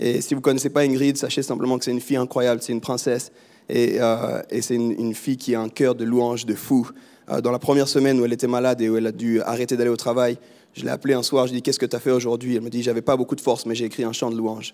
Et 0.00 0.22
si 0.22 0.32
vous 0.32 0.40
ne 0.40 0.44
connaissez 0.44 0.70
pas 0.70 0.80
Ingrid, 0.80 1.18
sachez 1.18 1.42
simplement 1.42 1.78
que 1.78 1.84
c'est 1.84 1.90
une 1.90 2.00
fille 2.00 2.16
incroyable, 2.16 2.62
c'est 2.62 2.72
une 2.72 2.80
princesse. 2.80 3.30
Et, 3.68 3.98
euh, 4.00 4.40
et 4.48 4.62
c'est 4.62 4.74
une, 4.74 5.14
fille 5.14 5.36
qui 5.36 5.54
a 5.54 5.60
un 5.60 5.68
cœur 5.68 5.94
de 5.94 6.04
louange, 6.04 6.46
de 6.46 6.54
fou. 6.54 6.88
Euh, 7.28 7.42
dans 7.42 7.52
la 7.52 7.58
première 7.58 7.86
semaine 7.86 8.18
où 8.18 8.24
elle 8.24 8.32
était 8.32 8.48
malade 8.48 8.80
et 8.80 8.88
où 8.88 8.96
elle 8.96 9.06
a 9.06 9.12
dû 9.12 9.42
arrêter 9.42 9.76
d'aller 9.76 9.90
au 9.90 9.98
travail, 9.98 10.38
je 10.72 10.84
l'ai 10.84 10.90
appelée 10.90 11.14
un 11.14 11.22
soir, 11.22 11.46
je 11.46 11.52
lui 11.52 11.58
ai 11.58 11.60
dit 11.60 11.62
Qu'est-ce 11.62 11.78
que 11.78 11.86
tu 11.86 11.94
as 11.94 12.00
fait 12.00 12.10
aujourd'hui? 12.10 12.56
Elle 12.56 12.62
me 12.62 12.70
dit 12.70 12.82
J'avais 12.82 13.02
pas 13.02 13.16
beaucoup 13.16 13.36
de 13.36 13.42
force, 13.42 13.66
mais 13.66 13.74
j'ai 13.74 13.84
écrit 13.84 14.02
un 14.02 14.12
chant 14.12 14.30
de 14.30 14.36
louange. 14.36 14.72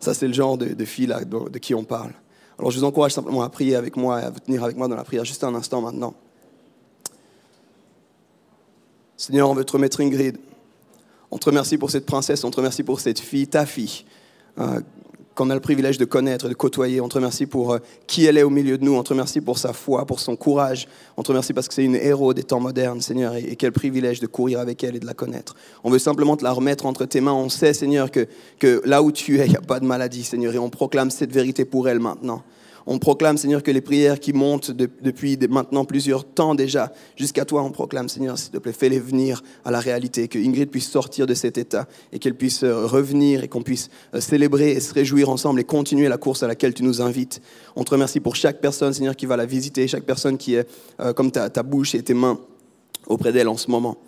Ça, 0.00 0.12
c'est 0.12 0.26
le 0.26 0.34
genre 0.34 0.58
de, 0.58 0.84
fille 0.84 1.06
de, 1.06 1.48
de 1.48 1.58
qui 1.58 1.74
on 1.74 1.84
parle. 1.84 2.12
Alors 2.58 2.72
je 2.72 2.78
vous 2.78 2.84
encourage 2.84 3.12
simplement 3.12 3.42
à 3.42 3.48
prier 3.48 3.76
avec 3.76 3.96
moi, 3.96 4.16
à 4.16 4.30
venir 4.30 4.64
avec 4.64 4.76
moi 4.76 4.88
dans 4.88 4.96
la 4.96 5.04
prière 5.04 5.24
juste 5.24 5.44
un 5.44 5.54
instant 5.54 5.80
maintenant. 5.80 6.14
Seigneur, 9.16 9.48
on 9.48 9.54
veut 9.54 9.64
te 9.64 9.72
remettre 9.72 10.00
Ingrid. 10.00 10.38
On 11.30 11.38
te 11.38 11.46
remercie 11.46 11.78
pour 11.78 11.90
cette 11.90 12.06
princesse, 12.06 12.42
on 12.42 12.50
te 12.50 12.56
remercie 12.56 12.82
pour 12.82 13.00
cette 13.00 13.20
fille, 13.20 13.46
ta 13.46 13.66
fille, 13.66 14.04
qu'on 15.38 15.50
a 15.50 15.54
le 15.54 15.60
privilège 15.60 15.98
de 15.98 16.04
connaître, 16.04 16.48
de 16.48 16.54
côtoyer. 16.54 17.00
On 17.00 17.08
te 17.08 17.14
remercie 17.14 17.46
pour 17.46 17.72
euh, 17.72 17.78
qui 18.08 18.24
elle 18.24 18.36
est 18.38 18.42
au 18.42 18.50
milieu 18.50 18.76
de 18.76 18.84
nous. 18.84 18.96
On 18.96 19.04
te 19.04 19.10
remercie 19.10 19.40
pour 19.40 19.56
sa 19.56 19.72
foi, 19.72 20.04
pour 20.04 20.18
son 20.18 20.34
courage. 20.34 20.88
On 21.16 21.22
te 21.22 21.28
remercie 21.28 21.52
parce 21.52 21.68
que 21.68 21.74
c'est 21.74 21.84
une 21.84 21.94
héros 21.94 22.34
des 22.34 22.42
temps 22.42 22.58
modernes, 22.58 23.00
Seigneur, 23.00 23.36
et, 23.36 23.44
et, 23.44 23.54
quel 23.54 23.70
privilège 23.70 24.18
de 24.18 24.26
courir 24.26 24.58
avec 24.58 24.82
elle 24.82 24.96
et 24.96 24.98
de 24.98 25.06
la 25.06 25.14
connaître. 25.14 25.54
On 25.84 25.90
veut 25.90 26.00
simplement 26.00 26.36
te 26.36 26.42
la 26.42 26.50
remettre 26.50 26.86
entre 26.86 27.04
tes 27.04 27.20
mains. 27.20 27.34
On 27.34 27.48
sait, 27.48 27.72
Seigneur, 27.72 28.10
que, 28.10 28.26
que 28.58 28.82
là 28.84 29.00
où 29.00 29.12
tu 29.12 29.38
es, 29.38 29.46
il 29.46 29.50
n'y 29.50 29.56
a 29.56 29.60
pas 29.60 29.78
de 29.78 29.84
maladie, 29.84 30.24
Seigneur, 30.24 30.52
et 30.52 30.58
on 30.58 30.70
proclame 30.70 31.12
cette 31.12 31.32
vérité 31.32 31.64
pour 31.64 31.88
elle 31.88 32.00
maintenant. 32.00 32.42
On 32.90 32.98
proclame, 32.98 33.36
Seigneur, 33.36 33.62
que 33.62 33.70
les 33.70 33.82
prières 33.82 34.18
qui 34.18 34.32
montent 34.32 34.70
de, 34.70 34.88
depuis 35.02 35.36
maintenant 35.50 35.84
plusieurs 35.84 36.24
temps 36.24 36.54
déjà 36.54 36.90
jusqu'à 37.16 37.44
toi, 37.44 37.62
on 37.62 37.70
proclame, 37.70 38.08
Seigneur, 38.08 38.38
s'il 38.38 38.50
te 38.50 38.56
plaît, 38.56 38.72
fais-les 38.72 38.98
venir 38.98 39.42
à 39.66 39.70
la 39.70 39.78
réalité, 39.78 40.26
que 40.26 40.38
Ingrid 40.38 40.70
puisse 40.70 40.88
sortir 40.88 41.26
de 41.26 41.34
cet 41.34 41.58
état 41.58 41.86
et 42.12 42.18
qu'elle 42.18 42.34
puisse 42.34 42.62
euh, 42.62 42.86
revenir 42.86 43.44
et 43.44 43.48
qu'on 43.48 43.60
puisse 43.60 43.90
euh, 44.14 44.22
célébrer 44.22 44.70
et 44.70 44.80
se 44.80 44.94
réjouir 44.94 45.28
ensemble 45.28 45.60
et 45.60 45.64
continuer 45.64 46.08
la 46.08 46.16
course 46.16 46.42
à 46.42 46.46
laquelle 46.46 46.72
tu 46.72 46.82
nous 46.82 47.02
invites. 47.02 47.42
On 47.76 47.84
te 47.84 47.90
remercie 47.90 48.20
pour 48.20 48.36
chaque 48.36 48.62
personne, 48.62 48.94
Seigneur, 48.94 49.16
qui 49.16 49.26
va 49.26 49.36
la 49.36 49.44
visiter, 49.44 49.86
chaque 49.86 50.04
personne 50.04 50.38
qui 50.38 50.54
est 50.54 50.66
euh, 51.00 51.12
comme 51.12 51.30
ta, 51.30 51.50
ta 51.50 51.62
bouche 51.62 51.94
et 51.94 52.02
tes 52.02 52.14
mains 52.14 52.40
auprès 53.06 53.32
d'elle 53.32 53.48
en 53.48 53.58
ce 53.58 53.70
moment. 53.70 53.98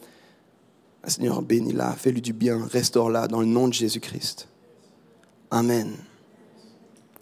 Seigneur, 1.07 1.43
bénis-la, 1.43 1.93
fais-lui 1.93 2.23
du 2.23 2.33
bien, 2.33 2.67
restaure-la 2.71 3.29
dans 3.29 3.41
le 3.41 3.47
nom 3.47 3.69
de 3.69 3.75
Jésus-Christ. 3.75 4.49
Amen. 5.51 5.97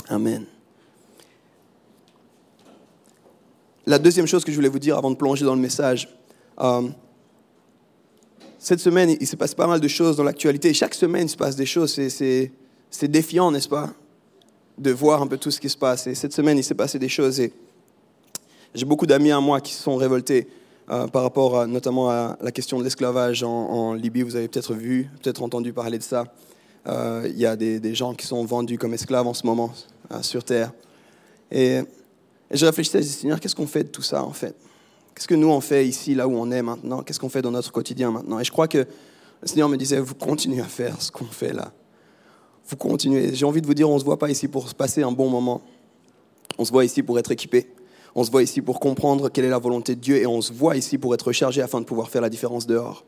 Amen. 0.08 0.46
La 3.88 3.98
deuxième 3.98 4.26
chose 4.26 4.44
que 4.44 4.52
je 4.52 4.56
voulais 4.56 4.68
vous 4.68 4.78
dire 4.78 4.98
avant 4.98 5.10
de 5.10 5.16
plonger 5.16 5.46
dans 5.46 5.54
le 5.54 5.62
message, 5.62 6.10
euh, 6.60 6.88
cette 8.58 8.80
semaine, 8.80 9.16
il 9.18 9.26
se 9.26 9.34
passe 9.34 9.54
pas 9.54 9.66
mal 9.66 9.80
de 9.80 9.88
choses 9.88 10.18
dans 10.18 10.24
l'actualité. 10.24 10.74
Chaque 10.74 10.92
semaine, 10.92 11.22
il 11.22 11.30
se 11.30 11.38
passe 11.38 11.56
des 11.56 11.64
choses. 11.64 11.98
C'est 12.10 13.08
défiant, 13.08 13.50
n'est-ce 13.50 13.70
pas, 13.70 13.88
de 14.76 14.90
voir 14.90 15.22
un 15.22 15.26
peu 15.26 15.38
tout 15.38 15.50
ce 15.50 15.58
qui 15.58 15.70
se 15.70 15.76
passe. 15.78 16.06
Et 16.06 16.14
cette 16.14 16.34
semaine, 16.34 16.58
il 16.58 16.64
s'est 16.64 16.74
passé 16.74 16.98
des 16.98 17.08
choses. 17.08 17.40
Et 17.40 17.50
j'ai 18.74 18.84
beaucoup 18.84 19.06
d'amis 19.06 19.30
à 19.30 19.40
moi 19.40 19.62
qui 19.62 19.72
se 19.72 19.82
sont 19.82 19.96
révoltés 19.96 20.48
euh, 20.90 21.06
par 21.06 21.22
rapport 21.22 21.66
notamment 21.66 22.10
à 22.10 22.36
la 22.42 22.52
question 22.52 22.78
de 22.78 22.84
l'esclavage 22.84 23.42
en, 23.42 23.94
Libye. 23.94 24.20
Vous 24.20 24.36
avez 24.36 24.48
peut-être 24.48 24.74
vu, 24.74 25.08
peut-être 25.22 25.42
entendu 25.42 25.72
parler 25.72 25.96
de 25.96 26.02
ça. 26.02 26.24
Euh, 26.88 27.26
il 27.26 27.38
y 27.38 27.46
a 27.46 27.56
des, 27.56 27.80
des, 27.80 27.94
gens 27.94 28.12
qui 28.12 28.26
sont 28.26 28.44
vendus 28.44 28.76
comme 28.76 28.92
esclaves 28.92 29.26
en 29.26 29.32
ce 29.32 29.46
moment 29.46 29.72
sur 30.20 30.44
Terre. 30.44 30.72
Et 31.50 31.80
et 32.50 32.56
je 32.56 32.64
réfléchissais, 32.64 32.98
je 32.98 33.04
disais, 33.04 33.20
Seigneur, 33.20 33.40
qu'est-ce 33.40 33.54
qu'on 33.54 33.66
fait 33.66 33.84
de 33.84 33.88
tout 33.88 34.02
ça 34.02 34.24
en 34.24 34.32
fait? 34.32 34.54
Qu'est-ce 35.14 35.28
que 35.28 35.34
nous 35.34 35.48
on 35.48 35.60
fait 35.60 35.86
ici, 35.86 36.14
là 36.14 36.28
où 36.28 36.36
on 36.36 36.50
est 36.50 36.62
maintenant? 36.62 37.02
Qu'est-ce 37.02 37.18
qu'on 37.18 37.28
fait 37.28 37.42
dans 37.42 37.50
notre 37.50 37.72
quotidien 37.72 38.10
maintenant? 38.10 38.38
Et 38.38 38.44
je 38.44 38.52
crois 38.52 38.68
que 38.68 38.78
le 38.78 39.48
Seigneur 39.48 39.68
me 39.68 39.76
disait, 39.76 40.00
vous 40.00 40.14
continuez 40.14 40.60
à 40.60 40.64
faire 40.64 41.00
ce 41.02 41.10
qu'on 41.10 41.24
fait 41.24 41.52
là. 41.52 41.72
Vous 42.68 42.76
continuez. 42.76 43.34
J'ai 43.34 43.44
envie 43.44 43.60
de 43.60 43.66
vous 43.66 43.74
dire, 43.74 43.88
on 43.88 43.94
ne 43.94 43.98
se 43.98 44.04
voit 44.04 44.18
pas 44.18 44.30
ici 44.30 44.46
pour 44.46 44.68
se 44.68 44.74
passer 44.74 45.02
un 45.02 45.12
bon 45.12 45.28
moment. 45.28 45.62
On 46.58 46.64
se 46.64 46.70
voit 46.70 46.84
ici 46.84 47.02
pour 47.02 47.18
être 47.18 47.30
équipé. 47.30 47.70
On 48.14 48.24
se 48.24 48.30
voit 48.30 48.42
ici 48.42 48.60
pour 48.60 48.80
comprendre 48.80 49.28
quelle 49.28 49.44
est 49.44 49.50
la 49.50 49.58
volonté 49.58 49.94
de 49.94 50.00
Dieu 50.00 50.16
et 50.16 50.26
on 50.26 50.40
se 50.40 50.52
voit 50.52 50.76
ici 50.76 50.98
pour 50.98 51.14
être 51.14 51.28
rechargé 51.28 51.62
afin 51.62 51.80
de 51.80 51.86
pouvoir 51.86 52.10
faire 52.10 52.22
la 52.22 52.28
différence 52.28 52.66
dehors. 52.66 53.04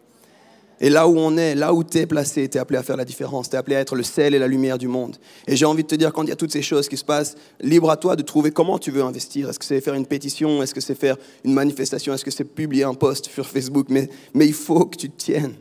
Et 0.83 0.89
là 0.89 1.07
où 1.07 1.19
on 1.19 1.37
est, 1.37 1.55
là 1.55 1.75
où 1.75 1.85
tu 1.85 1.99
es 1.99 2.07
placé, 2.07 2.49
tu 2.49 2.57
es 2.57 2.61
appelé 2.61 2.79
à 2.79 2.83
faire 2.83 2.97
la 2.97 3.05
différence, 3.05 3.51
tu 3.51 3.55
es 3.57 3.59
appelé 3.59 3.77
à 3.77 3.81
être 3.81 3.95
le 3.95 4.03
sel 4.03 4.35
et 4.35 4.39
la 4.39 4.49
lumière 4.49 4.79
du 4.79 4.89
monde. 4.89 5.19
Et 5.47 5.55
j'ai 5.55 5.67
envie 5.67 5.83
de 5.83 5.89
te 5.89 5.95
dire, 5.95 6.11
quand 6.11 6.23
il 6.23 6.31
y 6.31 6.33
a 6.33 6.37
toutes 6.37 6.53
ces 6.53 6.63
choses 6.63 6.89
qui 6.89 6.97
se 6.97 7.05
passent, 7.05 7.37
libre 7.61 7.91
à 7.91 7.99
toi 7.99 8.17
de 8.17 8.23
trouver 8.23 8.51
comment 8.51 8.79
tu 8.79 8.91
veux 8.91 9.03
investir. 9.03 9.51
Est-ce 9.51 9.59
que 9.59 9.65
c'est 9.67 9.83
faire 9.83 9.93
une 9.93 10.07
pétition? 10.07 10.63
Est-ce 10.63 10.73
que 10.73 10.81
c'est 10.81 10.95
faire 10.95 11.19
une 11.45 11.53
manifestation? 11.53 12.15
Est-ce 12.15 12.25
que 12.25 12.31
c'est 12.31 12.45
publier 12.45 12.85
un 12.85 12.95
post 12.95 13.27
sur 13.27 13.47
Facebook? 13.47 13.89
Mais, 13.91 14.09
il 14.35 14.55
faut 14.55 14.87
que 14.87 14.97
tu 14.97 15.11
tiennes 15.11 15.55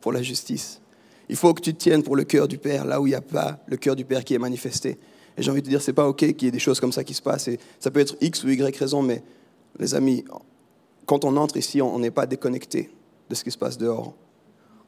pour 0.00 0.12
la 0.12 0.22
justice. 0.22 0.80
Il 1.28 1.36
faut 1.36 1.52
que 1.52 1.60
tu 1.60 1.74
tiennes 1.74 2.04
pour 2.04 2.14
le 2.14 2.22
cœur 2.22 2.46
du 2.46 2.58
Père, 2.58 2.84
là 2.84 3.00
où 3.00 3.08
il 3.08 3.10
n'y 3.10 3.16
a 3.16 3.20
pas 3.20 3.58
le 3.66 3.76
cœur 3.76 3.96
du 3.96 4.04
Père 4.04 4.22
qui 4.22 4.34
est 4.34 4.38
manifesté. 4.38 4.98
Et 5.36 5.42
j'ai 5.42 5.50
envie 5.50 5.62
de 5.62 5.66
te 5.66 5.70
dire, 5.70 5.82
c'est 5.82 5.92
pas 5.92 6.06
OK 6.06 6.18
qu'il 6.18 6.44
y 6.44 6.46
ait 6.46 6.52
des 6.52 6.60
choses 6.60 6.78
comme 6.78 6.92
ça 6.92 7.02
qui 7.02 7.14
se 7.14 7.22
passent. 7.22 7.48
Et 7.48 7.58
ça 7.80 7.90
peut 7.90 7.98
être 7.98 8.14
X 8.20 8.44
ou 8.44 8.50
Y 8.50 8.76
raison, 8.76 9.02
mais 9.02 9.20
les 9.80 9.96
amis, 9.96 10.24
quand 11.06 11.24
on 11.24 11.36
entre 11.36 11.56
ici, 11.56 11.82
on 11.82 11.98
n'est 11.98 12.12
pas 12.12 12.26
déconnecté 12.26 12.90
de 13.28 13.34
ce 13.34 13.42
qui 13.42 13.50
se 13.50 13.58
passe 13.58 13.76
dehors. 13.78 14.14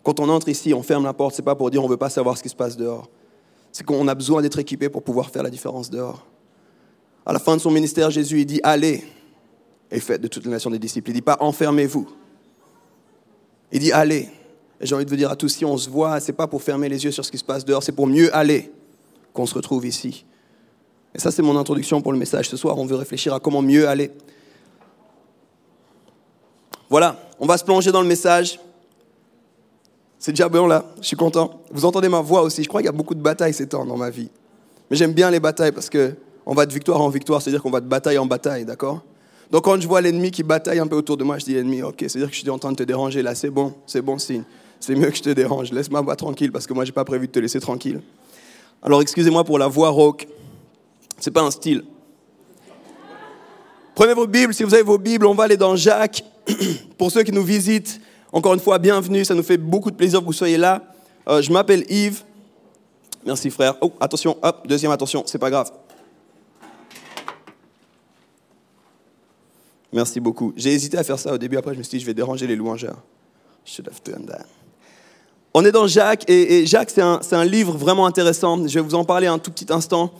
Quand 0.06 0.20
on 0.20 0.28
entre 0.28 0.48
ici, 0.48 0.72
on 0.72 0.84
ferme 0.84 1.02
la 1.02 1.12
porte, 1.12 1.34
ce 1.34 1.40
n'est 1.40 1.44
pas 1.44 1.56
pour 1.56 1.68
dire 1.68 1.82
on 1.82 1.86
ne 1.86 1.90
veut 1.90 1.96
pas 1.96 2.08
savoir 2.08 2.38
ce 2.38 2.42
qui 2.44 2.48
se 2.48 2.54
passe 2.54 2.76
dehors. 2.76 3.10
C'est 3.72 3.82
qu'on 3.82 4.06
a 4.06 4.14
besoin 4.14 4.40
d'être 4.40 4.60
équipé 4.60 4.88
pour 4.88 5.02
pouvoir 5.02 5.30
faire 5.30 5.42
la 5.42 5.50
différence 5.50 5.90
dehors. 5.90 6.24
À 7.26 7.32
la 7.32 7.40
fin 7.40 7.56
de 7.56 7.60
son 7.60 7.72
ministère, 7.72 8.08
Jésus 8.12 8.42
il 8.42 8.46
dit 8.46 8.60
Allez 8.62 9.02
et 9.90 9.98
faites 9.98 10.20
de 10.20 10.28
toutes 10.28 10.44
les 10.44 10.50
nations 10.52 10.70
des 10.70 10.78
disciples. 10.78 11.10
Il 11.10 11.14
ne 11.14 11.16
dit 11.16 11.22
pas 11.22 11.36
enfermez-vous. 11.40 12.06
Il 13.72 13.80
dit 13.80 13.90
Allez. 13.90 14.28
Et 14.80 14.86
j'ai 14.86 14.94
envie 14.94 15.04
de 15.04 15.10
vous 15.10 15.16
dire 15.16 15.32
à 15.32 15.34
tous 15.34 15.48
si 15.48 15.64
on 15.64 15.76
se 15.76 15.90
voit, 15.90 16.20
ce 16.20 16.30
n'est 16.30 16.36
pas 16.36 16.46
pour 16.46 16.62
fermer 16.62 16.88
les 16.88 17.02
yeux 17.02 17.10
sur 17.10 17.24
ce 17.24 17.32
qui 17.32 17.38
se 17.38 17.44
passe 17.44 17.64
dehors, 17.64 17.82
c'est 17.82 17.90
pour 17.90 18.06
mieux 18.06 18.32
aller 18.32 18.70
qu'on 19.32 19.44
se 19.44 19.54
retrouve 19.54 19.86
ici. 19.86 20.24
Et 21.16 21.18
ça, 21.18 21.32
c'est 21.32 21.42
mon 21.42 21.58
introduction 21.58 22.00
pour 22.00 22.12
le 22.12 22.18
message. 22.18 22.48
Ce 22.48 22.56
soir, 22.56 22.78
on 22.78 22.86
veut 22.86 22.94
réfléchir 22.94 23.34
à 23.34 23.40
comment 23.40 23.60
mieux 23.60 23.88
aller. 23.88 24.12
Voilà, 26.88 27.28
on 27.40 27.46
va 27.46 27.58
se 27.58 27.64
plonger 27.64 27.90
dans 27.90 28.02
le 28.02 28.08
message. 28.08 28.60
C'est 30.26 30.32
déjà 30.32 30.48
bon 30.48 30.66
là, 30.66 30.84
je 31.00 31.06
suis 31.06 31.16
content. 31.16 31.60
Vous 31.70 31.84
entendez 31.84 32.08
ma 32.08 32.20
voix 32.20 32.42
aussi. 32.42 32.64
Je 32.64 32.68
crois 32.68 32.80
qu'il 32.80 32.86
y 32.86 32.88
a 32.88 32.92
beaucoup 32.92 33.14
de 33.14 33.20
batailles 33.20 33.54
ces 33.54 33.68
temps 33.68 33.84
dans 33.84 33.96
ma 33.96 34.10
vie. 34.10 34.28
Mais 34.90 34.96
j'aime 34.96 35.12
bien 35.12 35.30
les 35.30 35.38
batailles 35.38 35.70
parce 35.70 35.88
qu'on 35.88 36.52
va 36.52 36.66
de 36.66 36.74
victoire 36.74 37.00
en 37.00 37.08
victoire, 37.10 37.40
c'est-à-dire 37.40 37.62
qu'on 37.62 37.70
va 37.70 37.78
de 37.78 37.86
bataille 37.86 38.18
en 38.18 38.26
bataille, 38.26 38.64
d'accord? 38.64 39.04
Donc 39.52 39.62
quand 39.66 39.80
je 39.80 39.86
vois 39.86 40.00
l'ennemi 40.00 40.32
qui 40.32 40.42
bataille 40.42 40.80
un 40.80 40.88
peu 40.88 40.96
autour 40.96 41.16
de 41.16 41.22
moi, 41.22 41.38
je 41.38 41.44
dis 41.44 41.56
ennemi, 41.56 41.80
ok, 41.80 41.94
c'est-à-dire 42.00 42.28
que 42.28 42.34
je 42.34 42.40
suis 42.40 42.50
en 42.50 42.58
train 42.58 42.72
de 42.72 42.76
te 42.76 42.82
déranger 42.82 43.22
là, 43.22 43.36
c'est 43.36 43.50
bon, 43.50 43.74
c'est 43.86 44.02
bon 44.02 44.18
signe. 44.18 44.42
C'est 44.80 44.96
mieux 44.96 45.12
que 45.12 45.16
je 45.16 45.22
te 45.22 45.30
dérange. 45.30 45.70
Laisse-moi 45.70 46.02
moi 46.02 46.16
tranquille 46.16 46.50
parce 46.50 46.66
que 46.66 46.72
moi, 46.72 46.84
j'ai 46.84 46.90
pas 46.90 47.04
prévu 47.04 47.28
de 47.28 47.32
te 47.32 47.38
laisser 47.38 47.60
tranquille. 47.60 48.00
Alors 48.82 49.02
excusez-moi 49.02 49.44
pour 49.44 49.60
la 49.60 49.68
voix 49.68 49.90
rauque. 49.90 50.26
C'est 51.20 51.30
pas 51.30 51.42
un 51.42 51.52
style. 51.52 51.84
Prenez 53.94 54.14
vos 54.14 54.26
Bibles, 54.26 54.52
si 54.52 54.64
vous 54.64 54.74
avez 54.74 54.82
vos 54.82 54.98
Bibles, 54.98 55.26
on 55.26 55.34
va 55.34 55.44
aller 55.44 55.56
dans 55.56 55.76
Jacques. 55.76 56.24
pour 56.98 57.12
ceux 57.12 57.22
qui 57.22 57.30
nous 57.30 57.44
visitent, 57.44 58.00
encore 58.32 58.54
une 58.54 58.60
fois, 58.60 58.78
bienvenue, 58.78 59.24
ça 59.24 59.34
nous 59.34 59.42
fait 59.42 59.56
beaucoup 59.56 59.90
de 59.90 59.96
plaisir 59.96 60.20
que 60.20 60.24
vous 60.24 60.32
soyez 60.32 60.56
là. 60.56 60.82
Euh, 61.28 61.42
je 61.42 61.52
m'appelle 61.52 61.84
Yves. 61.88 62.22
Merci 63.24 63.50
frère. 63.50 63.74
Oh, 63.80 63.92
attention, 64.00 64.36
deuxième 64.66 64.92
attention, 64.92 65.24
c'est 65.26 65.38
pas 65.38 65.50
grave. 65.50 65.70
Merci 69.92 70.20
beaucoup. 70.20 70.52
J'ai 70.56 70.72
hésité 70.72 70.98
à 70.98 71.04
faire 71.04 71.18
ça 71.18 71.32
au 71.32 71.38
début, 71.38 71.56
après 71.56 71.72
je 71.72 71.78
me 71.78 71.82
suis 71.82 71.98
dit, 71.98 72.00
je 72.00 72.06
vais 72.06 72.14
déranger 72.14 72.46
les 72.46 72.56
louangeurs. 72.56 72.98
Should 73.64 73.88
have 73.88 74.00
done 74.04 74.26
that. 74.26 74.44
On 75.54 75.64
est 75.64 75.72
dans 75.72 75.86
Jacques, 75.86 76.28
et, 76.28 76.66
Jacques, 76.66 76.90
c'est 76.90 77.00
un, 77.00 77.44
livre 77.44 77.76
vraiment 77.76 78.06
intéressant. 78.06 78.68
Je 78.68 78.74
vais 78.74 78.82
vous 78.82 78.94
en 78.94 79.04
parler 79.04 79.26
un 79.26 79.38
tout 79.38 79.50
petit 79.50 79.72
instant. 79.72 80.12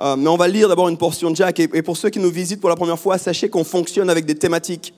Euh, 0.00 0.16
mais 0.16 0.28
on 0.28 0.36
va 0.36 0.48
lire 0.48 0.68
d'abord 0.68 0.88
une 0.88 0.96
portion 0.96 1.30
de 1.30 1.36
Jacques. 1.36 1.60
Et 1.60 1.82
pour 1.82 1.96
ceux 1.96 2.08
qui 2.08 2.18
nous 2.18 2.30
visitent 2.30 2.60
pour 2.60 2.70
la 2.70 2.76
première 2.76 2.98
fois, 2.98 3.18
sachez 3.18 3.50
qu'on 3.50 3.64
fonctionne 3.64 4.08
avec 4.08 4.24
des 4.24 4.34
thématiques. 4.34 4.94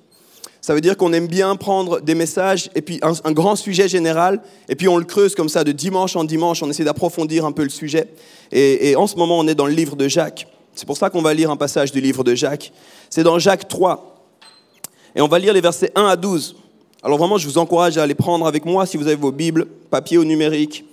Ça 0.61 0.75
veut 0.75 0.81
dire 0.81 0.97
qu'on 0.97 1.13
aime 1.13 1.27
bien 1.27 1.57
prendre 1.57 2.01
des 2.01 2.15
messages 2.15 2.71
et 2.75 2.83
puis 2.83 3.01
un, 3.03 3.33
grand 3.33 3.57
sujet 3.57 3.89
général, 3.89 4.43
et 4.69 4.77
puis 4.77 4.89
on 4.89 4.99
le 4.99 5.05
creuse 5.05 5.35
comme 5.35 5.49
ça 5.49 5.65
de 5.65 5.73
dimanche 5.73 6.17
en 6.17 6.25
dimanche, 6.25 6.63
on 6.63 6.69
essaie 6.69 6.85
d'approfondir 6.85 7.47
un 7.47 7.53
peu 7.53 7.63
le 7.63 7.71
sujet. 7.71 8.09
Et, 8.53 8.91
et, 8.91 8.97
en 8.97 9.07
ce 9.07 9.17
moment, 9.17 9.39
on 9.39 9.49
est 9.49 9.55
dans 9.55 9.67
le 9.67 9.73
livre 9.73 9.97
de 9.97 10.07
Jacques. 10.07 10.47
C'est 10.75 10.87
pour 10.87 10.97
ça 10.97 11.09
qu'on 11.11 11.23
va 11.23 11.33
lire 11.35 11.51
un 11.51 11.57
passage 11.57 11.93
du 11.93 12.01
livre 12.01 12.25
de 12.25 12.35
Jacques. 12.35 12.73
C'est 13.09 13.23
dans 13.23 13.39
Jacques 13.39 13.69
3. 13.69 14.11
Et 15.15 15.21
on 15.21 15.29
va 15.29 15.39
lire 15.39 15.53
les 15.53 15.61
versets 15.61 15.93
1 15.95 16.07
à 16.07 16.17
12. 16.17 16.57
Alors 17.03 17.19
vraiment, 17.19 17.39
je 17.39 17.47
vous 17.47 17.59
encourage 17.59 17.97
à 17.99 18.07
les 18.07 18.15
prendre 18.15 18.47
avec 18.47 18.65
moi 18.65 18.87
si 18.87 18.97
vous 18.97 19.07
avez 19.07 19.17
vos 19.17 19.33
Bibles, 19.33 19.67
papier 19.91 20.19
ou 20.19 20.25
numérique. 20.25 20.85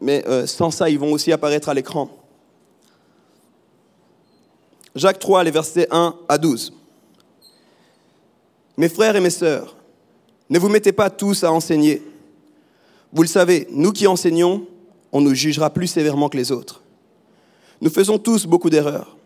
Mais 0.00 0.24
euh, 0.28 0.46
sans 0.46 0.70
ça, 0.70 0.90
ils 0.90 0.98
vont 0.98 1.12
aussi 1.12 1.32
apparaître 1.32 1.68
à 1.68 1.74
l'écran. 1.74 2.10
Jacques 4.94 5.18
3, 5.18 5.44
les 5.44 5.50
versets 5.50 5.86
1 5.90 6.14
à 6.28 6.38
12. 6.38 6.72
Mes 8.78 8.88
frères 8.88 9.16
et 9.16 9.20
mes 9.20 9.28
sœurs, 9.28 9.74
ne 10.48 10.56
vous 10.56 10.68
mettez 10.68 10.92
pas 10.92 11.10
tous 11.10 11.42
à 11.42 11.50
enseigner. 11.50 12.00
Vous 13.12 13.22
le 13.22 13.28
savez, 13.28 13.66
nous 13.72 13.90
qui 13.90 14.06
enseignons, 14.06 14.68
on 15.10 15.20
nous 15.20 15.34
jugera 15.34 15.70
plus 15.70 15.88
sévèrement 15.88 16.28
que 16.28 16.36
les 16.36 16.52
autres. 16.52 16.80
Nous 17.80 17.90
faisons 17.90 18.18
tous 18.18 18.46
beaucoup 18.46 18.70
d'erreurs. 18.70 19.16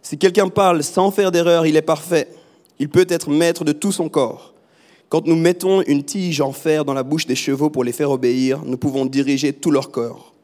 Si 0.00 0.16
quelqu'un 0.16 0.48
parle 0.48 0.84
sans 0.84 1.10
faire 1.10 1.32
d'erreur, 1.32 1.66
il 1.66 1.76
est 1.76 1.82
parfait. 1.82 2.28
Il 2.78 2.88
peut 2.88 3.06
être 3.08 3.30
maître 3.30 3.64
de 3.64 3.72
tout 3.72 3.90
son 3.90 4.08
corps. 4.08 4.54
Quand 5.08 5.26
nous 5.26 5.34
mettons 5.34 5.82
une 5.82 6.04
tige 6.04 6.40
en 6.40 6.52
fer 6.52 6.84
dans 6.84 6.94
la 6.94 7.02
bouche 7.02 7.26
des 7.26 7.34
chevaux 7.34 7.70
pour 7.70 7.82
les 7.82 7.92
faire 7.92 8.12
obéir, 8.12 8.62
nous 8.64 8.76
pouvons 8.76 9.06
diriger 9.06 9.52
tout 9.52 9.72
leur 9.72 9.90
corps. 9.90 10.34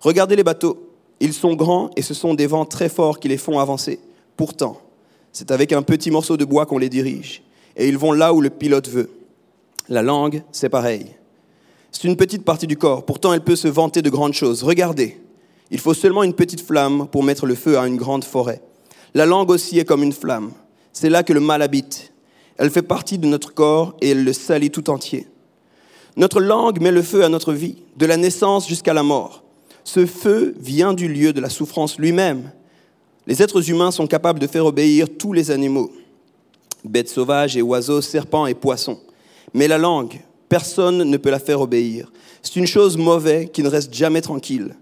Regardez 0.00 0.34
les 0.34 0.42
bateaux. 0.42 0.90
Ils 1.20 1.32
sont 1.32 1.54
grands 1.54 1.90
et 1.94 2.02
ce 2.02 2.14
sont 2.14 2.34
des 2.34 2.48
vents 2.48 2.64
très 2.64 2.88
forts 2.88 3.20
qui 3.20 3.28
les 3.28 3.36
font 3.36 3.60
avancer. 3.60 4.00
Pourtant, 4.36 4.80
c'est 5.30 5.52
avec 5.52 5.72
un 5.72 5.82
petit 5.82 6.10
morceau 6.10 6.36
de 6.36 6.44
bois 6.44 6.66
qu'on 6.66 6.78
les 6.78 6.88
dirige. 6.88 7.44
Et 7.76 7.88
ils 7.88 7.98
vont 7.98 8.12
là 8.12 8.32
où 8.32 8.40
le 8.40 8.50
pilote 8.50 8.88
veut. 8.88 9.10
La 9.88 10.02
langue, 10.02 10.42
c'est 10.52 10.68
pareil. 10.68 11.06
C'est 11.92 12.08
une 12.08 12.16
petite 12.16 12.44
partie 12.44 12.66
du 12.66 12.76
corps, 12.76 13.04
pourtant 13.04 13.32
elle 13.32 13.42
peut 13.42 13.56
se 13.56 13.68
vanter 13.68 14.02
de 14.02 14.10
grandes 14.10 14.34
choses. 14.34 14.62
Regardez, 14.62 15.20
il 15.70 15.78
faut 15.78 15.94
seulement 15.94 16.22
une 16.22 16.34
petite 16.34 16.60
flamme 16.60 17.08
pour 17.08 17.22
mettre 17.22 17.46
le 17.46 17.54
feu 17.54 17.78
à 17.78 17.86
une 17.86 17.96
grande 17.96 18.24
forêt. 18.24 18.62
La 19.14 19.26
langue 19.26 19.50
aussi 19.50 19.78
est 19.78 19.84
comme 19.84 20.02
une 20.02 20.12
flamme. 20.12 20.52
C'est 20.92 21.10
là 21.10 21.22
que 21.22 21.32
le 21.32 21.40
mal 21.40 21.62
habite. 21.62 22.12
Elle 22.56 22.70
fait 22.70 22.82
partie 22.82 23.18
de 23.18 23.26
notre 23.26 23.54
corps 23.54 23.96
et 24.00 24.10
elle 24.10 24.24
le 24.24 24.32
salit 24.32 24.70
tout 24.70 24.90
entier. 24.90 25.26
Notre 26.16 26.40
langue 26.40 26.80
met 26.80 26.92
le 26.92 27.02
feu 27.02 27.24
à 27.24 27.28
notre 27.28 27.52
vie, 27.52 27.76
de 27.96 28.06
la 28.06 28.16
naissance 28.16 28.68
jusqu'à 28.68 28.92
la 28.92 29.02
mort. 29.02 29.44
Ce 29.84 30.06
feu 30.06 30.54
vient 30.60 30.92
du 30.92 31.08
lieu 31.08 31.32
de 31.32 31.40
la 31.40 31.48
souffrance 31.48 31.98
lui-même. 31.98 32.50
Les 33.26 33.42
êtres 33.42 33.70
humains 33.70 33.90
sont 33.90 34.06
capables 34.06 34.38
de 34.38 34.46
faire 34.46 34.66
obéir 34.66 35.06
tous 35.18 35.32
les 35.32 35.50
animaux, 35.50 35.90
bêtes 36.84 37.08
sauvages 37.08 37.56
et 37.56 37.62
oiseaux, 37.62 38.00
serpents 38.00 38.46
et 38.46 38.54
poissons. 38.54 38.98
Mais 39.54 39.68
la 39.68 39.78
langue, 39.78 40.20
personne 40.48 41.04
ne 41.04 41.16
peut 41.16 41.30
la 41.30 41.38
faire 41.38 41.60
obéir. 41.60 42.10
C'est 42.42 42.56
une 42.56 42.66
chose 42.66 42.96
mauvaise 42.96 43.48
qui 43.52 43.62
ne 43.62 43.68
reste 43.68 43.92
jamais 43.92 44.20
tranquille. 44.20 44.76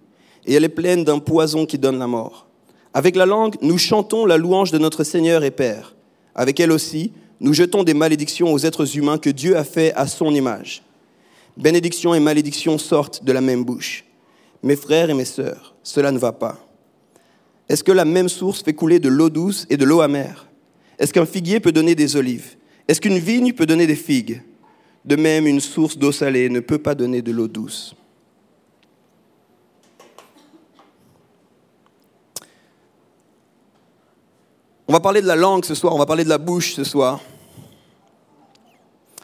Et 0.46 0.54
elle 0.54 0.64
est 0.64 0.68
pleine 0.68 1.04
d'un 1.04 1.18
poison 1.18 1.66
qui 1.66 1.78
donne 1.78 1.98
la 1.98 2.06
mort. 2.06 2.46
Avec 2.94 3.16
la 3.16 3.26
langue, 3.26 3.56
nous 3.60 3.78
chantons 3.78 4.26
la 4.26 4.36
louange 4.36 4.70
de 4.70 4.78
notre 4.78 5.04
Seigneur 5.04 5.44
et 5.44 5.50
Père. 5.50 5.94
Avec 6.34 6.58
elle 6.58 6.72
aussi, 6.72 7.12
nous 7.40 7.52
jetons 7.52 7.84
des 7.84 7.94
malédictions 7.94 8.52
aux 8.52 8.58
êtres 8.58 8.96
humains 8.96 9.18
que 9.18 9.30
Dieu 9.30 9.56
a 9.56 9.64
fait 9.64 9.92
à 9.94 10.06
son 10.06 10.34
image. 10.34 10.82
Bénédiction 11.56 12.14
et 12.14 12.20
malédiction 12.20 12.78
sortent 12.78 13.24
de 13.24 13.32
la 13.32 13.40
même 13.40 13.64
bouche. 13.64 14.04
Mes 14.62 14.76
frères 14.76 15.10
et 15.10 15.14
mes 15.14 15.24
sœurs, 15.24 15.74
cela 15.82 16.10
ne 16.10 16.18
va 16.18 16.32
pas. 16.32 16.58
Est-ce 17.68 17.84
que 17.84 17.92
la 17.92 18.04
même 18.04 18.28
source 18.28 18.62
fait 18.62 18.74
couler 18.74 18.98
de 18.98 19.08
l'eau 19.08 19.28
douce 19.28 19.66
et 19.68 19.76
de 19.76 19.84
l'eau 19.84 20.00
amère? 20.00 20.47
Est-ce 20.98 21.12
qu'un 21.12 21.26
figuier 21.26 21.60
peut 21.60 21.72
donner 21.72 21.94
des 21.94 22.16
olives? 22.16 22.56
Est-ce 22.88 23.00
qu'une 23.00 23.18
vigne 23.18 23.52
peut 23.52 23.66
donner 23.66 23.86
des 23.86 23.96
figues? 23.96 24.42
De 25.04 25.16
même, 25.16 25.46
une 25.46 25.60
source 25.60 25.96
d'eau 25.96 26.12
salée 26.12 26.48
ne 26.48 26.60
peut 26.60 26.78
pas 26.78 26.94
donner 26.94 27.22
de 27.22 27.32
l'eau 27.32 27.48
douce. 27.48 27.94
On 34.88 34.92
va 34.92 35.00
parler 35.00 35.20
de 35.20 35.26
la 35.26 35.36
langue 35.36 35.66
ce 35.66 35.74
soir, 35.74 35.94
on 35.94 35.98
va 35.98 36.06
parler 36.06 36.24
de 36.24 36.30
la 36.30 36.38
bouche 36.38 36.72
ce 36.72 36.82
soir. 36.82 37.20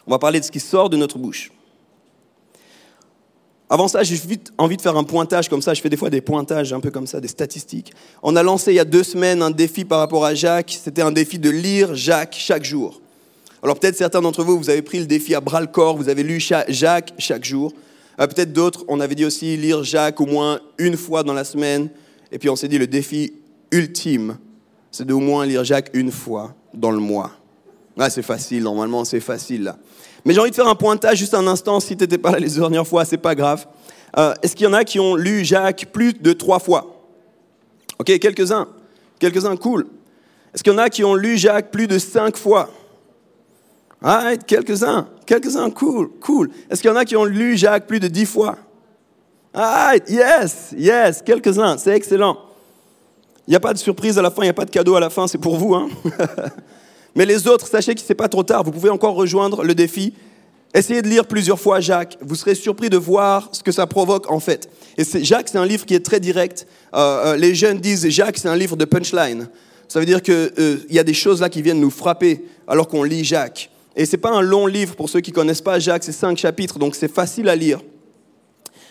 On 0.07 0.11
va 0.11 0.19
parler 0.19 0.39
de 0.39 0.45
ce 0.45 0.51
qui 0.51 0.61
sort 0.61 0.91
de 0.91 0.97
notre 0.99 1.19
bouche. 1.19 1.51
Avant 3.75 3.89
ça, 3.89 4.05
j'ai 4.05 4.15
vite 4.15 4.53
envie 4.57 4.77
de 4.77 4.83
faire 4.83 4.97
un 4.97 5.03
pointage 5.03 5.49
comme 5.49 5.61
ça. 5.61 5.75
Je 5.75 5.81
fais 5.81 5.91
des 5.91 5.97
fois 5.97 6.09
des 6.09 6.21
pointages 6.21 6.73
un 6.73 6.79
peu 6.79 6.93
comme 6.93 7.09
ça, 7.09 7.21
des 7.21 7.27
statistiques. 7.27 7.93
On 8.23 8.37
a 8.37 8.43
lancé 8.45 8.71
il 8.71 8.77
y 8.77 8.79
a 8.79 8.85
deux 8.85 9.03
semaines 9.03 9.43
un 9.43 9.51
défi 9.51 9.85
par 9.85 9.99
rapport 9.99 10.25
à 10.25 10.33
Jacques. 10.33 10.79
C'était 10.81 11.03
un 11.03 11.11
défi 11.11 11.41
de 11.41 11.51
lire 11.51 11.93
Jacques 11.97 12.37
chaque 12.39 12.63
jour. 12.63 13.01
Alors 13.65 13.77
peut-être 13.77 13.97
certains 13.97 14.21
d'entre 14.21 14.45
vous, 14.45 14.57
vous 14.57 14.71
avez 14.71 14.81
pris 14.81 15.01
le 15.01 15.07
défi 15.07 15.35
à 15.35 15.41
bras 15.41 15.61
le 15.61 15.67
corps, 15.67 15.97
vous 15.97 16.09
avez 16.09 16.23
lu 16.23 16.39
Jacques 16.39 17.15
chaque 17.19 17.45
jour. 17.45 17.73
Euh, 18.21 18.29
peut-être 18.29 18.53
d'autres, 18.53 18.85
on 18.87 19.01
avait 19.01 19.17
dit 19.17 19.25
aussi 19.25 19.57
lire 19.57 19.83
Jacques 19.83 20.21
au 20.21 20.27
moins 20.27 20.61
une 20.79 20.97
fois 20.97 21.25
dans 21.25 21.35
la 21.35 21.43
semaine. 21.43 21.89
Et 22.31 22.39
puis 22.39 22.49
on 22.49 22.55
s'est 22.55 22.69
dit 22.69 22.79
le 22.79 22.87
défi 22.87 23.33
ultime, 23.73 24.39
c'est 24.93 25.05
d'au 25.05 25.19
moins 25.19 25.47
lire 25.47 25.65
Jacques 25.65 25.91
une 25.95 26.13
fois 26.13 26.55
dans 26.75 26.93
le 26.93 27.01
mois. 27.01 27.33
Ah, 27.99 28.11
c'est 28.11 28.23
facile, 28.23 28.63
normalement 28.63 29.05
c'est 29.05 29.21
facile 29.21 29.65
là. 29.65 29.77
Mais 30.25 30.35
j'ai 30.35 30.41
envie 30.41 30.51
de 30.51 30.57
faire 30.57 30.69
un 30.69 30.75
pointage 30.75 31.19
juste 31.19 31.35
un 31.35 31.47
instant, 31.47 31.81
si 31.81 31.97
tu 31.97 32.03
n'étais 32.03 32.19
pas 32.19 32.33
là 32.33 32.39
les 32.39 32.51
dernières 32.51 32.87
fois, 32.87 33.05
c'est 33.05 33.19
pas 33.19 33.35
grave. 33.35 33.67
Euh, 34.17 34.33
est-ce 34.43 34.57
qu'il 34.57 34.65
y 34.65 34.69
en 34.69 34.73
a 34.73 34.85
qui 34.85 34.99
ont 34.99 35.17
lu 35.17 35.45
Jacques 35.45 35.87
plus 35.93 36.13
de 36.15 36.33
trois 36.33 36.59
fois? 36.59 37.09
Ok, 37.99 38.19
quelques-uns. 38.19 38.69
Quelques-uns, 39.19 39.57
cool. 39.57 39.87
Est-ce 40.55 40.63
qu'il 40.63 40.73
y 40.73 40.77
en 40.77 40.79
a 40.79 40.89
qui 40.89 41.05
ont 41.05 41.15
lu 41.15 41.37
Jacques 41.37 41.71
plus 41.71 41.87
de 41.87 41.99
cinq 41.99 42.37
fois? 42.37 42.71
Ah, 44.03 44.33
quelques-uns. 44.47 45.09
Quelques-uns, 45.27 45.71
cool, 45.71 46.11
cool. 46.21 46.51
Est-ce 46.71 46.81
qu'il 46.81 46.91
y 46.91 46.93
en 46.93 46.97
a 46.97 47.05
qui 47.05 47.17
ont 47.17 47.25
lu 47.25 47.57
Jacques 47.57 47.87
plus 47.87 48.01
de 48.01 48.09
dix 48.09 48.27
fois? 48.27 48.57
Ah, 49.53 49.93
yes, 50.09 50.75
yes, 50.77 51.23
quelques-uns, 51.23 51.79
c'est 51.79 51.95
excellent. 51.95 52.39
Il 53.47 53.51
n'y 53.51 53.57
a 53.57 53.61
pas 53.61 53.73
de 53.73 53.79
surprise 53.79 54.19
à 54.19 54.23
la 54.23 54.31
fin, 54.31 54.43
il 54.43 54.47
n'y 54.47 54.51
a 54.51 54.55
pas 54.55 54.65
de 54.65 54.71
cadeau 54.71 54.97
à 54.97 55.01
la 55.01 55.11
fin, 55.11 55.27
c'est 55.27 55.39
pour 55.39 55.57
vous. 55.57 55.75
Hein 55.75 55.89
Mais 57.15 57.27
les 57.27 57.47
autres, 57.47 57.67
sachez 57.67 57.95
que 57.95 58.01
ce 58.01 58.09
n'est 58.09 58.15
pas 58.15 58.29
trop 58.29 58.43
tard, 58.43 58.65
vous 58.65 58.73
pouvez 58.73 58.91
encore 58.91 59.15
rejoindre 59.15 59.63
le 59.63 59.75
défi. 59.75 60.15
Essayez 60.75 61.03
de 61.03 61.09
lire 61.09 61.27
plusieurs 61.27 61.61
fois 61.61 61.79
Jacques, 61.79 62.19
vous 62.21 62.35
serez 62.35 62.57
surpris 62.57 62.91
de 62.91 62.97
voir 62.97 63.49
ce 63.53 63.63
que 63.63 63.71
ça 63.71 63.87
provoque 63.87 64.29
en 64.29 64.41
fait. 64.41 64.69
Et 64.99 65.05
Jacques, 65.25 65.49
c'est 65.49 65.59
un 65.59 65.67
livre 65.67 65.87
qui 65.87 65.95
est 65.95 66.05
très 66.05 66.19
direct. 66.19 66.67
Euh, 66.95 66.99
euh, 66.99 67.37
les 67.37 67.55
jeunes 67.55 67.79
disent 67.79 68.09
Jacques, 68.09 68.39
c'est 68.39 68.49
un 68.49 68.57
livre 68.57 68.77
de 68.77 68.85
punchline. 68.85 69.49
Ça 69.87 70.01
veut 70.01 70.07
dire 70.07 70.21
qu'il 70.21 70.35
euh, 70.35 70.79
y 70.91 70.99
a 70.99 71.05
des 71.05 71.15
choses 71.15 71.41
là 71.41 71.49
qui 71.49 71.63
viennent 71.63 71.81
nous 71.81 71.91
frapper 71.91 72.45
alors 72.67 72.89
qu'on 72.89 73.05
lit 73.05 73.23
Jacques. 73.23 73.71
Et 73.95 74.05
ce 74.05 74.13
n'est 74.13 74.21
pas 74.21 74.33
un 74.33 74.41
long 74.41 74.67
livre 74.67 74.97
pour 74.97 75.09
ceux 75.09 75.21
qui 75.21 75.31
ne 75.31 75.37
connaissent 75.37 75.63
pas 75.63 75.79
Jacques, 75.79 76.03
c'est 76.03 76.11
cinq 76.11 76.37
chapitres, 76.39 76.81
donc 76.81 76.97
c'est 76.97 77.13
facile 77.13 77.49
à 77.49 77.55
lire. 77.55 77.81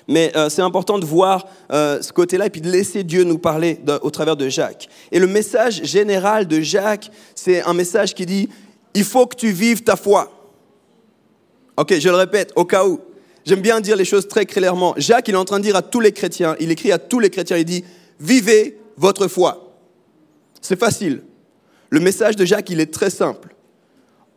Mais 0.07 0.31
euh, 0.35 0.50
c'est 0.50 0.61
important 0.61 1.00
de 1.00 1.05
voir 1.05 1.47
euh, 1.71 2.01
ce 2.01 2.11
côté-là 2.11 2.47
et 2.47 2.50
puis 2.50 2.61
de 2.61 2.69
laisser 2.69 3.03
Dieu 3.03 3.23
nous 3.23 3.38
parler 3.38 3.79
au 4.01 4.09
travers 4.09 4.35
de 4.35 4.50
Jacques. 4.50 4.89
Et 5.11 5.19
le 5.19 5.27
message 5.27 5.83
général 5.83 6.47
de 6.47 6.59
Jacques, 6.59 7.09
c'est 7.35 7.63
un 7.63 7.73
message 7.73 8.13
qui 8.13 8.25
dit, 8.25 8.50
il 8.94 9.03
faut 9.03 9.25
que 9.25 9.35
tu 9.35 9.51
vives 9.51 9.83
ta 9.83 9.95
foi. 9.95 10.31
Ok, 11.77 11.97
je 11.97 12.09
le 12.09 12.15
répète, 12.15 12.51
au 12.55 12.65
cas 12.65 12.85
où. 12.85 13.00
J'aime 13.45 13.61
bien 13.61 13.81
dire 13.81 13.95
les 13.95 14.05
choses 14.05 14.27
très 14.27 14.45
clairement. 14.45 14.94
Jacques, 14.97 15.27
il 15.27 15.33
est 15.33 15.38
en 15.38 15.45
train 15.45 15.59
de 15.59 15.63
dire 15.63 15.75
à 15.75 15.81
tous 15.81 16.00
les 16.00 16.11
chrétiens, 16.11 16.55
il 16.59 16.71
écrit 16.71 16.91
à 16.91 17.00
tous 17.00 17.19
les 17.19 17.29
chrétiens, 17.29 17.57
il 17.57 17.65
dit, 17.65 17.83
vivez 18.19 18.77
votre 18.95 19.27
foi. 19.27 19.75
C'est 20.61 20.79
facile. 20.79 21.23
Le 21.89 22.00
message 22.00 22.35
de 22.35 22.45
Jacques, 22.45 22.69
il 22.69 22.79
est 22.79 22.94
très 22.94 23.09
simple. 23.09 23.55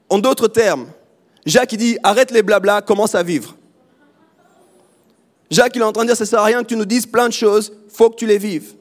En 0.08 0.18
d'autres 0.18 0.48
termes, 0.48 0.88
Jacques, 1.44 1.72
il 1.72 1.78
dit, 1.78 1.98
arrête 2.02 2.30
les 2.30 2.42
blablas, 2.42 2.80
commence 2.82 3.14
à 3.14 3.22
vivre. 3.22 3.56
Jacques, 5.50 5.76
il 5.76 5.82
est 5.82 5.84
en 5.84 5.92
train 5.92 6.02
de 6.02 6.08
dire, 6.08 6.16
ça 6.16 6.24
ne 6.24 6.28
sert 6.28 6.40
à 6.40 6.44
rien 6.44 6.62
que 6.62 6.68
tu 6.68 6.76
nous 6.76 6.84
dises 6.84 7.06
plein 7.06 7.28
de 7.28 7.32
choses, 7.32 7.72
faut 7.88 8.10
que 8.10 8.16
tu 8.16 8.26
les 8.26 8.38
vives. 8.38 8.74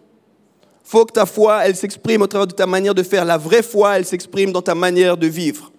faut 0.84 1.06
que 1.06 1.14
ta 1.14 1.26
foi, 1.26 1.66
elle 1.66 1.76
s'exprime 1.76 2.22
au 2.22 2.28
travers 2.28 2.48
de 2.48 2.54
ta 2.54 2.68
manière 2.68 2.94
de 2.94 3.02
faire. 3.02 3.26
La 3.26 3.38
vraie 3.38 3.64
foi, 3.64 3.98
elle 3.98 4.06
s'exprime 4.06 4.52
dans 4.52 4.62
ta 4.62 4.76
manière 4.76 5.18
de 5.18 5.28
vivre. 5.28 5.72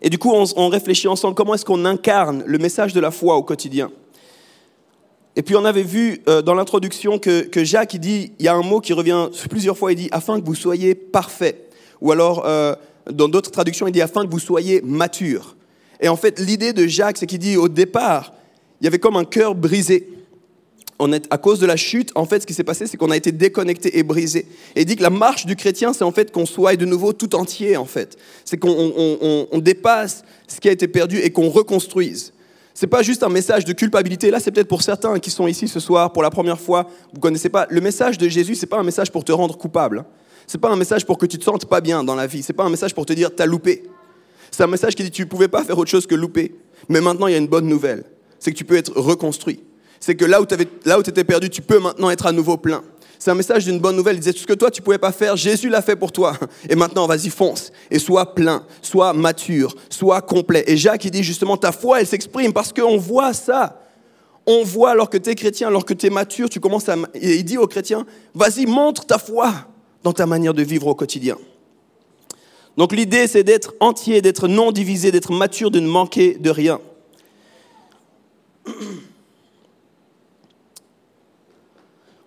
Et 0.00 0.10
du 0.10 0.18
coup, 0.18 0.32
on, 0.32 0.68
réfléchit 0.68 1.08
ensemble 1.08 1.34
comment 1.34 1.54
est-ce 1.54 1.64
qu'on 1.64 1.84
incarne 1.84 2.44
le 2.46 2.58
message 2.58 2.92
de 2.92 3.00
la 3.00 3.10
foi 3.10 3.36
au 3.36 3.42
quotidien? 3.42 3.90
Et 5.36 5.42
puis 5.42 5.56
on 5.56 5.64
avait 5.64 5.82
vu 5.82 6.22
euh, 6.28 6.42
dans 6.42 6.54
l'introduction 6.54 7.18
que, 7.18 7.48
Jacques, 7.64 7.94
il 7.94 8.00
dit, 8.00 8.32
il 8.38 8.44
y 8.44 8.48
a 8.48 8.54
un 8.54 8.62
mot 8.62 8.80
qui 8.80 8.92
revient 8.92 9.28
plusieurs 9.48 9.76
fois, 9.76 9.92
il 9.92 9.96
dit, 9.96 10.08
afin 10.12 10.40
que 10.40 10.44
vous 10.44 10.54
soyez 10.54 10.94
parfait. 10.94 11.68
Ou 12.00 12.12
alors, 12.12 12.44
euh, 12.46 12.74
dans 13.10 13.28
d'autres 13.28 13.50
traductions, 13.50 13.86
il 13.86 13.92
dit, 13.92 14.02
afin 14.02 14.24
que 14.24 14.30
vous 14.30 14.38
soyez 14.38 14.82
mature. 14.82 15.56
Et 16.00 16.08
en 16.08 16.16
fait, 16.16 16.38
l'idée 16.38 16.72
de 16.72 16.86
Jacques, 16.86 17.16
c'est 17.16 17.26
qu'il 17.26 17.38
dit, 17.38 17.56
au 17.56 17.68
départ, 17.68 18.32
il 18.80 18.84
y 18.84 18.86
avait 18.86 18.98
comme 18.98 19.16
un 19.16 19.24
cœur 19.24 19.54
brisé. 19.54 20.08
À 21.30 21.38
cause 21.38 21.58
de 21.58 21.66
la 21.66 21.76
chute, 21.76 22.12
en 22.14 22.24
fait, 22.24 22.40
ce 22.40 22.46
qui 22.46 22.54
s'est 22.54 22.64
passé, 22.64 22.86
c'est 22.86 22.96
qu'on 22.96 23.10
a 23.10 23.16
été 23.16 23.32
déconnecté 23.32 23.98
et 23.98 24.02
brisé. 24.02 24.46
Et 24.76 24.82
il 24.82 24.84
dit 24.86 24.96
que 24.96 25.02
la 25.02 25.10
marche 25.10 25.44
du 25.44 25.56
chrétien, 25.56 25.92
c'est 25.92 26.04
en 26.04 26.12
fait 26.12 26.30
qu'on 26.30 26.46
soit 26.46 26.76
de 26.76 26.86
nouveau 26.86 27.12
tout 27.12 27.34
entier, 27.34 27.76
en 27.76 27.84
fait. 27.84 28.16
C'est 28.44 28.58
qu'on 28.58 29.58
dépasse 29.60 30.22
ce 30.46 30.60
qui 30.60 30.68
a 30.68 30.72
été 30.72 30.88
perdu 30.88 31.18
et 31.18 31.30
qu'on 31.30 31.50
reconstruise. 31.50 32.32
C'est 32.72 32.86
pas 32.86 33.02
juste 33.02 33.22
un 33.22 33.28
message 33.28 33.64
de 33.64 33.72
culpabilité. 33.72 34.30
Là, 34.30 34.40
c'est 34.40 34.50
peut-être 34.50 34.68
pour 34.68 34.82
certains 34.82 35.18
qui 35.18 35.30
sont 35.30 35.46
ici 35.46 35.68
ce 35.68 35.78
soir 35.78 36.12
pour 36.12 36.22
la 36.22 36.30
première 36.30 36.60
fois. 36.60 36.88
Vous 37.12 37.20
connaissez 37.20 37.48
pas. 37.48 37.66
Le 37.70 37.80
message 37.80 38.18
de 38.18 38.28
Jésus, 38.28 38.54
c'est 38.54 38.66
pas 38.66 38.78
un 38.78 38.82
message 38.82 39.12
pour 39.12 39.24
te 39.24 39.32
rendre 39.32 39.56
coupable. 39.56 40.04
C'est 40.46 40.58
pas 40.58 40.70
un 40.70 40.76
message 40.76 41.04
pour 41.06 41.18
que 41.18 41.26
tu 41.26 41.38
te 41.38 41.44
sentes 41.44 41.66
pas 41.66 41.80
bien 41.80 42.02
dans 42.02 42.14
la 42.14 42.26
vie. 42.26 42.42
C'est 42.42 42.52
pas 42.52 42.64
un 42.64 42.70
message 42.70 42.94
pour 42.94 43.06
te 43.06 43.12
dire 43.12 43.34
t'as 43.34 43.46
loupé. 43.46 43.84
C'est 44.50 44.62
un 44.62 44.68
message 44.68 44.94
qui 44.94 45.02
dit 45.02 45.10
tu 45.10 45.26
pouvais 45.26 45.48
pas 45.48 45.64
faire 45.64 45.78
autre 45.78 45.90
chose 45.90 46.06
que 46.06 46.14
louper. 46.14 46.54
Mais 46.88 47.00
maintenant, 47.00 47.26
il 47.26 47.32
y 47.32 47.34
a 47.34 47.38
une 47.38 47.48
bonne 47.48 47.66
nouvelle 47.66 48.04
c'est 48.44 48.52
que 48.52 48.58
tu 48.58 48.66
peux 48.66 48.76
être 48.76 48.92
reconstruit. 48.94 49.60
C'est 50.00 50.16
que 50.16 50.26
là 50.26 50.42
où 50.42 50.44
tu 50.44 51.10
étais 51.10 51.24
perdu, 51.24 51.48
tu 51.48 51.62
peux 51.62 51.78
maintenant 51.78 52.10
être 52.10 52.26
à 52.26 52.32
nouveau 52.32 52.58
plein. 52.58 52.84
C'est 53.18 53.30
un 53.30 53.34
message 53.34 53.64
d'une 53.64 53.78
bonne 53.78 53.96
nouvelle. 53.96 54.16
Il 54.16 54.18
disait, 54.18 54.34
tout 54.34 54.40
ce 54.40 54.46
que 54.46 54.52
toi, 54.52 54.70
tu 54.70 54.82
ne 54.82 54.84
pouvais 54.84 54.98
pas 54.98 55.12
faire, 55.12 55.34
Jésus 55.34 55.70
l'a 55.70 55.80
fait 55.80 55.96
pour 55.96 56.12
toi. 56.12 56.36
Et 56.68 56.74
maintenant, 56.74 57.06
vas-y, 57.06 57.30
fonce. 57.30 57.72
Et 57.90 57.98
sois 57.98 58.34
plein, 58.34 58.66
sois 58.82 59.14
mature, 59.14 59.74
sois 59.88 60.20
complet. 60.20 60.62
Et 60.66 60.76
Jacques, 60.76 61.06
il 61.06 61.10
dit 61.10 61.22
justement, 61.22 61.56
ta 61.56 61.72
foi, 61.72 62.02
elle 62.02 62.06
s'exprime 62.06 62.52
parce 62.52 62.70
qu'on 62.70 62.98
voit 62.98 63.32
ça. 63.32 63.80
On 64.44 64.62
voit, 64.62 64.90
alors 64.90 65.08
que 65.08 65.16
tu 65.16 65.30
es 65.30 65.34
chrétien, 65.34 65.68
alors 65.68 65.86
que 65.86 65.94
tu 65.94 66.04
es 66.04 66.10
mature, 66.10 66.50
tu 66.50 66.60
commences 66.60 66.90
à... 66.90 66.96
Et 67.14 67.36
il 67.36 67.44
dit 67.44 67.56
aux 67.56 67.66
chrétiens, 67.66 68.04
vas-y, 68.34 68.66
montre 68.66 69.06
ta 69.06 69.16
foi 69.16 69.54
dans 70.02 70.12
ta 70.12 70.26
manière 70.26 70.52
de 70.52 70.62
vivre 70.62 70.88
au 70.88 70.94
quotidien. 70.94 71.38
Donc 72.76 72.92
l'idée, 72.92 73.26
c'est 73.26 73.42
d'être 73.42 73.72
entier, 73.80 74.20
d'être 74.20 74.48
non 74.48 74.70
divisé, 74.70 75.10
d'être 75.12 75.32
mature, 75.32 75.70
de 75.70 75.80
ne 75.80 75.88
manquer 75.88 76.34
de 76.34 76.50
rien. 76.50 76.78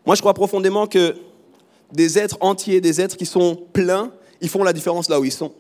Moi, 0.06 0.16
je 0.16 0.22
crois 0.22 0.34
profondément 0.34 0.88
que 0.88 1.16
des 1.92 2.18
êtres 2.18 2.38
entiers, 2.40 2.82
des 2.82 3.02
êtres 3.02 3.18
qui 3.18 3.26
sont 3.26 3.56
pleins, 3.74 4.12
ils 4.42 4.50
font 4.50 4.64
la 4.64 4.74
différence 4.74 5.10
là 5.10 5.20
où 5.20 5.26
ils 5.26 5.32
sont. 5.32 5.54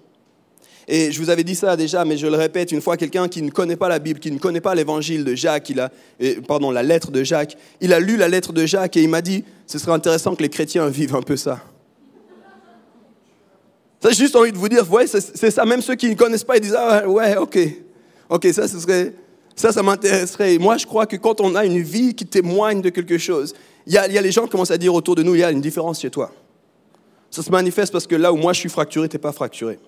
Et 0.89 1.11
je 1.11 1.21
vous 1.21 1.29
avais 1.29 1.43
dit 1.43 1.55
ça 1.55 1.75
déjà, 1.75 2.05
mais 2.05 2.15
je 2.15 2.27
le 2.27 2.37
répète, 2.37 2.71
une 2.71 2.79
fois, 2.79 2.95
quelqu'un 2.95 3.27
qui 3.27 3.41
ne 3.41 3.49
connaît 3.49 3.75
pas 3.75 3.89
la 3.89 3.99
Bible, 3.99 4.21
qui 4.21 4.31
ne 4.31 4.39
connaît 4.39 4.61
pas 4.61 4.73
l'évangile 4.73 5.25
de 5.25 5.35
Jacques, 5.35 5.69
il 5.69 5.81
a, 5.81 5.91
pardon, 6.47 6.71
la 6.71 6.81
lettre 6.81 7.11
de 7.11 7.23
Jacques, 7.25 7.57
il 7.81 7.91
a 7.91 7.99
lu 7.99 8.15
la 8.15 8.29
lettre 8.29 8.53
de 8.53 8.65
Jacques 8.65 8.95
et 8.95 9.03
il 9.03 9.09
m'a 9.09 9.21
dit, 9.21 9.43
ce 9.65 9.79
serait 9.79 9.91
intéressant 9.91 10.33
que 10.33 10.43
les 10.43 10.49
chrétiens 10.49 10.87
vivent 10.87 11.15
un 11.15 11.21
peu 11.21 11.35
ça. 11.35 11.59
Ça, 14.01 14.11
j'ai 14.11 14.23
juste 14.23 14.35
envie 14.37 14.53
de 14.53 14.57
vous 14.57 14.69
dire, 14.69 14.89
ouais, 14.89 15.07
c'est 15.07 15.51
ça, 15.51 15.65
même 15.65 15.81
ceux 15.81 15.95
qui 15.95 16.09
ne 16.09 16.13
connaissent 16.13 16.45
pas, 16.45 16.55
ils 16.55 16.61
disent, 16.61 16.77
ah 16.77 17.05
ouais, 17.05 17.35
ok, 17.35 17.59
ok, 18.29 18.47
ça, 18.53 18.69
ce 18.69 18.79
serait, 18.79 19.13
ça, 19.57 19.71
ça 19.71 19.81
m'intéresserait. 19.81 20.59
Moi, 20.59 20.77
je 20.77 20.85
crois 20.85 21.07
que 21.07 21.15
quand 21.15 21.41
on 21.41 21.55
a 21.55 21.65
une 21.65 21.81
vie 21.81 22.13
qui 22.13 22.27
témoigne 22.27 22.79
de 22.79 22.89
quelque 22.89 23.17
chose, 23.17 23.55
il 23.87 23.93
y 23.93 23.97
a, 23.97 24.07
les 24.07 24.31
gens 24.31 24.43
qui 24.43 24.51
commencent 24.51 24.71
à 24.71 24.77
dire 24.77 24.93
autour 24.93 25.15
de 25.15 25.23
nous, 25.23 25.33
il 25.33 25.39
y 25.39 25.43
a 25.43 25.49
une 25.49 25.61
différence 25.61 25.99
chez 25.99 26.11
toi. 26.11 26.31
Ça 27.31 27.41
se 27.41 27.49
manifeste 27.49 27.91
parce 27.91 28.05
que 28.05 28.15
là 28.15 28.31
où 28.31 28.37
moi 28.37 28.53
je 28.53 28.59
suis 28.59 28.69
fracturé, 28.69 29.09
tu 29.09 29.15
n'es 29.15 29.19
pas 29.19 29.31
fracturé. 29.31 29.79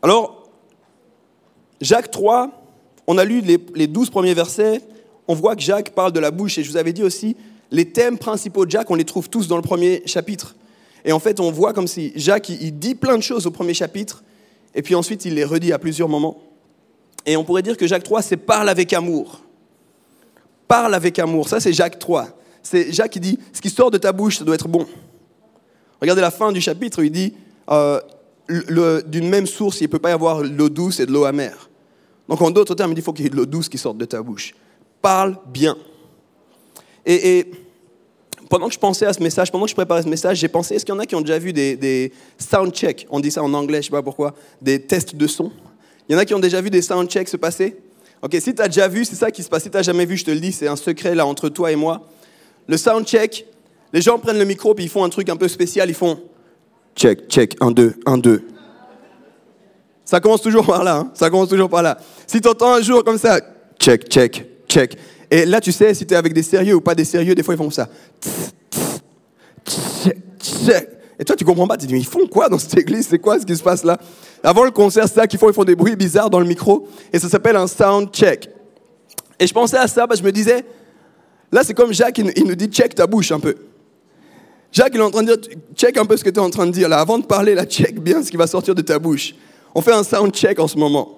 Alors, 0.00 0.48
Jacques 1.80 2.12
3, 2.12 2.52
on 3.08 3.18
a 3.18 3.24
lu 3.24 3.40
les, 3.40 3.86
12 3.88 4.10
premiers 4.10 4.34
versets, 4.34 4.80
on 5.26 5.34
voit 5.34 5.56
que 5.56 5.62
Jacques 5.62 5.90
parle 5.90 6.12
de 6.12 6.20
la 6.20 6.30
bouche, 6.30 6.56
et 6.58 6.62
je 6.62 6.70
vous 6.70 6.76
avais 6.76 6.92
dit 6.92 7.02
aussi, 7.02 7.36
les 7.72 7.90
thèmes 7.90 8.16
principaux 8.16 8.64
de 8.64 8.70
Jacques, 8.70 8.90
on 8.90 8.94
les 8.94 9.04
trouve 9.04 9.28
tous 9.28 9.48
dans 9.48 9.56
le 9.56 9.62
premier 9.62 10.02
chapitre. 10.06 10.54
Et 11.04 11.10
en 11.10 11.18
fait, 11.18 11.40
on 11.40 11.50
voit 11.50 11.72
comme 11.72 11.88
si 11.88 12.12
Jacques, 12.14 12.48
il 12.48 12.78
dit 12.78 12.94
plein 12.94 13.16
de 13.16 13.22
choses 13.22 13.46
au 13.48 13.50
premier 13.50 13.74
chapitre, 13.74 14.22
et 14.74 14.82
puis 14.82 14.94
ensuite, 14.94 15.24
il 15.24 15.34
les 15.34 15.44
redit 15.44 15.72
à 15.72 15.80
plusieurs 15.80 16.08
moments. 16.08 16.40
Et 17.26 17.36
on 17.36 17.42
pourrait 17.42 17.62
dire 17.62 17.76
que 17.76 17.86
Jacques 17.88 18.04
3, 18.04 18.22
c'est 18.22 18.36
parle 18.36 18.68
avec 18.68 18.92
amour. 18.92 19.40
Parle 20.68 20.94
avec 20.94 21.18
amour. 21.18 21.48
Ça, 21.48 21.58
c'est 21.58 21.72
Jacques 21.72 21.98
3. 21.98 22.28
C'est 22.62 22.92
Jacques 22.92 23.10
qui 23.10 23.20
dit, 23.20 23.38
ce 23.52 23.60
qui 23.60 23.68
sort 23.68 23.90
de 23.90 23.98
ta 23.98 24.12
bouche, 24.12 24.38
ça 24.38 24.44
doit 24.44 24.54
être 24.54 24.68
bon. 24.68 24.86
Regardez 26.00 26.22
la 26.22 26.30
fin 26.30 26.52
du 26.52 26.60
chapitre, 26.60 27.02
il 27.02 27.10
dit, 27.10 27.34
euh, 27.70 28.00
d'une 29.06 29.28
même 29.28 29.46
source, 29.46 29.80
il 29.80 29.84
ne 29.84 29.88
peut 29.88 29.98
pas 29.98 30.10
y 30.10 30.12
avoir 30.12 30.42
l'eau 30.42 30.68
douce 30.68 31.00
et 31.00 31.06
de 31.06 31.12
l'eau 31.12 31.24
amère. 31.24 31.68
Donc 32.28 32.40
en 32.42 32.50
d'autres 32.50 32.74
termes, 32.74 32.92
il 32.92 32.94
dit, 32.94 33.02
faut 33.02 33.12
qu'il 33.12 33.24
y 33.24 33.26
ait 33.26 33.30
de 33.30 33.36
l'eau 33.36 33.46
douce 33.46 33.68
qui 33.68 33.78
sorte 33.78 33.98
de 33.98 34.04
ta 34.04 34.22
bouche. 34.22 34.54
Parle 35.02 35.36
bien. 35.46 35.76
Et, 37.04 37.50
pendant 38.48 38.68
que 38.68 38.74
je 38.74 38.78
pensais 38.78 39.06
à 39.06 39.12
ce 39.12 39.20
message, 39.20 39.50
pendant 39.50 39.64
que 39.64 39.70
je 39.70 39.74
préparais 39.74 40.02
ce 40.02 40.08
message, 40.08 40.38
j'ai 40.38 40.48
pensé, 40.48 40.76
est-ce 40.76 40.84
qu'il 40.84 40.94
y 40.94 40.96
en 40.96 41.00
a 41.00 41.06
qui 41.06 41.16
ont 41.16 41.20
déjà 41.20 41.38
vu 41.38 41.52
des, 41.52 41.76
des 41.76 42.12
sound 42.38 42.72
checks? 42.72 43.04
On 43.10 43.18
dit 43.18 43.32
ça 43.32 43.42
en 43.42 43.52
anglais, 43.54 43.78
je 43.78 43.88
ne 43.88 43.90
sais 43.90 43.90
pas 43.90 44.02
pourquoi, 44.02 44.34
des 44.62 44.80
tests 44.80 45.16
de 45.16 45.26
son. 45.26 45.50
Il 46.08 46.12
y 46.12 46.16
en 46.16 46.18
a 46.18 46.24
qui 46.24 46.34
ont 46.34 46.38
déjà 46.38 46.60
vu 46.60 46.70
des 46.70 46.82
sound 46.82 47.08
checks 47.08 47.28
se 47.28 47.36
passer 47.36 47.76
Ok, 48.22 48.36
si 48.40 48.54
tu 48.54 48.62
as 48.62 48.68
déjà 48.68 48.88
vu, 48.88 49.04
c'est 49.04 49.14
ça 49.14 49.30
qui 49.30 49.42
se 49.42 49.48
passe. 49.48 49.64
Si 49.64 49.70
tu 49.70 49.82
jamais 49.82 50.06
vu, 50.06 50.16
je 50.16 50.24
te 50.24 50.30
le 50.30 50.40
dis, 50.40 50.52
c'est 50.52 50.68
un 50.68 50.76
secret 50.76 51.14
là 51.14 51.26
entre 51.26 51.48
toi 51.48 51.70
et 51.70 51.76
moi. 51.76 52.08
Le 52.66 52.76
sound 52.76 53.06
check, 53.06 53.46
les 53.92 54.00
gens 54.00 54.18
prennent 54.18 54.38
le 54.38 54.44
micro 54.44 54.74
puis 54.74 54.84
ils 54.84 54.90
font 54.90 55.04
un 55.04 55.08
truc 55.08 55.28
un 55.28 55.36
peu 55.36 55.48
spécial, 55.48 55.88
ils 55.88 55.94
font 55.94 56.18
check, 56.96 57.28
check, 57.28 57.56
un, 57.60 57.70
deux, 57.70 57.94
un, 58.06 58.18
deux. 58.18 58.42
Ça 60.04 60.20
commence 60.20 60.40
toujours 60.40 60.64
par 60.64 60.82
là, 60.82 60.96
hein. 60.96 61.10
ça 61.14 61.30
commence 61.30 61.48
toujours 61.48 61.68
par 61.68 61.82
là. 61.82 61.98
Si 62.26 62.40
tu 62.40 62.48
entends 62.48 62.74
un 62.74 62.80
jour 62.80 63.04
comme 63.04 63.18
ça, 63.18 63.38
check, 63.78 64.08
check, 64.08 64.44
check. 64.66 64.96
Et 65.30 65.44
là, 65.44 65.60
tu 65.60 65.72
sais 65.72 65.92
si 65.92 66.06
tu 66.06 66.14
es 66.14 66.16
avec 66.16 66.32
des 66.32 66.42
sérieux 66.42 66.74
ou 66.74 66.80
pas 66.80 66.94
des 66.94 67.04
sérieux, 67.04 67.34
des 67.34 67.42
fois 67.42 67.54
ils 67.54 67.58
font 67.58 67.70
ça. 67.70 67.88
Check, 69.64 70.18
check. 70.40 70.88
Et 71.18 71.24
toi, 71.24 71.34
tu 71.34 71.44
comprends 71.44 71.66
pas, 71.66 71.76
tu 71.76 71.86
te 71.86 71.92
dis, 71.92 71.98
ils 71.98 72.06
font 72.06 72.26
quoi 72.26 72.48
dans 72.48 72.58
cette 72.58 72.76
église? 72.76 73.08
C'est 73.08 73.18
quoi 73.18 73.40
ce 73.40 73.46
qui 73.46 73.56
se 73.56 73.62
passe 73.62 73.84
là? 73.84 73.98
Avant 74.42 74.64
le 74.64 74.70
concert, 74.70 75.08
c'est 75.08 75.14
ça 75.14 75.26
qu'ils 75.26 75.38
font, 75.38 75.48
ils 75.48 75.54
font 75.54 75.64
des 75.64 75.76
bruits 75.76 75.96
bizarres 75.96 76.30
dans 76.30 76.40
le 76.40 76.46
micro, 76.46 76.86
et 77.12 77.18
ça 77.18 77.28
s'appelle 77.28 77.56
un 77.56 77.66
sound 77.66 78.10
check. 78.12 78.50
Et 79.38 79.46
je 79.46 79.52
pensais 79.52 79.78
à 79.78 79.88
ça, 79.88 80.06
parce 80.06 80.20
que 80.20 80.24
je 80.24 80.26
me 80.26 80.32
disais, 80.32 80.64
là 81.50 81.62
c'est 81.64 81.74
comme 81.74 81.92
Jacques, 81.92 82.18
il 82.18 82.44
nous 82.44 82.54
dit, 82.54 82.66
check 82.66 82.94
ta 82.94 83.06
bouche 83.06 83.32
un 83.32 83.40
peu. 83.40 83.54
Jacques, 84.72 84.92
il 84.94 85.00
est 85.00 85.04
en 85.04 85.10
train 85.10 85.22
de 85.22 85.34
dire, 85.34 85.56
check 85.74 85.96
un 85.96 86.04
peu 86.04 86.18
ce 86.18 86.24
que 86.24 86.28
tu 86.28 86.36
es 86.36 86.42
en 86.42 86.50
train 86.50 86.66
de 86.66 86.72
dire 86.72 86.88
là. 86.88 86.98
Avant 86.98 87.18
de 87.18 87.24
parler, 87.24 87.54
là, 87.54 87.64
check 87.64 87.98
bien 87.98 88.22
ce 88.22 88.30
qui 88.30 88.36
va 88.36 88.46
sortir 88.46 88.74
de 88.74 88.82
ta 88.82 88.98
bouche. 88.98 89.34
On 89.74 89.80
fait 89.80 89.92
un 89.92 90.02
sound 90.02 90.32
check 90.34 90.58
en 90.58 90.68
ce 90.68 90.76
moment. 90.76 91.08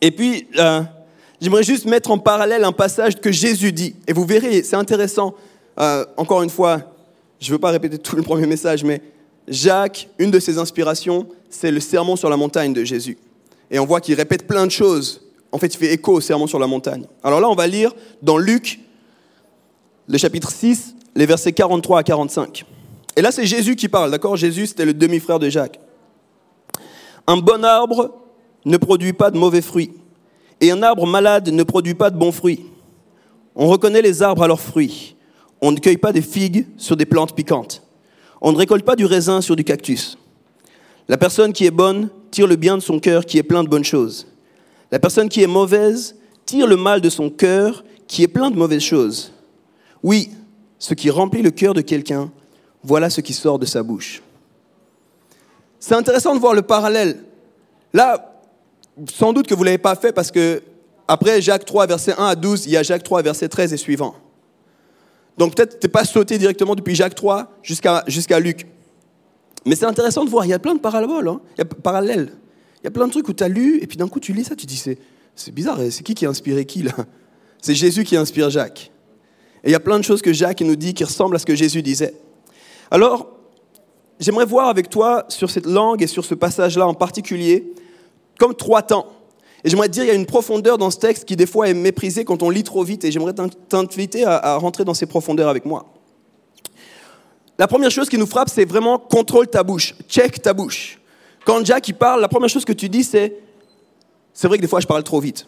Et 0.00 0.10
puis, 0.10 0.48
euh, 0.58 0.82
j'aimerais 1.40 1.62
juste 1.62 1.84
mettre 1.84 2.10
en 2.10 2.18
parallèle 2.18 2.64
un 2.64 2.72
passage 2.72 3.20
que 3.20 3.30
Jésus 3.30 3.72
dit. 3.72 3.94
Et 4.08 4.12
vous 4.12 4.24
verrez, 4.24 4.64
c'est 4.64 4.74
intéressant. 4.74 5.34
Euh, 5.78 6.04
encore 6.16 6.42
une 6.42 6.50
fois, 6.50 6.80
je 7.42 7.48
ne 7.48 7.54
veux 7.54 7.58
pas 7.58 7.70
répéter 7.70 7.98
tout 7.98 8.14
le 8.14 8.22
premier 8.22 8.46
message, 8.46 8.84
mais 8.84 9.02
Jacques, 9.48 10.08
une 10.18 10.30
de 10.30 10.38
ses 10.38 10.58
inspirations, 10.58 11.26
c'est 11.50 11.72
le 11.72 11.80
sermon 11.80 12.14
sur 12.14 12.30
la 12.30 12.36
montagne 12.36 12.72
de 12.72 12.84
Jésus. 12.84 13.18
Et 13.68 13.80
on 13.80 13.84
voit 13.84 14.00
qu'il 14.00 14.14
répète 14.14 14.46
plein 14.46 14.64
de 14.64 14.70
choses. 14.70 15.22
En 15.50 15.58
fait, 15.58 15.66
il 15.66 15.76
fait 15.76 15.92
écho 15.92 16.12
au 16.12 16.20
sermon 16.20 16.46
sur 16.46 16.60
la 16.60 16.68
montagne. 16.68 17.04
Alors 17.24 17.40
là, 17.40 17.48
on 17.48 17.56
va 17.56 17.66
lire 17.66 17.92
dans 18.22 18.38
Luc, 18.38 18.78
le 20.06 20.18
chapitre 20.18 20.52
6, 20.52 20.94
les 21.16 21.26
versets 21.26 21.52
43 21.52 21.98
à 21.98 22.02
45. 22.04 22.64
Et 23.16 23.22
là, 23.22 23.32
c'est 23.32 23.44
Jésus 23.44 23.74
qui 23.74 23.88
parle, 23.88 24.12
d'accord? 24.12 24.36
Jésus, 24.36 24.68
c'était 24.68 24.84
le 24.84 24.94
demi-frère 24.94 25.40
de 25.40 25.48
Jacques. 25.48 25.80
Un 27.26 27.38
bon 27.38 27.64
arbre 27.64 28.20
ne 28.64 28.76
produit 28.76 29.12
pas 29.12 29.32
de 29.32 29.38
mauvais 29.38 29.62
fruits, 29.62 29.90
et 30.60 30.70
un 30.70 30.80
arbre 30.84 31.08
malade 31.08 31.48
ne 31.48 31.62
produit 31.64 31.94
pas 31.94 32.10
de 32.10 32.16
bons 32.16 32.32
fruits. 32.32 32.66
On 33.56 33.66
reconnaît 33.66 34.00
les 34.00 34.22
arbres 34.22 34.44
à 34.44 34.46
leurs 34.46 34.60
fruits. 34.60 35.16
On 35.62 35.70
ne 35.70 35.78
cueille 35.78 35.96
pas 35.96 36.12
des 36.12 36.22
figues 36.22 36.66
sur 36.76 36.96
des 36.96 37.06
plantes 37.06 37.34
piquantes. 37.34 37.82
On 38.40 38.52
ne 38.52 38.56
récolte 38.56 38.84
pas 38.84 38.96
du 38.96 39.06
raisin 39.06 39.40
sur 39.40 39.54
du 39.54 39.62
cactus. 39.62 40.18
La 41.08 41.16
personne 41.16 41.52
qui 41.52 41.64
est 41.64 41.70
bonne 41.70 42.10
tire 42.32 42.48
le 42.48 42.56
bien 42.56 42.76
de 42.76 42.82
son 42.82 42.98
cœur 42.98 43.24
qui 43.24 43.38
est 43.38 43.42
plein 43.44 43.62
de 43.62 43.68
bonnes 43.68 43.84
choses. 43.84 44.26
La 44.90 44.98
personne 44.98 45.28
qui 45.28 45.42
est 45.42 45.46
mauvaise 45.46 46.16
tire 46.44 46.66
le 46.66 46.76
mal 46.76 47.00
de 47.00 47.08
son 47.08 47.30
cœur 47.30 47.84
qui 48.08 48.24
est 48.24 48.28
plein 48.28 48.50
de 48.50 48.56
mauvaises 48.56 48.82
choses. 48.82 49.32
Oui, 50.02 50.30
ce 50.80 50.94
qui 50.94 51.10
remplit 51.10 51.42
le 51.42 51.50
cœur 51.50 51.74
de 51.74 51.80
quelqu'un, 51.80 52.32
voilà 52.82 53.08
ce 53.08 53.20
qui 53.20 53.32
sort 53.32 53.60
de 53.60 53.66
sa 53.66 53.84
bouche. 53.84 54.20
C'est 55.78 55.94
intéressant 55.94 56.34
de 56.34 56.40
voir 56.40 56.54
le 56.54 56.62
parallèle. 56.62 57.24
Là, 57.92 58.40
sans 59.12 59.32
doute 59.32 59.46
que 59.46 59.54
vous 59.54 59.62
ne 59.62 59.66
l'avez 59.66 59.78
pas 59.78 59.94
fait 59.94 60.12
parce 60.12 60.32
que 60.32 60.62
après 61.06 61.40
Jacques 61.40 61.64
3, 61.64 61.86
verset 61.86 62.14
1 62.18 62.26
à 62.26 62.34
12, 62.34 62.66
il 62.66 62.72
y 62.72 62.76
a 62.76 62.82
Jacques 62.82 63.04
3, 63.04 63.22
verset 63.22 63.48
13 63.48 63.72
et 63.72 63.76
suivant. 63.76 64.16
Donc 65.38 65.54
peut-être 65.54 65.78
tu 65.78 65.86
n'es 65.86 65.90
pas 65.90 66.04
sauté 66.04 66.38
directement 66.38 66.74
depuis 66.74 66.94
Jacques 66.94 67.14
3 67.14 67.58
jusqu'à 67.62 68.40
Luc. 68.40 68.66
Mais 69.64 69.76
c'est 69.76 69.86
intéressant 69.86 70.24
de 70.24 70.30
voir, 70.30 70.44
il 70.44 70.48
y 70.48 70.52
a 70.52 70.58
plein 70.58 70.74
de. 70.74 70.80
Hein. 70.84 71.40
Il 71.56 71.58
y 71.58 71.62
a 71.62 71.64
parallèles. 71.64 72.32
Il 72.82 72.84
y 72.84 72.88
a 72.88 72.90
plein 72.90 73.06
de 73.06 73.12
trucs 73.12 73.28
où 73.28 73.32
tu 73.32 73.44
as 73.44 73.48
lu, 73.48 73.78
et 73.80 73.86
puis 73.86 73.96
d'un 73.96 74.08
coup 74.08 74.18
tu 74.18 74.32
lis 74.32 74.44
ça, 74.44 74.56
tu 74.56 74.66
dis 74.66 74.76
c'est 74.76 75.54
bizarre, 75.54 75.78
c'est 75.90 76.02
qui 76.02 76.14
qui 76.14 76.26
a 76.26 76.28
inspiré 76.28 76.64
qui 76.64 76.82
là? 76.82 76.92
C'est 77.62 77.76
Jésus 77.76 78.02
qui 78.02 78.16
inspire 78.16 78.50
Jacques. 78.50 78.90
Et 79.62 79.68
il 79.68 79.72
y 79.72 79.76
a 79.76 79.80
plein 79.80 79.96
de 79.96 80.04
choses 80.04 80.20
que 80.20 80.32
Jacques 80.32 80.60
nous 80.62 80.74
dit 80.74 80.94
qui 80.94 81.04
ressemblent 81.04 81.36
à 81.36 81.38
ce 81.38 81.46
que 81.46 81.54
Jésus 81.54 81.80
disait. 81.80 82.14
Alors, 82.90 83.38
j'aimerais 84.18 84.44
voir 84.44 84.68
avec 84.68 84.90
toi 84.90 85.24
sur 85.28 85.48
cette 85.48 85.66
langue 85.66 86.02
et 86.02 86.08
sur 86.08 86.24
ce 86.24 86.34
passage-là 86.34 86.88
en 86.88 86.94
particulier, 86.94 87.72
comme 88.38 88.54
trois 88.54 88.82
temps. 88.82 89.06
Et 89.64 89.70
j'aimerais 89.70 89.88
te 89.88 89.92
dire, 89.92 90.04
il 90.04 90.08
y 90.08 90.10
a 90.10 90.14
une 90.14 90.26
profondeur 90.26 90.76
dans 90.76 90.90
ce 90.90 90.98
texte 90.98 91.24
qui 91.24 91.36
des 91.36 91.46
fois 91.46 91.68
est 91.68 91.74
méprisée 91.74 92.24
quand 92.24 92.42
on 92.42 92.50
lit 92.50 92.64
trop 92.64 92.82
vite, 92.82 93.04
et 93.04 93.12
j'aimerais 93.12 93.34
t'inviter 93.68 94.24
à, 94.24 94.56
rentrer 94.56 94.84
dans 94.84 94.94
ces 94.94 95.06
profondeurs 95.06 95.48
avec 95.48 95.64
moi. 95.64 95.86
La 97.58 97.68
première 97.68 97.90
chose 97.90 98.08
qui 98.08 98.18
nous 98.18 98.26
frappe, 98.26 98.48
c'est 98.48 98.64
vraiment 98.64 98.98
contrôle 98.98 99.46
ta 99.46 99.62
bouche, 99.62 99.94
check 100.08 100.42
ta 100.42 100.52
bouche. 100.52 100.98
Quand 101.44 101.64
Jack 101.64 101.88
il 101.88 101.94
parle, 101.94 102.20
la 102.20 102.28
première 102.28 102.48
chose 102.48 102.64
que 102.64 102.72
tu 102.72 102.88
dis, 102.88 103.04
c'est 103.04 103.36
c'est 104.32 104.48
vrai 104.48 104.56
que 104.56 104.62
des 104.62 104.68
fois 104.68 104.80
je 104.80 104.86
parle 104.86 105.02
trop 105.02 105.20
vite. 105.20 105.46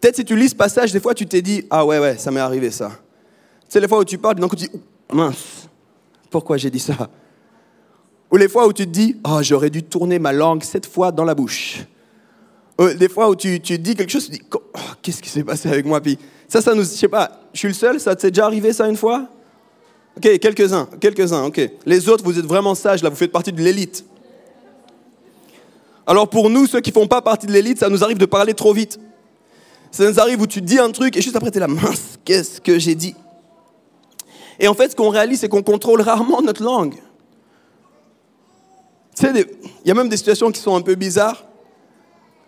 Peut-être 0.00 0.16
si 0.16 0.24
tu 0.24 0.36
lis 0.36 0.50
ce 0.50 0.54
passage, 0.54 0.92
des 0.92 1.00
fois 1.00 1.14
tu 1.14 1.26
t'es 1.26 1.42
dit 1.42 1.64
ah 1.70 1.84
ouais 1.84 1.98
ouais, 1.98 2.18
ça 2.18 2.30
m'est 2.30 2.40
arrivé 2.40 2.70
ça. 2.70 2.92
C'est 3.68 3.80
les 3.80 3.88
fois 3.88 3.98
où 3.98 4.04
tu 4.04 4.18
parles, 4.18 4.38
coup 4.38 4.56
tu 4.56 4.68
dis 4.68 4.70
mince, 5.10 5.68
pourquoi 6.30 6.58
j'ai 6.58 6.70
dit 6.70 6.78
ça? 6.78 7.08
Ou 8.30 8.36
les 8.36 8.48
fois 8.48 8.66
où 8.66 8.72
tu 8.72 8.84
te 8.84 8.90
dis 8.90 9.16
oh 9.26 9.42
j'aurais 9.42 9.70
dû 9.70 9.82
tourner 9.82 10.18
ma 10.18 10.32
langue 10.32 10.62
cette 10.62 10.86
fois 10.86 11.10
dans 11.10 11.24
la 11.24 11.34
bouche. 11.34 11.86
Euh, 12.80 12.94
des 12.94 13.08
fois 13.08 13.28
où 13.28 13.36
tu, 13.36 13.60
tu 13.60 13.78
dis 13.78 13.94
quelque 13.94 14.10
chose, 14.10 14.26
tu 14.26 14.32
dis 14.32 14.42
oh, 14.54 14.78
Qu'est-ce 15.00 15.22
qui 15.22 15.28
s'est 15.28 15.44
passé 15.44 15.68
avec 15.68 15.86
moi 15.86 16.00
Puis 16.00 16.18
ça, 16.48 16.60
ça 16.60 16.74
nous. 16.74 16.82
Je 16.82 16.88
sais 16.88 17.08
pas, 17.08 17.30
je 17.52 17.58
suis 17.58 17.68
le 17.68 17.74
seul, 17.74 18.00
ça 18.00 18.16
t'est 18.16 18.30
déjà 18.30 18.46
arrivé 18.46 18.72
ça 18.72 18.88
une 18.88 18.96
fois? 18.96 19.28
Ok, 20.16 20.38
quelques-uns, 20.38 20.88
quelques-uns, 21.00 21.44
ok. 21.44 21.70
Les 21.86 22.08
autres, 22.08 22.24
vous 22.24 22.38
êtes 22.38 22.46
vraiment 22.46 22.74
sages, 22.74 23.02
là, 23.02 23.10
vous 23.10 23.16
faites 23.16 23.32
partie 23.32 23.52
de 23.52 23.60
l'élite. 23.60 24.04
Alors 26.06 26.28
pour 26.28 26.50
nous, 26.50 26.66
ceux 26.66 26.80
qui 26.80 26.92
font 26.92 27.06
pas 27.06 27.22
partie 27.22 27.46
de 27.46 27.52
l'élite, 27.52 27.78
ça 27.78 27.88
nous 27.88 28.04
arrive 28.04 28.18
de 28.18 28.26
parler 28.26 28.54
trop 28.54 28.72
vite. 28.72 28.98
Ça 29.90 30.10
nous 30.10 30.20
arrive 30.20 30.40
où 30.40 30.46
tu 30.46 30.60
dis 30.60 30.78
un 30.78 30.90
truc 30.90 31.16
et 31.16 31.22
juste 31.22 31.36
après, 31.36 31.50
tu 31.50 31.58
es 31.58 31.60
là, 31.60 31.68
mince, 31.68 32.18
qu'est-ce 32.24 32.60
que 32.60 32.78
j'ai 32.78 32.94
dit? 32.94 33.14
Et 34.58 34.68
en 34.68 34.74
fait, 34.74 34.90
ce 34.90 34.96
qu'on 34.96 35.08
réalise, 35.08 35.40
c'est 35.40 35.48
qu'on 35.48 35.62
contrôle 35.62 36.00
rarement 36.00 36.42
notre 36.42 36.62
langue. 36.62 36.94
Tu 39.16 39.26
sais, 39.26 39.46
il 39.84 39.88
y 39.88 39.90
a 39.90 39.94
même 39.94 40.08
des 40.08 40.16
situations 40.16 40.50
qui 40.50 40.60
sont 40.60 40.76
un 40.76 40.80
peu 40.80 40.94
bizarres 40.94 41.44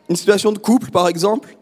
une 0.08 0.16
situation 0.16 0.52
de 0.52 0.58
couple, 0.58 0.90
par 0.90 1.08
exemple, 1.08 1.56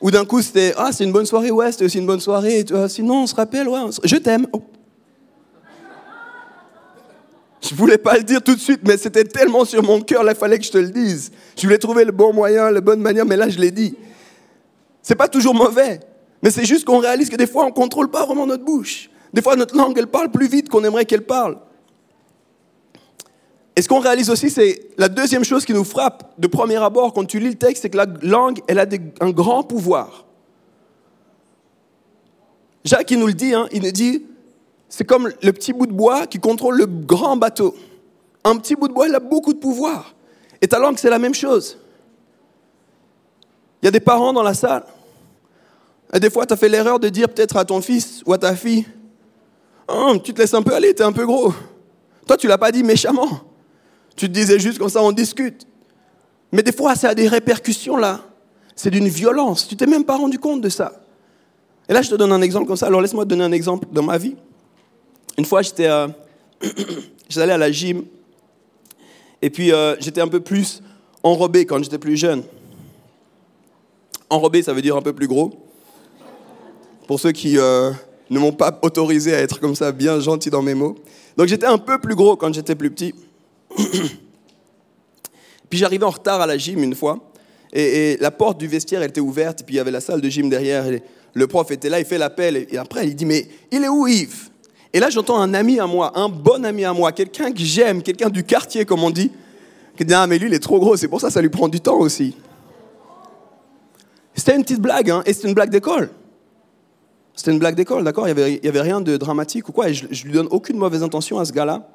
où 0.00 0.10
d'un 0.10 0.24
coup 0.24 0.42
c'était 0.42 0.74
Ah, 0.76 0.90
c'est 0.92 1.04
une 1.04 1.12
bonne 1.12 1.26
soirée, 1.26 1.50
ouais, 1.50 1.72
c'était 1.72 1.84
aussi 1.84 1.98
une 1.98 2.06
bonne 2.06 2.20
soirée, 2.20 2.64
sinon 2.88 3.22
on 3.22 3.26
se 3.26 3.34
rappelle, 3.34 3.68
ouais, 3.68 3.80
je 4.04 4.16
t'aime. 4.16 4.46
Oh. 4.52 4.62
Je 7.62 7.74
voulais 7.74 7.98
pas 7.98 8.16
le 8.16 8.22
dire 8.22 8.42
tout 8.42 8.54
de 8.54 8.60
suite, 8.60 8.80
mais 8.84 8.96
c'était 8.96 9.24
tellement 9.24 9.64
sur 9.64 9.82
mon 9.82 10.00
cœur, 10.00 10.22
là, 10.22 10.32
il 10.32 10.38
fallait 10.38 10.58
que 10.58 10.64
je 10.64 10.70
te 10.70 10.78
le 10.78 10.90
dise. 10.90 11.32
Je 11.56 11.62
voulais 11.62 11.78
trouver 11.78 12.04
le 12.04 12.12
bon 12.12 12.32
moyen, 12.32 12.70
la 12.70 12.80
bonne 12.80 13.00
manière, 13.00 13.24
mais 13.26 13.36
là, 13.36 13.48
je 13.48 13.58
l'ai 13.58 13.70
dit. 13.72 13.96
C'est 15.02 15.16
pas 15.16 15.28
toujours 15.28 15.54
mauvais, 15.54 16.00
mais 16.42 16.50
c'est 16.50 16.64
juste 16.64 16.84
qu'on 16.84 16.98
réalise 16.98 17.28
que 17.28 17.36
des 17.36 17.46
fois, 17.46 17.64
on 17.64 17.72
contrôle 17.72 18.10
pas 18.10 18.24
vraiment 18.26 18.46
notre 18.46 18.64
bouche. 18.64 19.10
Des 19.32 19.42
fois, 19.42 19.56
notre 19.56 19.76
langue, 19.76 19.98
elle 19.98 20.06
parle 20.06 20.30
plus 20.30 20.48
vite 20.48 20.68
qu'on 20.68 20.84
aimerait 20.84 21.04
qu'elle 21.04 21.24
parle. 21.24 21.58
Et 23.76 23.82
ce 23.82 23.88
qu'on 23.88 24.00
réalise 24.00 24.30
aussi, 24.30 24.48
c'est 24.48 24.88
la 24.96 25.10
deuxième 25.10 25.44
chose 25.44 25.66
qui 25.66 25.74
nous 25.74 25.84
frappe 25.84 26.32
de 26.38 26.46
premier 26.46 26.76
abord 26.76 27.12
quand 27.12 27.26
tu 27.26 27.38
lis 27.38 27.50
le 27.50 27.56
texte, 27.56 27.82
c'est 27.82 27.90
que 27.90 27.98
la 27.98 28.06
langue, 28.22 28.60
elle 28.66 28.78
a 28.78 28.86
un 29.20 29.30
grand 29.30 29.62
pouvoir. 29.62 30.24
Jacques, 32.84 33.10
il 33.10 33.18
nous 33.18 33.26
le 33.26 33.34
dit, 33.34 33.52
hein, 33.52 33.68
il 33.72 33.82
nous 33.82 33.90
dit, 33.90 34.24
c'est 34.88 35.04
comme 35.04 35.30
le 35.42 35.52
petit 35.52 35.74
bout 35.74 35.86
de 35.86 35.92
bois 35.92 36.26
qui 36.26 36.38
contrôle 36.38 36.78
le 36.78 36.86
grand 36.86 37.36
bateau. 37.36 37.76
Un 38.44 38.56
petit 38.56 38.76
bout 38.76 38.88
de 38.88 38.94
bois, 38.94 39.08
il 39.08 39.14
a 39.14 39.20
beaucoup 39.20 39.52
de 39.52 39.58
pouvoir. 39.58 40.14
Et 40.62 40.68
ta 40.68 40.78
langue, 40.78 40.96
c'est 40.96 41.10
la 41.10 41.18
même 41.18 41.34
chose. 41.34 41.76
Il 43.82 43.86
y 43.86 43.88
a 43.88 43.90
des 43.90 44.00
parents 44.00 44.32
dans 44.32 44.42
la 44.42 44.54
salle. 44.54 44.84
Et 46.14 46.20
des 46.20 46.30
fois, 46.30 46.46
tu 46.46 46.54
as 46.54 46.56
fait 46.56 46.68
l'erreur 46.68 46.98
de 46.98 47.10
dire 47.10 47.28
peut-être 47.28 47.58
à 47.58 47.64
ton 47.64 47.82
fils 47.82 48.22
ou 48.24 48.32
à 48.32 48.38
ta 48.38 48.56
fille, 48.56 48.86
oh, 49.88 50.14
tu 50.22 50.32
te 50.32 50.40
laisses 50.40 50.54
un 50.54 50.62
peu 50.62 50.74
aller, 50.74 50.94
tu 50.94 51.02
es 51.02 51.04
un 51.04 51.12
peu 51.12 51.26
gros. 51.26 51.52
Toi, 52.26 52.38
tu 52.38 52.46
l'as 52.46 52.56
pas 52.58 52.72
dit 52.72 52.82
méchamment. 52.82 53.28
Tu 54.16 54.26
te 54.26 54.32
disais 54.32 54.58
juste 54.58 54.78
comme 54.78 54.88
ça, 54.88 55.02
on 55.02 55.12
discute. 55.12 55.66
Mais 56.50 56.62
des 56.62 56.72
fois, 56.72 56.94
ça 56.94 57.10
a 57.10 57.14
des 57.14 57.28
répercussions 57.28 57.96
là. 57.96 58.22
C'est 58.74 58.90
d'une 58.90 59.08
violence. 59.08 59.68
Tu 59.68 59.76
t'es 59.76 59.86
même 59.86 60.04
pas 60.04 60.16
rendu 60.16 60.38
compte 60.38 60.60
de 60.60 60.68
ça. 60.68 60.92
Et 61.88 61.92
là, 61.92 62.02
je 62.02 62.10
te 62.10 62.14
donne 62.14 62.32
un 62.32 62.42
exemple 62.42 62.66
comme 62.66 62.76
ça. 62.76 62.86
Alors, 62.86 63.00
laisse-moi 63.00 63.24
te 63.24 63.30
donner 63.30 63.44
un 63.44 63.52
exemple 63.52 63.86
dans 63.92 64.02
ma 64.02 64.18
vie. 64.18 64.36
Une 65.38 65.44
fois, 65.44 65.62
j'étais, 65.62 65.86
euh, 65.86 66.08
à 67.36 67.56
la 67.56 67.70
gym. 67.70 68.04
Et 69.40 69.50
puis, 69.50 69.72
euh, 69.72 69.96
j'étais 70.00 70.20
un 70.20 70.28
peu 70.28 70.40
plus 70.40 70.82
enrobé 71.22 71.64
quand 71.64 71.82
j'étais 71.82 71.98
plus 71.98 72.16
jeune. 72.16 72.42
Enrobé, 74.28 74.62
ça 74.62 74.72
veut 74.72 74.82
dire 74.82 74.96
un 74.96 75.02
peu 75.02 75.12
plus 75.12 75.28
gros. 75.28 75.52
Pour 77.06 77.20
ceux 77.20 77.32
qui 77.32 77.56
euh, 77.58 77.92
ne 78.30 78.38
m'ont 78.38 78.52
pas 78.52 78.78
autorisé 78.82 79.34
à 79.34 79.40
être 79.40 79.60
comme 79.60 79.76
ça, 79.76 79.92
bien 79.92 80.18
gentil 80.18 80.50
dans 80.50 80.62
mes 80.62 80.74
mots. 80.74 80.96
Donc, 81.36 81.46
j'étais 81.46 81.66
un 81.66 81.78
peu 81.78 81.98
plus 81.98 82.14
gros 82.14 82.36
quand 82.36 82.52
j'étais 82.52 82.74
plus 82.74 82.90
petit. 82.90 83.14
puis, 85.68 85.78
j'arrivais 85.78 86.04
en 86.04 86.10
retard 86.10 86.40
à 86.40 86.46
la 86.46 86.56
gym 86.56 86.82
une 86.82 86.94
fois. 86.94 87.18
Et, 87.72 88.16
la 88.20 88.30
porte 88.30 88.58
du 88.58 88.66
vestiaire, 88.66 89.02
elle 89.02 89.10
était 89.10 89.20
ouverte. 89.20 89.60
Et 89.60 89.64
puis, 89.64 89.74
il 89.74 89.78
y 89.78 89.80
avait 89.80 89.90
la 89.90 90.00
salle 90.00 90.20
de 90.20 90.28
gym 90.28 90.48
derrière. 90.48 90.86
Et 90.86 91.02
le 91.34 91.46
prof 91.46 91.70
était 91.70 91.88
là, 91.88 91.98
il 91.98 92.06
fait 92.06 92.18
l'appel. 92.18 92.66
Et 92.70 92.78
après, 92.78 93.06
il 93.06 93.14
dit 93.14 93.26
Mais 93.26 93.48
il 93.70 93.84
est 93.84 93.88
où 93.88 94.06
Yves? 94.06 94.50
Et 94.92 95.00
là, 95.00 95.10
j'entends 95.10 95.38
un 95.38 95.52
ami 95.52 95.78
à 95.78 95.86
moi, 95.86 96.12
un 96.18 96.28
bon 96.28 96.64
ami 96.64 96.84
à 96.84 96.92
moi, 96.94 97.12
quelqu'un 97.12 97.52
que 97.52 97.60
j'aime, 97.60 98.02
quelqu'un 98.02 98.30
du 98.30 98.44
quartier, 98.44 98.86
comme 98.86 99.04
on 99.04 99.10
dit, 99.10 99.30
qui 99.96 100.04
dit 100.04 100.14
Ah, 100.14 100.26
mais 100.26 100.38
lui, 100.38 100.48
il 100.48 100.54
est 100.54 100.58
trop 100.58 100.78
gros, 100.78 100.96
c'est 100.96 101.08
pour 101.08 101.20
ça 101.20 101.30
ça 101.30 101.42
lui 101.42 101.50
prend 101.50 101.68
du 101.68 101.80
temps 101.80 101.98
aussi. 101.98 102.34
C'était 104.34 104.54
une 104.54 104.62
petite 104.62 104.80
blague, 104.80 105.10
hein, 105.10 105.22
et 105.26 105.32
c'était 105.32 105.48
une 105.48 105.54
blague 105.54 105.70
d'école. 105.70 106.10
C'était 107.34 107.52
une 107.52 107.58
blague 107.58 107.74
d'école, 107.74 108.04
d'accord? 108.04 108.26
Il 108.28 108.34
n'y 108.34 108.40
avait, 108.40 108.66
avait 108.66 108.80
rien 108.80 109.00
de 109.00 109.16
dramatique 109.16 109.68
ou 109.68 109.72
quoi, 109.72 109.90
et 109.90 109.94
je, 109.94 110.06
ne 110.06 110.24
lui 110.24 110.32
donne 110.32 110.48
aucune 110.50 110.78
mauvaise 110.78 111.02
intention 111.02 111.38
à 111.38 111.44
ce 111.44 111.52
gars-là. 111.52 111.86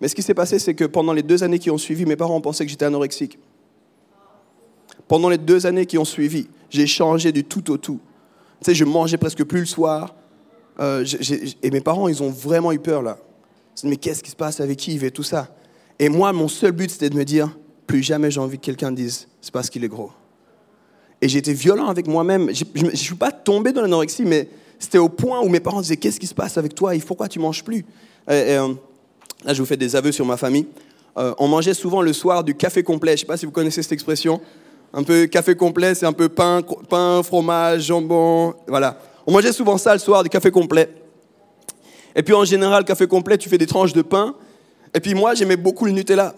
Mais 0.00 0.08
ce 0.08 0.14
qui 0.14 0.22
s'est 0.22 0.34
passé, 0.34 0.58
c'est 0.58 0.74
que 0.74 0.84
pendant 0.84 1.12
les 1.12 1.22
deux 1.22 1.44
années 1.44 1.58
qui 1.58 1.70
ont 1.70 1.78
suivi, 1.78 2.04
mes 2.06 2.16
parents 2.16 2.40
pensé 2.40 2.64
que 2.64 2.70
j'étais 2.70 2.84
anorexique. 2.84 3.38
Pendant 5.08 5.28
les 5.28 5.38
deux 5.38 5.66
années 5.66 5.86
qui 5.86 5.98
ont 5.98 6.04
suivi, 6.04 6.48
j'ai 6.70 6.86
changé 6.86 7.32
du 7.32 7.44
tout 7.44 7.70
au 7.70 7.76
tout. 7.76 8.00
Tu 8.60 8.66
sais, 8.66 8.74
je 8.74 8.84
mangeais 8.84 9.18
presque 9.18 9.44
plus 9.44 9.60
le 9.60 9.66
soir. 9.66 10.14
Euh, 10.80 11.04
et 11.62 11.70
mes 11.70 11.80
parents, 11.80 12.08
ils 12.08 12.22
ont 12.22 12.30
vraiment 12.30 12.72
eu 12.72 12.78
peur 12.78 13.02
là. 13.02 13.18
Ils 13.76 13.80
se 13.80 13.86
mais 13.86 13.96
qu'est-ce 13.96 14.22
qui 14.22 14.30
se 14.30 14.36
passe 14.36 14.60
avec 14.60 14.86
Yves 14.88 15.04
et 15.04 15.10
tout 15.10 15.22
ça? 15.22 15.48
Et 15.98 16.08
moi, 16.08 16.32
mon 16.32 16.48
seul 16.48 16.72
but, 16.72 16.90
c'était 16.90 17.10
de 17.10 17.16
me 17.16 17.24
dire, 17.24 17.56
plus 17.86 18.02
jamais 18.02 18.30
j'ai 18.30 18.40
envie 18.40 18.58
que 18.58 18.64
quelqu'un 18.64 18.92
dise, 18.92 19.28
c'est 19.40 19.52
parce 19.52 19.70
qu'il 19.70 19.84
est 19.84 19.88
gros. 19.88 20.10
Et 21.20 21.26
été 21.36 21.52
violent 21.52 21.86
avec 21.86 22.08
moi-même. 22.08 22.50
Je 22.52 22.64
ne 22.84 22.96
suis 22.96 23.14
pas 23.14 23.30
tombé 23.30 23.72
dans 23.72 23.82
l'anorexie, 23.82 24.24
mais 24.24 24.48
c'était 24.78 24.98
au 24.98 25.08
point 25.08 25.40
où 25.40 25.48
mes 25.48 25.60
parents 25.60 25.80
disaient, 25.80 25.96
qu'est-ce 25.96 26.18
qui 26.18 26.26
se 26.26 26.34
passe 26.34 26.58
avec 26.58 26.74
toi? 26.74 26.92
Pourquoi 27.06 27.28
tu 27.28 27.38
manges 27.38 27.62
plus? 27.62 27.84
Euh, 28.28 28.74
Là, 29.44 29.54
je 29.54 29.60
vous 29.60 29.66
fais 29.66 29.76
des 29.76 29.96
aveux 29.96 30.12
sur 30.12 30.24
ma 30.24 30.36
famille. 30.36 30.66
Euh, 31.18 31.34
on 31.38 31.48
mangeait 31.48 31.74
souvent 31.74 32.00
le 32.00 32.12
soir 32.12 32.44
du 32.44 32.54
café 32.54 32.82
complet. 32.82 33.12
Je 33.12 33.14
ne 33.14 33.20
sais 33.20 33.26
pas 33.26 33.36
si 33.36 33.46
vous 33.46 33.52
connaissez 33.52 33.82
cette 33.82 33.92
expression. 33.92 34.40
Un 34.94 35.02
peu 35.02 35.26
café 35.26 35.54
complet, 35.54 35.94
c'est 35.94 36.06
un 36.06 36.12
peu 36.12 36.28
pain, 36.28 36.60
pain, 36.88 37.22
fromage, 37.22 37.82
jambon, 37.82 38.54
voilà. 38.68 38.98
On 39.26 39.32
mangeait 39.32 39.52
souvent 39.52 39.78
ça 39.78 39.94
le 39.94 39.98
soir, 39.98 40.22
du 40.22 40.28
café 40.28 40.50
complet. 40.50 40.88
Et 42.14 42.22
puis 42.22 42.34
en 42.34 42.44
général, 42.44 42.84
café 42.84 43.06
complet, 43.06 43.38
tu 43.38 43.48
fais 43.48 43.58
des 43.58 43.66
tranches 43.66 43.94
de 43.94 44.02
pain. 44.02 44.34
Et 44.94 45.00
puis 45.00 45.14
moi, 45.14 45.34
j'aimais 45.34 45.56
beaucoup 45.56 45.86
le 45.86 45.92
Nutella. 45.92 46.34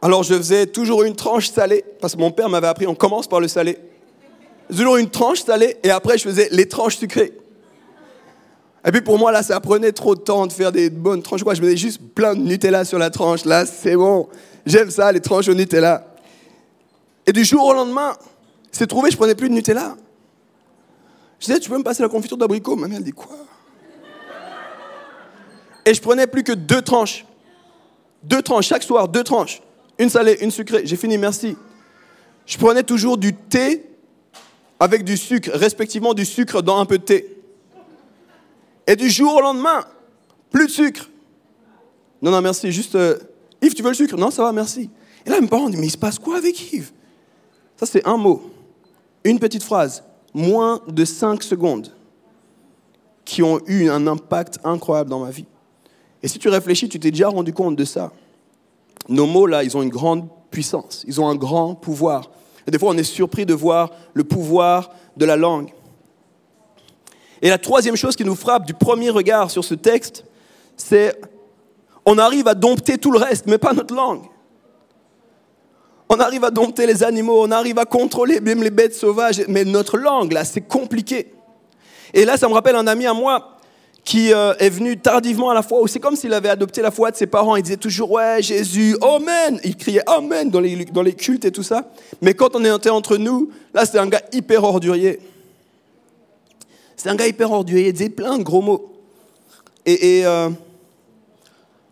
Alors 0.00 0.22
je 0.22 0.34
faisais 0.34 0.66
toujours 0.66 1.02
une 1.02 1.14
tranche 1.14 1.50
salée, 1.50 1.84
parce 2.00 2.14
que 2.14 2.20
mon 2.20 2.30
père 2.30 2.48
m'avait 2.48 2.68
appris, 2.68 2.86
on 2.86 2.94
commence 2.94 3.26
par 3.26 3.40
le 3.40 3.48
salé. 3.48 3.78
Toujours 4.70 4.96
une 4.96 5.10
tranche 5.10 5.40
salée, 5.40 5.76
et 5.82 5.90
après 5.90 6.16
je 6.16 6.24
faisais 6.24 6.48
les 6.52 6.66
tranches 6.66 6.96
sucrées. 6.96 7.32
Et 8.86 8.92
puis 8.92 9.00
pour 9.00 9.18
moi, 9.18 9.32
là, 9.32 9.42
ça 9.42 9.58
prenait 9.58 9.90
trop 9.90 10.14
de 10.14 10.20
temps 10.20 10.46
de 10.46 10.52
faire 10.52 10.70
des 10.70 10.90
bonnes 10.90 11.20
tranches. 11.20 11.40
je 11.40 11.60
mettais 11.60 11.76
juste 11.76 12.00
plein 12.14 12.36
de 12.36 12.40
Nutella 12.40 12.84
sur 12.84 12.98
la 12.98 13.10
tranche. 13.10 13.44
Là, 13.44 13.66
c'est 13.66 13.96
bon. 13.96 14.28
J'aime 14.64 14.90
ça, 14.90 15.10
les 15.10 15.20
tranches 15.20 15.48
au 15.48 15.54
Nutella. 15.54 16.06
Et 17.26 17.32
du 17.32 17.44
jour 17.44 17.64
au 17.64 17.74
lendemain, 17.74 18.14
c'est 18.70 18.86
trouvé, 18.86 19.10
je 19.10 19.16
prenais 19.16 19.34
plus 19.34 19.48
de 19.48 19.54
Nutella. 19.54 19.96
Je 21.40 21.46
disais, 21.46 21.58
tu 21.58 21.68
peux 21.68 21.76
me 21.76 21.82
passer 21.82 22.02
la 22.02 22.08
confiture 22.08 22.36
d'abricot? 22.36 22.76
Ma 22.76 22.86
mère, 22.86 23.00
dit 23.00 23.10
quoi? 23.10 23.36
Et 25.84 25.92
je 25.92 26.00
prenais 26.00 26.28
plus 26.28 26.44
que 26.44 26.52
deux 26.52 26.82
tranches. 26.82 27.26
Deux 28.22 28.42
tranches, 28.42 28.68
chaque 28.68 28.84
soir, 28.84 29.08
deux 29.08 29.24
tranches. 29.24 29.62
Une 29.98 30.10
salée, 30.10 30.38
une 30.40 30.52
sucrée. 30.52 30.82
J'ai 30.84 30.96
fini, 30.96 31.18
merci. 31.18 31.56
Je 32.44 32.56
prenais 32.56 32.84
toujours 32.84 33.18
du 33.18 33.34
thé 33.34 33.84
avec 34.78 35.02
du 35.02 35.16
sucre, 35.16 35.50
respectivement 35.54 36.14
du 36.14 36.24
sucre 36.24 36.62
dans 36.62 36.78
un 36.78 36.86
peu 36.86 36.98
de 36.98 37.04
thé. 37.04 37.35
Et 38.86 38.96
du 38.96 39.10
jour 39.10 39.34
au 39.34 39.40
lendemain, 39.40 39.84
plus 40.50 40.66
de 40.66 40.70
sucre. 40.70 41.10
Non, 42.22 42.30
non, 42.30 42.40
merci, 42.40 42.70
juste... 42.72 42.94
Euh, 42.94 43.18
Yves, 43.60 43.74
tu 43.74 43.82
veux 43.82 43.88
le 43.88 43.94
sucre? 43.94 44.16
Non, 44.16 44.30
ça 44.30 44.42
va, 44.42 44.52
merci. 44.52 44.90
Et 45.24 45.30
là, 45.30 45.40
mes 45.40 45.46
parents 45.48 45.68
disent, 45.68 45.80
mais 45.80 45.86
il 45.86 45.90
se 45.90 45.98
passe 45.98 46.18
quoi 46.18 46.36
avec 46.36 46.72
Yves? 46.72 46.92
Ça, 47.76 47.86
c'est 47.86 48.06
un 48.06 48.16
mot, 48.16 48.50
une 49.24 49.38
petite 49.38 49.62
phrase, 49.62 50.04
moins 50.32 50.80
de 50.86 51.04
cinq 51.04 51.42
secondes, 51.42 51.92
qui 53.24 53.42
ont 53.42 53.60
eu 53.66 53.88
un 53.88 54.06
impact 54.06 54.58
incroyable 54.62 55.10
dans 55.10 55.20
ma 55.20 55.30
vie. 55.30 55.46
Et 56.22 56.28
si 56.28 56.38
tu 56.38 56.48
réfléchis, 56.48 56.88
tu 56.88 57.00
t'es 57.00 57.10
déjà 57.10 57.28
rendu 57.28 57.52
compte 57.52 57.76
de 57.76 57.84
ça. 57.84 58.12
Nos 59.08 59.26
mots, 59.26 59.46
là, 59.46 59.64
ils 59.64 59.76
ont 59.76 59.82
une 59.82 59.90
grande 59.90 60.28
puissance, 60.50 61.04
ils 61.06 61.20
ont 61.20 61.28
un 61.28 61.34
grand 61.34 61.74
pouvoir. 61.74 62.30
Et 62.66 62.70
des 62.70 62.78
fois, 62.78 62.90
on 62.90 62.96
est 62.96 63.04
surpris 63.04 63.46
de 63.46 63.54
voir 63.54 63.90
le 64.14 64.24
pouvoir 64.24 64.90
de 65.16 65.24
la 65.24 65.36
langue. 65.36 65.70
Et 67.42 67.50
la 67.50 67.58
troisième 67.58 67.96
chose 67.96 68.16
qui 68.16 68.24
nous 68.24 68.34
frappe 68.34 68.66
du 68.66 68.74
premier 68.74 69.10
regard 69.10 69.50
sur 69.50 69.64
ce 69.64 69.74
texte, 69.74 70.24
c'est 70.76 71.18
on 72.04 72.18
arrive 72.18 72.48
à 72.48 72.54
dompter 72.54 72.98
tout 72.98 73.10
le 73.10 73.18
reste, 73.18 73.46
mais 73.46 73.58
pas 73.58 73.72
notre 73.72 73.94
langue. 73.94 74.22
On 76.08 76.20
arrive 76.20 76.44
à 76.44 76.50
dompter 76.50 76.86
les 76.86 77.02
animaux, 77.02 77.42
on 77.42 77.50
arrive 77.50 77.78
à 77.78 77.84
contrôler 77.84 78.40
même 78.40 78.62
les 78.62 78.70
bêtes 78.70 78.94
sauvages, 78.94 79.42
mais 79.48 79.64
notre 79.64 79.98
langue, 79.98 80.32
là, 80.32 80.44
c'est 80.44 80.60
compliqué. 80.60 81.32
Et 82.14 82.24
là, 82.24 82.36
ça 82.36 82.48
me 82.48 82.54
rappelle 82.54 82.76
un 82.76 82.86
ami 82.86 83.06
à 83.06 83.12
moi 83.12 83.56
qui 84.04 84.32
euh, 84.32 84.54
est 84.60 84.70
venu 84.70 84.96
tardivement 84.96 85.50
à 85.50 85.54
la 85.54 85.62
foi, 85.62 85.82
où 85.82 85.88
c'est 85.88 85.98
comme 85.98 86.14
s'il 86.14 86.32
avait 86.32 86.48
adopté 86.48 86.80
la 86.80 86.92
foi 86.92 87.10
de 87.10 87.16
ses 87.16 87.26
parents. 87.26 87.56
Il 87.56 87.64
disait 87.64 87.76
toujours, 87.76 88.12
ouais, 88.12 88.40
Jésus, 88.40 88.96
Amen. 89.02 89.58
Il 89.64 89.76
criait 89.76 90.02
Amen 90.06 90.48
dans 90.48 90.60
les, 90.60 91.12
cultes 91.12 91.44
et 91.44 91.50
tout 91.50 91.64
ça. 91.64 91.90
Mais 92.22 92.32
quand 92.32 92.54
on 92.54 92.64
était 92.64 92.88
entre 92.88 93.16
nous, 93.16 93.50
là, 93.74 93.84
c'est 93.84 93.98
un 93.98 94.06
gars 94.06 94.22
hyper 94.32 94.62
ordurier. 94.62 95.18
C'est 96.96 97.08
un 97.08 97.14
gars 97.14 97.26
hyper 97.26 97.50
ordurier, 97.52 97.88
il 97.88 97.92
disait 97.92 98.08
plein 98.08 98.38
de 98.38 98.42
gros 98.42 98.62
mots. 98.62 98.92
Et, 99.84 100.18
et, 100.18 100.26
euh, 100.26 100.50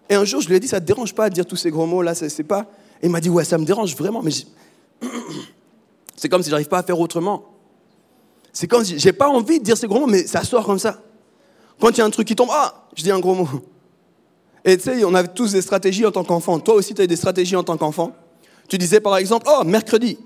et 0.09 0.15
un 0.15 0.25
jour, 0.25 0.41
je 0.41 0.49
lui 0.49 0.57
ai 0.57 0.61
dit, 0.61 0.69
ça 0.69 0.81
te 0.81 0.87
dérange 0.87 1.15
pas 1.15 1.29
de 1.29 1.35
dire 1.35 1.47
tous 1.47 1.57
ces 1.57 1.71
gros 1.71 1.87
mots 1.87 2.03
là, 2.03 2.15
c'est 2.15 2.43
pas 2.43 2.67
il 3.05 3.11
m'a 3.11 3.21
dit, 3.21 3.29
ouais, 3.29 3.45
ça 3.45 3.59
me 3.59 3.65
dérange 3.65 3.95
vraiment, 3.95 4.23
mais 4.23 4.31
c'est 6.17 6.29
comme 6.31 6.43
si 6.43 6.49
j'arrive 6.49 6.69
pas 6.69 6.79
à 6.79 6.83
faire 6.83 6.99
autrement. 6.99 7.45
C'est 8.51 8.67
comme 8.67 8.83
si 8.83 8.99
j'ai 8.99 9.13
pas 9.13 9.29
envie 9.29 9.59
de 9.59 9.65
dire 9.65 9.77
ces 9.77 9.87
gros 9.87 10.01
mots, 10.01 10.07
mais 10.07 10.27
ça 10.27 10.43
sort 10.43 10.65
comme 10.65 10.79
ça. 10.79 11.03
Quand 11.79 11.91
il 11.91 11.99
y 11.99 12.01
a 12.01 12.05
un 12.05 12.11
truc 12.11 12.27
qui 12.27 12.35
tombe, 12.35 12.49
ah, 12.51 12.87
je 12.97 13.03
dis 13.03 13.11
un 13.11 13.21
gros 13.21 13.35
mot. 13.35 13.49
Et 14.65 14.79
tu 14.79 14.85
sais, 14.85 15.05
on 15.05 15.15
a 15.15 15.25
tous 15.25 15.53
des 15.53 15.61
stratégies 15.61 16.07
en 16.07 16.13
tant 16.13 16.25
qu'enfant. 16.25 16.59
Toi 16.61 16.77
aussi, 16.77 16.95
tu 16.95 17.03
as 17.03 17.07
des 17.07 17.17
stratégies 17.17 17.57
en 17.57 17.63
tant 17.63 17.77
qu'enfant. 17.77 18.13
Tu 18.69 18.79
disais 18.79 19.01
par 19.01 19.19
exemple, 19.19 19.47
oh, 19.51 19.65
mercredi. 19.65 20.17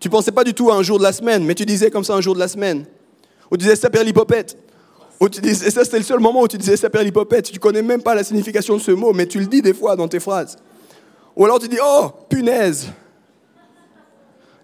Tu 0.00 0.10
pensais 0.10 0.32
pas 0.32 0.42
du 0.42 0.54
tout 0.54 0.70
à 0.70 0.74
un 0.74 0.82
jour 0.82 0.98
de 0.98 1.04
la 1.04 1.12
semaine, 1.12 1.44
mais 1.44 1.54
tu 1.54 1.64
disais 1.64 1.90
comme 1.90 2.02
ça 2.02 2.14
un 2.14 2.20
jour 2.20 2.34
de 2.34 2.40
la 2.40 2.48
semaine. 2.48 2.86
Ou 3.50 3.56
tu 3.56 3.64
disais, 3.64 3.76
ça 3.76 3.90
perd 3.90 4.06
l'hypopète. 4.06 4.56
Tu 5.30 5.40
disais, 5.40 5.68
et 5.68 5.70
ça, 5.70 5.84
c'était 5.84 5.98
le 5.98 6.04
seul 6.04 6.18
moment 6.18 6.40
où 6.40 6.48
tu 6.48 6.56
disais, 6.56 6.76
ça 6.76 6.88
perd 6.88 7.04
l'hypopète. 7.04 7.50
Tu 7.50 7.58
connais 7.58 7.82
même 7.82 8.02
pas 8.02 8.14
la 8.14 8.24
signification 8.24 8.76
de 8.76 8.80
ce 8.80 8.90
mot, 8.90 9.12
mais 9.12 9.26
tu 9.26 9.38
le 9.38 9.46
dis 9.46 9.60
des 9.60 9.74
fois 9.74 9.96
dans 9.96 10.08
tes 10.08 10.20
phrases. 10.20 10.56
Ou 11.36 11.44
alors 11.44 11.58
tu 11.58 11.68
dis, 11.68 11.78
oh, 11.82 12.10
punaise. 12.28 12.88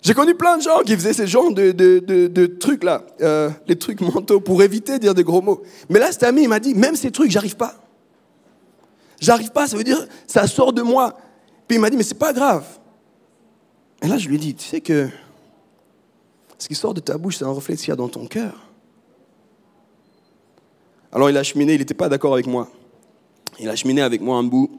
J'ai 0.03 0.15
connu 0.15 0.35
plein 0.35 0.57
de 0.57 0.63
gens 0.63 0.81
qui 0.85 0.95
faisaient 0.95 1.13
ce 1.13 1.27
genre 1.27 1.53
de, 1.53 1.73
de, 1.73 2.47
trucs 2.47 2.85
là, 2.85 3.03
euh, 3.21 3.51
les 3.67 3.77
trucs 3.77 4.01
mentaux, 4.01 4.41
pour 4.41 4.63
éviter 4.63 4.95
de 4.95 4.99
dire 4.99 5.15
des 5.15 5.25
gros 5.25 5.43
mots. 5.43 5.63
Mais 5.89 5.99
là, 5.99 6.13
cet 6.13 6.23
ami, 6.23 6.45
il 6.45 6.49
m'a 6.49 6.61
dit, 6.61 6.75
même 6.75 6.97
ces 6.97 7.11
trucs, 7.11 7.31
j'arrive 7.31 7.57
pas. 7.57 7.75
J'arrive 9.21 9.51
pas, 9.51 9.67
ça 9.67 9.77
veut 9.77 9.85
dire, 9.85 10.07
ça 10.27 10.47
sort 10.47 10.73
de 10.73 10.83
moi. 10.83 11.17
Puis 11.67 11.77
il 11.77 11.81
m'a 11.81 11.91
dit, 11.91 11.97
mais 11.97 12.03
c'est 12.03 12.19
pas 12.19 12.33
grave. 12.33 12.65
Et 14.01 14.07
là, 14.07 14.17
je 14.17 14.29
lui 14.29 14.37
ai 14.37 14.39
dit, 14.39 14.55
tu 14.55 14.65
sais 14.65 14.81
que 14.81 15.09
ce 16.59 16.69
qui 16.69 16.75
sort 16.75 16.95
de 16.95 17.01
ta 17.01 17.19
bouche, 17.19 17.37
c'est 17.39 17.45
un 17.45 17.51
reflet 17.51 17.75
de 17.75 17.81
qu'il 17.81 17.89
y 17.89 17.93
a 17.93 17.97
dans 17.97 18.09
ton 18.09 18.27
cœur. 18.27 18.66
Alors 21.13 21.31
il 21.31 21.37
a 21.37 21.43
cheminé, 21.43 21.75
il 21.75 21.79
n'était 21.79 21.95
pas 21.95 22.09
d'accord 22.09 22.35
avec 22.35 22.47
moi. 22.47 22.69
Il 23.59 23.69
a 23.69 23.77
cheminé 23.77 24.03
avec 24.03 24.21
moi 24.21 24.37
un 24.37 24.43
bout. 24.43 24.71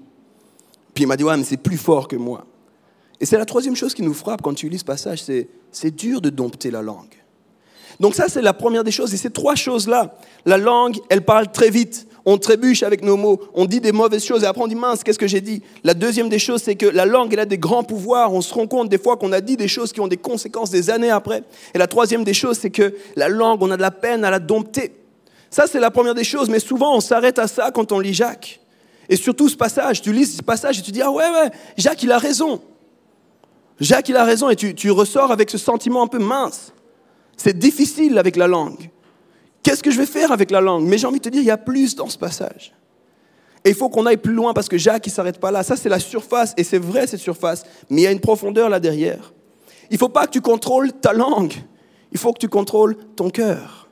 Puis 0.94 1.04
il 1.04 1.08
m'a 1.08 1.18
dit, 1.18 1.24
ouais, 1.24 1.38
mais 1.38 1.44
c'est 1.44 1.58
plus 1.58 1.78
fort 1.78 2.08
que 2.08 2.16
moi. 2.16 2.46
Et 3.20 3.26
c'est 3.26 3.38
la 3.38 3.46
troisième 3.46 3.76
chose 3.76 3.94
qui 3.94 4.04
nous 4.04 4.14
frappe 4.14 4.42
quand 4.42 4.54
tu 4.54 4.70
lis 4.70 4.80
ce 4.80 4.86
passage, 4.86 5.24
c'est 5.24 5.48
c'est 5.72 5.96
dur 5.96 6.22
de 6.22 6.30
dompter 6.30 6.72
la 6.72 6.82
langue. 6.82 7.14
Donc 8.00 8.16
ça, 8.16 8.28
c'est 8.30 8.42
la 8.42 8.54
première 8.54 8.84
des 8.84 8.92
choses. 8.92 9.14
Et 9.14 9.18
ces 9.18 9.32
trois 9.32 9.56
choses-là, 9.56 10.16
la 10.46 10.58
langue, 10.58 10.98
elle 11.10 11.24
parle 11.24 11.52
très 11.52 11.70
vite. 11.70 12.08
On 12.26 12.38
trébuche 12.38 12.84
avec 12.84 13.04
nos 13.04 13.16
mots, 13.16 13.40
on 13.54 13.66
dit 13.66 13.80
des 13.80 13.94
mauvaises 13.94 14.26
choses 14.26 14.44
et 14.44 14.48
après 14.48 14.62
on 14.62 14.68
dit 14.68 14.76
mince, 14.76 15.02
qu'est-ce 15.02 15.18
que 15.18 15.28
j'ai 15.28 15.40
dit? 15.40 15.62
La 15.86 15.94
deuxième 15.94 16.28
des 16.28 16.40
choses, 16.40 16.62
c'est 16.62 16.76
que 16.76 16.86
la 16.86 17.06
langue, 17.06 17.32
elle 17.32 17.40
a 17.40 17.46
des 17.46 17.58
grands 17.58 17.84
pouvoirs. 17.84 18.34
On 18.34 18.42
se 18.42 18.54
rend 18.54 18.68
compte 18.68 18.90
des 18.90 18.98
fois 18.98 19.16
qu'on 19.16 19.32
a 19.32 19.40
dit 19.40 19.56
des 19.56 19.70
choses 19.70 19.94
qui 19.94 20.02
ont 20.02 20.10
des 20.10 20.18
conséquences 20.18 20.70
des 20.70 20.90
années 20.90 21.10
après. 21.10 21.44
Et 21.74 21.78
la 21.78 21.88
troisième 21.88 22.26
des 22.26 22.34
choses, 22.34 22.58
c'est 22.60 22.70
que 22.70 22.94
la 23.16 23.30
langue, 23.30 23.64
on 23.64 23.72
a 23.72 23.78
de 23.78 23.82
la 23.82 23.92
peine 23.92 24.26
à 24.26 24.30
la 24.30 24.40
dompter. 24.40 24.92
Ça, 25.50 25.66
c'est 25.68 25.80
la 25.80 25.92
première 25.92 26.16
des 26.16 26.24
choses, 26.24 26.50
mais 26.50 26.60
souvent 26.60 26.96
on 26.96 27.00
s'arrête 27.00 27.40
à 27.40 27.48
ça 27.48 27.72
quand 27.72 27.92
on 27.92 28.00
lit 28.00 28.14
Jacques. 28.14 28.60
Et 29.10 29.16
surtout 29.16 29.48
ce 29.48 29.56
passage, 29.56 30.02
tu 30.02 30.12
lis 30.12 30.26
ce 30.26 30.44
passage 30.44 30.80
et 30.80 30.82
tu 30.82 30.92
dis, 30.92 31.02
ah 31.02 31.12
ouais, 31.12 31.30
ouais, 31.30 31.52
Jacques, 31.78 32.04
il 32.04 32.12
a 32.12 32.18
raison. 32.18 32.62
Jacques, 33.80 34.10
il 34.10 34.16
a 34.16 34.24
raison, 34.24 34.50
et 34.50 34.56
tu, 34.56 34.74
tu 34.74 34.90
ressors 34.92 35.32
avec 35.32 35.50
ce 35.50 35.58
sentiment 35.58 36.02
un 36.02 36.08
peu 36.08 36.20
mince. 36.20 36.74
C'est 37.38 37.58
difficile 37.58 38.18
avec 38.18 38.36
la 38.36 38.48
langue. 38.48 38.90
Qu'est-ce 39.62 39.84
que 39.84 39.92
je 39.92 39.98
vais 39.98 40.06
faire 40.06 40.32
avec 40.32 40.50
la 40.50 40.62
langue? 40.62 40.86
Mais 40.86 40.98
j'ai 40.98 41.08
envie 41.08 41.20
de 41.20 41.24
te 41.24 41.30
dire, 41.30 41.42
il 41.42 41.48
y 41.48 41.52
a 41.52 41.58
plus 41.58 41.96
dans 41.96 42.10
ce 42.10 42.18
passage. 42.18 42.74
Et 43.64 43.70
il 43.70 43.76
faut 43.76 43.90
qu'on 43.90 44.06
aille 44.06 44.18
plus 44.18 44.34
loin 44.34 44.54
parce 44.54 44.68
que 44.68 44.78
Jacques, 44.78 45.06
il 45.06 45.10
ne 45.10 45.16
s'arrête 45.16 45.40
pas 45.40 45.52
là. 45.52 45.62
Ça, 45.62 45.76
c'est 45.76 45.90
la 45.90 46.00
surface, 46.00 46.54
et 46.58 46.64
c'est 46.64 46.80
vrai 46.80 47.06
cette 47.06 47.20
surface, 47.20 47.66
mais 47.90 48.02
il 48.02 48.04
y 48.04 48.08
a 48.08 48.12
une 48.12 48.20
profondeur 48.20 48.70
là 48.70 48.80
derrière. 48.80 49.34
Il 49.90 49.94
ne 49.94 50.00
faut 50.00 50.10
pas 50.10 50.26
que 50.26 50.32
tu 50.32 50.42
contrôles 50.42 50.92
ta 50.94 51.14
langue, 51.14 51.54
il 52.12 52.18
faut 52.18 52.34
que 52.34 52.40
tu 52.40 52.50
contrôles 52.50 52.98
ton 53.16 53.30
cœur. 53.30 53.87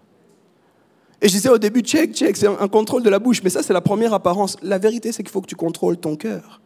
Et 1.26 1.28
je 1.28 1.34
disais 1.34 1.50
au 1.50 1.58
début, 1.58 1.82
check, 1.82 2.14
check, 2.14 2.38
c'est 2.38 2.46
un 2.46 2.68
contrôle 2.68 3.02
de 3.02 3.10
la 3.10 3.18
bouche, 3.18 3.42
mais 3.44 3.50
ça, 3.50 3.64
c'est 3.64 3.74
la 3.74 3.82
première 3.82 4.14
apparence. 4.14 4.58
La 4.62 4.78
vérité, 4.78 5.12
c'est 5.12 5.24
qu'il 5.24 5.32
faut 5.32 5.42
que 5.42 5.48
tu 5.48 5.56
contrôles 5.56 5.98
ton 5.98 6.16
cœur. 6.16 6.62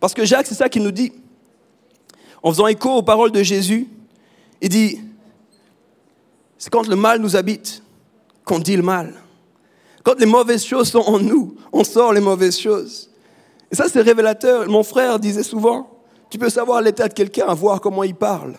Parce 0.00 0.14
que 0.14 0.24
Jacques, 0.24 0.46
c'est 0.46 0.54
ça 0.54 0.70
qu'il 0.70 0.82
nous 0.82 0.90
dit. 0.90 1.12
En 2.42 2.50
faisant 2.50 2.66
écho 2.66 2.90
aux 2.92 3.02
paroles 3.02 3.30
de 3.30 3.42
Jésus, 3.42 3.86
il 4.62 4.70
dit, 4.70 5.02
c'est 6.56 6.70
quand 6.70 6.88
le 6.88 6.96
mal 6.96 7.20
nous 7.20 7.36
habite 7.36 7.82
qu'on 8.46 8.58
dit 8.58 8.74
le 8.74 8.82
mal. 8.82 9.12
Quand 10.02 10.18
les 10.18 10.24
mauvaises 10.24 10.64
choses 10.64 10.88
sont 10.88 11.00
en 11.00 11.18
nous, 11.18 11.54
on 11.70 11.84
sort 11.84 12.14
les 12.14 12.22
mauvaises 12.22 12.58
choses. 12.58 13.10
Et 13.70 13.74
ça, 13.74 13.90
c'est 13.90 14.00
révélateur. 14.00 14.66
Mon 14.66 14.82
frère 14.82 15.18
disait 15.18 15.42
souvent, 15.42 15.90
tu 16.30 16.38
peux 16.38 16.48
savoir 16.48 16.80
l'état 16.80 17.06
de 17.06 17.12
quelqu'un 17.12 17.48
à 17.48 17.52
voir 17.52 17.82
comment 17.82 18.02
il 18.02 18.14
parle. 18.14 18.54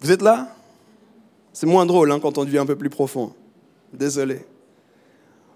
Vous 0.00 0.10
êtes 0.10 0.22
là? 0.22 0.48
C'est 1.58 1.66
moins 1.66 1.86
drôle 1.86 2.12
hein, 2.12 2.20
quand 2.20 2.38
on 2.38 2.44
devient 2.44 2.58
un 2.58 2.66
peu 2.66 2.76
plus 2.76 2.88
profond. 2.88 3.34
Désolé. 3.92 4.46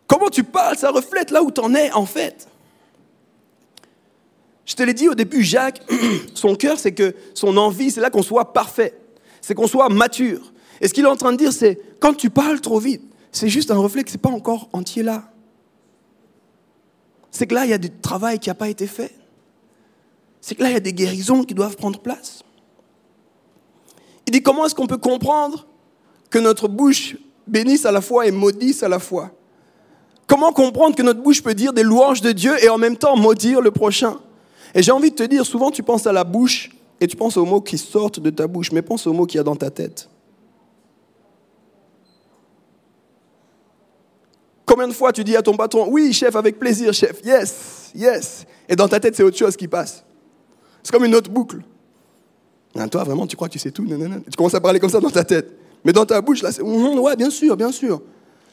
Comment 0.08 0.30
tu 0.30 0.42
parles, 0.42 0.76
ça 0.76 0.90
reflète 0.90 1.30
là 1.30 1.44
où 1.44 1.52
tu 1.52 1.60
en 1.60 1.72
es 1.76 1.92
en 1.92 2.06
fait. 2.06 2.48
Je 4.64 4.74
te 4.74 4.82
l'ai 4.82 4.94
dit 4.94 5.08
au 5.08 5.14
début, 5.14 5.44
Jacques, 5.44 5.80
son 6.34 6.56
cœur, 6.56 6.80
c'est 6.80 6.90
que 6.90 7.14
son 7.34 7.56
envie, 7.56 7.92
c'est 7.92 8.00
là 8.00 8.10
qu'on 8.10 8.22
soit 8.22 8.52
parfait 8.52 8.98
c'est 9.42 9.54
qu'on 9.54 9.66
soit 9.66 9.90
mature. 9.90 10.52
Et 10.80 10.88
ce 10.88 10.94
qu'il 10.94 11.04
est 11.04 11.08
en 11.08 11.16
train 11.16 11.32
de 11.32 11.36
dire, 11.36 11.52
c'est 11.52 11.78
quand 12.00 12.14
tu 12.14 12.30
parles 12.30 12.60
trop 12.60 12.78
vite, 12.78 13.02
c'est 13.30 13.48
juste 13.48 13.70
un 13.70 13.76
reflet 13.76 14.02
que 14.02 14.10
ce 14.10 14.16
n'est 14.16 14.20
pas 14.22 14.30
encore 14.30 14.70
entier 14.72 15.02
là. 15.02 15.30
C'est 17.30 17.46
que 17.46 17.54
là, 17.54 17.64
il 17.64 17.70
y 17.70 17.74
a 17.74 17.78
du 17.78 17.90
travail 17.90 18.38
qui 18.38 18.48
n'a 18.48 18.54
pas 18.54 18.68
été 18.68 18.86
fait. 18.86 19.14
C'est 20.40 20.54
que 20.54 20.62
là, 20.62 20.70
il 20.70 20.72
y 20.72 20.76
a 20.76 20.80
des 20.80 20.92
guérisons 20.92 21.44
qui 21.44 21.54
doivent 21.54 21.76
prendre 21.76 21.98
place. 22.00 22.42
Il 24.26 24.32
dit 24.32 24.42
comment 24.42 24.64
est-ce 24.64 24.74
qu'on 24.74 24.86
peut 24.86 24.98
comprendre 24.98 25.66
que 26.32 26.38
notre 26.38 26.66
bouche 26.66 27.16
bénisse 27.46 27.84
à 27.84 27.92
la 27.92 28.00
fois 28.00 28.26
et 28.26 28.32
maudisse 28.32 28.82
à 28.82 28.88
la 28.88 28.98
fois 28.98 29.30
Comment 30.26 30.52
comprendre 30.52 30.96
que 30.96 31.02
notre 31.02 31.20
bouche 31.20 31.42
peut 31.42 31.54
dire 31.54 31.74
des 31.74 31.82
louanges 31.82 32.22
de 32.22 32.32
Dieu 32.32 32.54
et 32.64 32.70
en 32.70 32.78
même 32.78 32.96
temps 32.96 33.16
maudire 33.16 33.60
le 33.60 33.70
prochain? 33.70 34.18
Et 34.74 34.82
j'ai 34.82 34.90
envie 34.90 35.10
de 35.10 35.16
te 35.16 35.24
dire, 35.24 35.44
souvent 35.44 35.70
tu 35.70 35.82
penses 35.82 36.06
à 36.06 36.12
la 36.12 36.24
bouche 36.24 36.70
et 37.00 37.06
tu 37.06 37.16
penses 37.16 37.36
aux 37.36 37.44
mots 37.44 37.60
qui 37.60 37.76
sortent 37.76 38.18
de 38.18 38.30
ta 38.30 38.46
bouche, 38.46 38.72
mais 38.72 38.80
pense 38.80 39.06
aux 39.06 39.12
mots 39.12 39.26
qu'il 39.26 39.36
y 39.36 39.40
a 39.40 39.44
dans 39.44 39.56
ta 39.56 39.70
tête. 39.70 40.08
Combien 44.64 44.88
de 44.88 44.94
fois 44.94 45.12
tu 45.12 45.22
dis 45.22 45.36
à 45.36 45.42
ton 45.42 45.54
patron, 45.54 45.86
oui, 45.90 46.14
chef, 46.14 46.34
avec 46.34 46.58
plaisir, 46.58 46.94
chef, 46.94 47.20
yes, 47.22 47.90
yes. 47.94 48.46
Et 48.70 48.74
dans 48.74 48.88
ta 48.88 49.00
tête, 49.00 49.14
c'est 49.14 49.22
autre 49.22 49.36
chose 49.36 49.54
qui 49.54 49.68
passe. 49.68 50.02
C'est 50.82 50.92
comme 50.92 51.04
une 51.04 51.14
autre 51.14 51.30
boucle. 51.30 51.58
Toi, 52.90 53.04
vraiment, 53.04 53.26
tu 53.26 53.36
crois 53.36 53.48
que 53.48 53.52
tu 53.52 53.58
sais 53.58 53.70
tout 53.70 53.84
Tu 53.84 54.36
commences 54.36 54.54
à 54.54 54.62
parler 54.62 54.80
comme 54.80 54.88
ça 54.88 55.00
dans 55.00 55.10
ta 55.10 55.24
tête. 55.24 55.61
Mais 55.84 55.92
dans 55.92 56.06
ta 56.06 56.20
bouche, 56.20 56.42
là, 56.42 56.52
c'est, 56.52 56.62
hum, 56.62 56.98
ouais, 56.98 57.16
bien 57.16 57.30
sûr, 57.30 57.56
bien 57.56 57.72
sûr. 57.72 58.02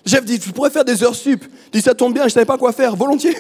Chef 0.06 0.26
dit, 0.26 0.40
tu 0.40 0.52
pourrais 0.52 0.70
faire 0.70 0.86
des 0.86 1.04
heures 1.04 1.16
sup. 1.16 1.46
Dis, 1.72 1.82
ça 1.82 1.94
tombe 1.94 2.14
bien, 2.14 2.24
je 2.24 2.28
ne 2.28 2.32
savais 2.32 2.46
pas 2.46 2.58
quoi 2.58 2.72
faire, 2.72 2.96
volontiers. 2.96 3.36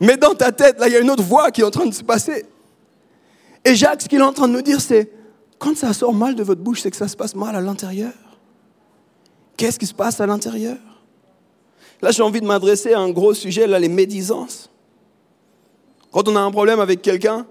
Mais 0.00 0.16
dans 0.16 0.34
ta 0.34 0.52
tête, 0.52 0.78
là, 0.78 0.88
il 0.88 0.92
y 0.92 0.96
a 0.96 1.00
une 1.00 1.10
autre 1.10 1.22
voix 1.22 1.50
qui 1.50 1.60
est 1.60 1.64
en 1.64 1.70
train 1.70 1.86
de 1.86 1.94
se 1.94 2.02
passer. 2.02 2.46
Et 3.64 3.74
Jacques, 3.74 4.02
ce 4.02 4.08
qu'il 4.08 4.18
est 4.18 4.24
en 4.24 4.32
train 4.32 4.48
de 4.48 4.52
nous 4.52 4.62
dire, 4.62 4.80
c'est 4.80 5.10
quand 5.58 5.76
ça 5.76 5.92
sort 5.92 6.14
mal 6.14 6.34
de 6.34 6.42
votre 6.42 6.62
bouche, 6.62 6.80
c'est 6.82 6.90
que 6.90 6.96
ça 6.96 7.08
se 7.08 7.16
passe 7.16 7.34
mal 7.34 7.54
à 7.54 7.60
l'intérieur. 7.60 8.12
Qu'est-ce 9.56 9.78
qui 9.78 9.86
se 9.86 9.92
passe 9.92 10.20
à 10.20 10.26
l'intérieur? 10.26 10.78
Là, 12.00 12.12
j'ai 12.12 12.22
envie 12.22 12.40
de 12.40 12.46
m'adresser 12.46 12.94
à 12.94 13.00
un 13.00 13.10
gros 13.10 13.34
sujet, 13.34 13.66
là, 13.66 13.78
les 13.78 13.90
médisances. 13.90 14.70
Quand 16.12 16.26
on 16.28 16.36
a 16.36 16.40
un 16.40 16.50
problème 16.50 16.80
avec 16.80 17.02
quelqu'un, 17.02 17.46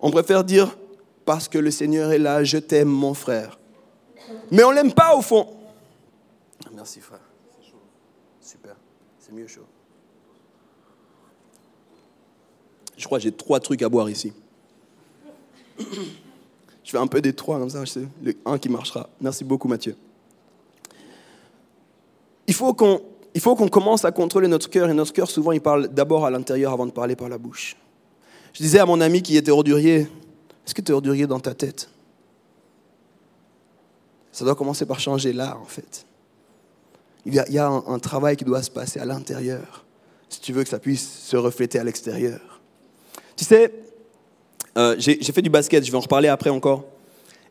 on 0.00 0.12
préfère 0.12 0.44
dire 0.44 0.78
parce 1.28 1.46
que 1.46 1.58
le 1.58 1.70
Seigneur 1.70 2.10
est 2.10 2.18
là, 2.18 2.42
je 2.42 2.56
t'aime, 2.56 2.88
mon 2.88 3.12
frère. 3.12 3.58
Mais 4.50 4.64
on 4.64 4.70
ne 4.70 4.76
l'aime 4.76 4.94
pas 4.94 5.14
au 5.14 5.20
fond. 5.20 5.46
Merci, 6.74 7.00
frère. 7.00 7.20
Super. 8.40 8.74
C'est 9.18 9.34
mieux 9.34 9.46
chaud. 9.46 9.66
Je 12.96 13.04
crois 13.04 13.18
que 13.18 13.24
j'ai 13.24 13.32
trois 13.32 13.60
trucs 13.60 13.82
à 13.82 13.90
boire 13.90 14.08
ici. 14.08 14.32
Je 16.82 16.92
fais 16.92 16.96
un 16.96 17.06
peu 17.06 17.20
des 17.20 17.34
trois 17.34 17.58
comme 17.58 17.68
ça, 17.68 17.84
je 17.84 17.90
sais, 17.90 18.08
le 18.22 18.32
un 18.46 18.56
qui 18.56 18.70
marchera. 18.70 19.10
Merci 19.20 19.44
beaucoup 19.44 19.68
Mathieu. 19.68 19.94
Il 22.46 22.54
faut 22.54 22.72
qu'on 22.72 23.02
il 23.34 23.42
faut 23.42 23.54
qu'on 23.54 23.68
commence 23.68 24.06
à 24.06 24.12
contrôler 24.12 24.48
notre 24.48 24.70
cœur, 24.70 24.88
et 24.88 24.94
notre 24.94 25.12
cœur, 25.12 25.30
souvent, 25.30 25.52
il 25.52 25.60
parle 25.60 25.88
d'abord 25.88 26.24
à 26.24 26.30
l'intérieur 26.30 26.72
avant 26.72 26.86
de 26.86 26.90
parler 26.90 27.16
par 27.16 27.28
la 27.28 27.36
bouche. 27.36 27.76
Je 28.54 28.62
disais 28.62 28.78
à 28.78 28.86
mon 28.86 29.02
ami 29.02 29.20
qui 29.20 29.36
était 29.36 29.50
ordurier, 29.50 30.08
est-ce 30.68 30.74
que 30.74 30.82
tu 30.82 30.92
es 30.92 30.94
ordurier 30.94 31.26
dans 31.26 31.40
ta 31.40 31.54
tête? 31.54 31.88
Ça 34.32 34.44
doit 34.44 34.54
commencer 34.54 34.84
par 34.84 35.00
changer 35.00 35.32
là, 35.32 35.56
en 35.56 35.64
fait. 35.64 36.04
Il 37.24 37.32
y 37.32 37.58
a, 37.58 37.68
un, 37.68 37.98
travail 37.98 38.36
qui 38.36 38.44
doit 38.44 38.62
se 38.62 38.70
passer 38.70 39.00
à 39.00 39.06
l'intérieur, 39.06 39.86
si 40.28 40.42
tu 40.42 40.52
veux 40.52 40.62
que 40.64 40.68
ça 40.68 40.78
puisse 40.78 41.24
se 41.24 41.38
refléter 41.38 41.78
à 41.78 41.84
l'extérieur. 41.84 42.60
Tu 43.34 43.46
sais, 43.46 43.72
euh, 44.76 44.94
j'ai 44.98 45.32
fait 45.32 45.40
du 45.40 45.48
basket, 45.48 45.82
je 45.86 45.90
vais 45.90 45.96
en 45.96 46.02
reparler 46.02 46.28
après 46.28 46.50
encore. 46.50 46.84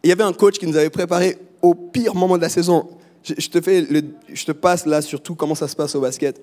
il 0.03 0.10
y 0.10 0.12
avait 0.12 0.23
un 0.23 0.34
coach 0.34 0.60
qui 0.60 0.67
nous 0.67 0.77
avait 0.77 0.91
préparé 0.91 1.39
au 1.63 1.73
pire 1.73 2.13
moment 2.13 2.38
de 2.38 2.43
la 2.43 2.49
saison. 2.49 2.88
Je, 3.23 3.47
te, 3.49 3.60
fais 3.62 3.84
je 4.32 4.45
te 4.45 4.51
passe 4.51 4.86
là 4.86 5.01
sur 5.01 5.23
tout 5.23 5.34
comment 5.34 5.56
ça 5.56 5.67
se 5.67 5.75
passe 5.75 5.95
au 5.95 6.01
basket. 6.01 6.39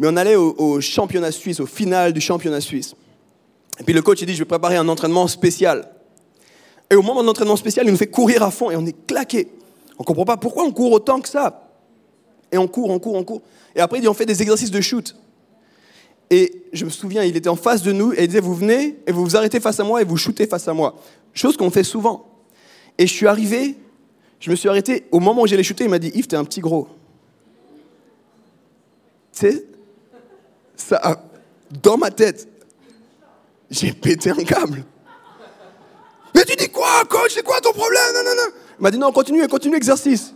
Mais 0.00 0.08
on 0.08 0.16
allait 0.16 0.34
au, 0.34 0.80
championnat 0.80 1.30
suisse, 1.30 1.60
au 1.60 1.66
final 1.66 2.12
du 2.12 2.20
championnat 2.20 2.60
suisse. 2.60 2.96
Et 3.78 3.84
puis 3.84 3.94
le 3.94 4.02
coach 4.02 4.20
il 4.22 4.26
dit, 4.26 4.34
je 4.34 4.40
vais 4.40 4.44
préparer 4.44 4.76
un 4.76 4.88
entraînement 4.88 5.28
spécial. 5.28 5.88
Et 6.90 6.96
au 6.96 7.02
moment 7.02 7.22
de 7.22 7.26
l'entraînement 7.26 7.56
spécial, 7.56 7.86
il 7.86 7.92
nous 7.92 7.98
fait 7.98 8.08
courir 8.08 8.42
à 8.42 8.50
fond 8.50 8.70
et 8.70 8.76
on 8.76 8.84
est 8.84 9.06
claqué. 9.06 9.48
On 9.98 10.02
ne 10.02 10.06
comprend 10.06 10.24
pas 10.24 10.36
pourquoi 10.36 10.64
on 10.64 10.72
court 10.72 10.92
autant 10.92 11.20
que 11.20 11.28
ça. 11.28 11.70
Et 12.50 12.58
on 12.58 12.66
court, 12.66 12.90
on 12.90 12.98
court, 12.98 13.14
on 13.14 13.22
court. 13.22 13.42
Et 13.76 13.80
après, 13.80 13.98
il 13.98 14.00
dit, 14.00 14.08
on 14.08 14.14
fait 14.14 14.26
des 14.26 14.42
exercices 14.42 14.70
de 14.70 14.80
shoot. 14.80 15.14
Et 16.30 16.64
je 16.72 16.84
me 16.84 16.90
souviens, 16.90 17.22
il 17.24 17.36
était 17.36 17.48
en 17.48 17.56
face 17.56 17.82
de 17.82 17.92
nous 17.92 18.12
et 18.12 18.22
il 18.22 18.26
disait, 18.28 18.40
vous 18.40 18.54
venez 18.54 18.98
et 19.06 19.12
vous 19.12 19.24
vous 19.24 19.36
arrêtez 19.36 19.60
face 19.60 19.78
à 19.80 19.84
moi 19.84 20.00
et 20.00 20.04
vous 20.04 20.16
shootez 20.16 20.46
face 20.46 20.66
à 20.68 20.72
moi. 20.72 20.96
Chose 21.32 21.56
qu'on 21.56 21.70
fait 21.70 21.84
souvent. 21.84 22.26
Et 22.98 23.06
je 23.06 23.12
suis 23.12 23.26
arrivé, 23.26 23.76
je 24.38 24.50
me 24.50 24.56
suis 24.56 24.68
arrêté, 24.68 25.06
au 25.10 25.20
moment 25.20 25.42
où 25.42 25.46
j'allais 25.46 25.62
shooter, 25.62 25.84
il 25.84 25.90
m'a 25.90 25.98
dit, 25.98 26.10
Yves, 26.14 26.28
t'es 26.28 26.36
un 26.36 26.44
petit 26.44 26.60
gros. 26.60 26.88
Tu 29.32 29.40
sais, 29.40 29.64
ça, 30.76 31.24
dans 31.82 31.98
ma 31.98 32.10
tête, 32.10 32.48
j'ai 33.70 33.92
pété 33.92 34.30
un 34.30 34.44
câble. 34.44 34.84
Mais 36.34 36.44
tu 36.44 36.56
dis 36.56 36.68
quoi, 37.08 37.20
coach 37.20 37.32
C'est 37.34 37.44
quoi 37.44 37.60
ton 37.60 37.72
problème? 37.72 38.02
Non, 38.14 38.20
non, 38.24 38.36
non. 38.36 38.52
Il 38.78 38.82
m'a 38.82 38.90
dit 38.90 38.98
non, 38.98 39.12
continue, 39.12 39.46
continue 39.48 39.74
l'exercice. 39.74 40.34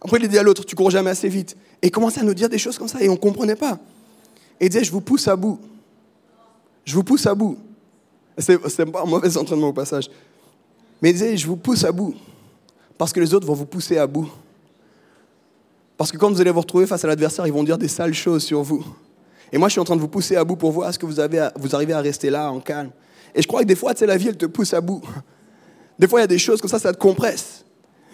Après, 0.00 0.18
il 0.18 0.24
a 0.24 0.28
dit 0.28 0.38
à 0.38 0.42
l'autre, 0.42 0.64
tu 0.64 0.74
cours 0.76 0.90
jamais 0.90 1.10
assez 1.10 1.28
vite. 1.28 1.56
Et 1.82 1.88
il 1.88 1.90
commençait 1.90 2.20
à 2.20 2.24
nous 2.24 2.34
dire 2.34 2.48
des 2.48 2.58
choses 2.58 2.78
comme 2.78 2.88
ça 2.88 3.00
et 3.00 3.08
on 3.08 3.12
ne 3.12 3.18
comprenait 3.18 3.56
pas 3.56 3.78
et 4.60 4.68
disait, 4.68 4.84
je 4.84 4.92
vous 4.92 5.00
pousse 5.00 5.28
à 5.28 5.36
bout. 5.36 5.58
Je 6.84 6.94
vous 6.94 7.04
pousse 7.04 7.26
à 7.26 7.34
bout. 7.34 7.58
C'est 8.38 8.86
pas 8.86 9.02
un 9.02 9.06
mauvais 9.06 9.36
entraînement 9.36 9.68
au 9.68 9.72
passage. 9.72 10.08
Mais 11.02 11.10
il 11.10 11.12
disait, 11.14 11.36
je 11.36 11.46
vous 11.46 11.56
pousse 11.56 11.84
à 11.84 11.92
bout. 11.92 12.14
Parce 12.96 13.12
que 13.12 13.20
les 13.20 13.34
autres 13.34 13.46
vont 13.46 13.54
vous 13.54 13.66
pousser 13.66 13.98
à 13.98 14.06
bout. 14.06 14.30
Parce 15.96 16.12
que 16.12 16.16
quand 16.16 16.30
vous 16.30 16.40
allez 16.40 16.50
vous 16.50 16.60
retrouver 16.60 16.86
face 16.86 17.04
à 17.04 17.08
l'adversaire, 17.08 17.46
ils 17.46 17.52
vont 17.52 17.64
dire 17.64 17.78
des 17.78 17.88
sales 17.88 18.14
choses 18.14 18.44
sur 18.44 18.62
vous. 18.62 18.84
Et 19.52 19.58
moi, 19.58 19.68
je 19.68 19.72
suis 19.72 19.80
en 19.80 19.84
train 19.84 19.96
de 19.96 20.00
vous 20.00 20.08
pousser 20.08 20.36
à 20.36 20.44
bout 20.44 20.56
pour 20.56 20.72
voir 20.72 20.90
est-ce 20.90 20.98
que 20.98 21.06
vous, 21.06 21.20
avez 21.20 21.48
vous 21.56 21.74
arrivez 21.74 21.92
à 21.92 22.00
rester 22.00 22.30
là 22.30 22.50
en 22.50 22.60
calme. 22.60 22.90
Et 23.34 23.42
je 23.42 23.48
crois 23.48 23.62
que 23.62 23.66
des 23.66 23.76
fois, 23.76 23.94
tu 23.94 24.00
sais, 24.00 24.06
la 24.06 24.16
vie, 24.16 24.28
elle 24.28 24.36
te 24.36 24.46
pousse 24.46 24.74
à 24.74 24.80
bout. 24.80 25.02
Des 25.98 26.08
fois, 26.08 26.20
il 26.20 26.22
y 26.22 26.24
a 26.24 26.28
des 26.28 26.38
choses 26.38 26.60
comme 26.60 26.70
ça, 26.70 26.78
ça 26.78 26.92
te 26.92 26.98
compresse. 26.98 27.64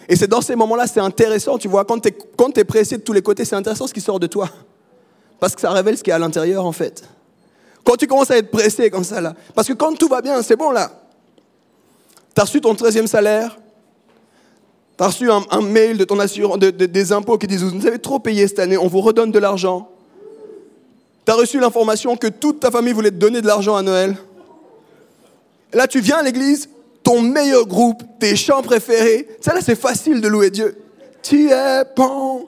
Et 0.07 0.15
c'est 0.15 0.27
dans 0.27 0.41
ces 0.41 0.55
moments-là, 0.55 0.87
c'est 0.87 0.99
intéressant, 0.99 1.57
tu 1.57 1.67
vois, 1.67 1.85
quand 1.85 1.99
tu 1.99 2.09
es, 2.09 2.61
es, 2.61 2.63
pressé 2.63 2.97
de 2.97 3.03
tous 3.03 3.13
les 3.13 3.21
côtés, 3.21 3.45
c'est 3.45 3.55
intéressant 3.55 3.87
ce 3.87 3.93
qui 3.93 4.01
sort 4.01 4.19
de 4.19 4.27
toi. 4.27 4.49
Parce 5.39 5.55
que 5.55 5.61
ça 5.61 5.71
révèle 5.71 5.97
ce 5.97 6.03
qui 6.03 6.09
est 6.09 6.13
à 6.13 6.19
l'intérieur, 6.19 6.65
en 6.65 6.71
fait. 6.71 7.03
Quand 7.83 7.95
tu 7.95 8.07
commences 8.07 8.31
à 8.31 8.37
être 8.37 8.51
pressé 8.51 8.89
comme 8.89 9.03
ça, 9.03 9.19
là. 9.19 9.33
Parce 9.55 9.67
que 9.67 9.73
quand 9.73 9.97
tout 9.97 10.07
va 10.07 10.21
bien, 10.21 10.41
c'est 10.41 10.55
bon, 10.55 10.71
là. 10.71 10.91
Tu 12.35 12.41
as 12.41 12.45
reçu 12.45 12.61
ton 12.61 12.73
13e 12.73 13.07
salaire. 13.07 13.57
Tu 14.97 15.03
as 15.03 15.07
reçu 15.07 15.29
un, 15.31 15.61
mail 15.61 15.97
de 15.97 16.03
ton 16.03 16.19
assurance, 16.19 16.59
des 16.59 17.11
impôts 17.11 17.37
qui 17.37 17.47
disent 17.47 17.63
Vous 17.63 17.87
avez 17.87 17.99
trop 17.99 18.19
payé 18.19 18.47
cette 18.47 18.59
année, 18.59 18.77
on 18.77 18.87
vous 18.87 19.01
redonne 19.01 19.31
de 19.31 19.39
l'argent. 19.39 19.89
Tu 21.25 21.31
as 21.31 21.35
reçu 21.35 21.59
l'information 21.59 22.15
que 22.15 22.27
toute 22.27 22.59
ta 22.59 22.69
famille 22.69 22.93
voulait 22.93 23.11
te 23.11 23.15
donner 23.15 23.41
de 23.41 23.47
l'argent 23.47 23.75
à 23.75 23.81
Noël. 23.81 24.15
Là, 25.73 25.87
tu 25.87 25.99
viens 25.99 26.17
à 26.17 26.23
l'église, 26.23 26.69
ton 27.03 27.21
meilleur 27.21 27.67
groupe, 27.67 28.01
tes 28.19 28.35
chants 28.35 28.61
préférés. 28.61 29.27
Ça, 29.41 29.53
là, 29.53 29.59
c'est 29.61 29.75
facile 29.75 30.21
de 30.21 30.27
louer 30.27 30.49
Dieu. 30.49 30.77
Tu 31.21 31.49
es 31.49 31.83
bon. 31.95 32.47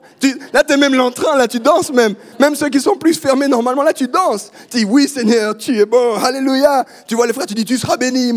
là, 0.52 0.62
tu 0.62 0.74
es 0.74 0.76
même 0.76 0.94
l'entrain, 0.94 1.36
là, 1.36 1.48
tu 1.48 1.58
danses 1.58 1.90
même. 1.92 2.14
Même 2.38 2.54
ceux 2.54 2.68
qui 2.68 2.80
sont 2.80 2.96
plus 2.96 3.18
fermés 3.18 3.48
normalement, 3.48 3.82
là, 3.82 3.92
tu 3.92 4.06
danses. 4.06 4.50
Tu 4.70 4.78
dis, 4.78 4.84
oui, 4.84 5.08
Seigneur, 5.08 5.56
tu 5.56 5.78
es 5.78 5.86
bon. 5.86 6.16
Alléluia. 6.16 6.84
Tu 7.06 7.14
vois 7.14 7.26
les 7.26 7.32
frères, 7.32 7.46
tu 7.46 7.54
dis, 7.54 7.64
tu 7.64 7.78
seras 7.78 7.96
béni. 7.96 8.32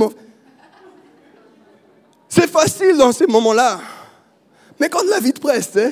C'est 2.29 2.47
facile 2.47 2.97
dans 2.97 3.11
ces 3.11 3.27
moments-là. 3.27 3.79
Mais 4.79 4.87
quand 4.87 5.03
la 5.09 5.19
vie 5.19 5.33
te 5.33 5.41
presse, 5.41 5.71
hein, 5.75 5.91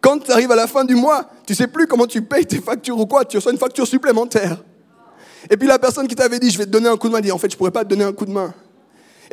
quand 0.00 0.18
tu 0.18 0.30
arrives 0.30 0.52
à 0.52 0.56
la 0.56 0.66
fin 0.66 0.84
du 0.84 0.94
mois, 0.94 1.28
tu 1.46 1.54
sais 1.54 1.66
plus 1.66 1.86
comment 1.86 2.06
tu 2.06 2.22
payes 2.22 2.46
tes 2.46 2.60
factures 2.60 2.98
ou 2.98 3.06
quoi, 3.06 3.24
tu 3.24 3.36
reçois 3.36 3.52
une 3.52 3.58
facture 3.58 3.86
supplémentaire. 3.86 4.62
Et 5.50 5.56
puis 5.56 5.66
la 5.66 5.78
personne 5.78 6.06
qui 6.06 6.14
t'avait 6.14 6.38
dit, 6.38 6.50
je 6.50 6.58
vais 6.58 6.66
te 6.66 6.70
donner 6.70 6.88
un 6.88 6.96
coup 6.96 7.08
de 7.08 7.12
main, 7.12 7.20
dit, 7.20 7.32
en 7.32 7.38
fait, 7.38 7.50
je 7.50 7.56
pourrais 7.56 7.70
pas 7.70 7.84
te 7.84 7.88
donner 7.88 8.04
un 8.04 8.12
coup 8.12 8.26
de 8.26 8.30
main. 8.30 8.54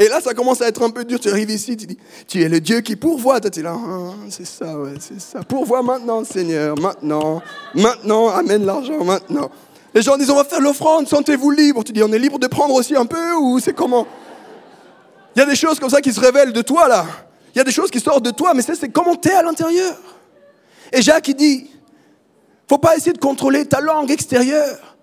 Et 0.02 0.08
là, 0.08 0.20
ça 0.20 0.34
commence 0.34 0.60
à 0.64 0.68
être 0.68 0.82
un 0.82 0.90
peu 0.90 1.06
dur. 1.06 1.20
Tu 1.20 1.30
arrives 1.30 1.52
ici, 1.52 1.78
tu 1.78 1.86
dis, 1.86 1.98
tu 2.28 2.42
es 2.42 2.50
le 2.50 2.60
Dieu 2.60 2.82
qui 2.82 2.96
pourvoit. 2.96 3.40
Tu 3.40 3.60
es 3.60 3.62
là, 3.62 3.76
ah, 3.78 4.14
c'est 4.32 4.48
ça, 4.48 4.76
ouais, 4.76 4.96
c'est 5.00 5.22
ça. 5.22 5.44
Pourvois 5.44 5.84
maintenant, 5.84 6.26
Seigneur, 6.26 6.76
maintenant, 6.76 7.40
maintenant, 7.76 8.30
amène 8.30 8.66
l'argent, 8.66 9.04
maintenant. 9.04 9.52
Les 9.94 10.02
gens 10.02 10.18
disent, 10.18 10.32
on 10.32 10.36
va 10.38 10.44
faire 10.44 10.60
l'offrande, 10.60 11.08
sentez-vous 11.08 11.52
libre. 11.52 11.84
Tu 11.84 11.92
dis, 11.92 12.02
on 12.02 12.12
est 12.12 12.18
libre 12.18 12.40
de 12.40 12.48
prendre 12.48 12.74
aussi 12.74 12.96
un 12.96 13.06
peu 13.06 13.36
ou 13.36 13.60
c'est 13.60 13.74
comment? 13.74 14.08
Il 15.36 15.40
y 15.40 15.44
a 15.44 15.46
des 15.46 15.56
choses 15.56 15.80
comme 15.80 15.92
ça 15.92 16.02
qui 16.02 16.12
se 16.12 16.20
révèlent 16.20 16.52
de 16.52 16.64
toi, 16.64 16.88
là. 16.88 17.06
Il 17.54 17.60
y 17.60 17.62
a 17.62 17.64
des 17.64 17.72
choses 17.72 17.92
qui 17.92 18.00
sortent 18.00 18.26
de 18.26 18.32
toi, 18.32 18.56
mais 18.56 18.64
c'est 18.64 18.90
comment 18.90 19.16
tu 19.16 19.30
es 19.30 19.34
à 19.34 19.44
l'intérieur. 19.44 19.96
Et 20.92 21.04
Jacques, 21.04 21.28
il 21.28 21.36
dit, 21.36 21.70
faut 22.68 22.80
pas 22.80 22.98
essayer 22.98 23.14
de 23.14 23.20
contrôler 23.20 23.68
ta 23.68 23.82
langue 23.82 24.10
extérieure. 24.10 24.98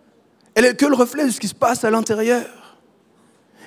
Elle 0.56 0.64
est 0.64 0.74
que 0.74 0.87
le 0.87 0.96
reflet 0.96 1.24
de 1.24 1.30
ce 1.30 1.38
qui 1.38 1.46
se 1.46 1.54
passe 1.54 1.84
à 1.84 1.90
l'intérieur. 1.90 2.46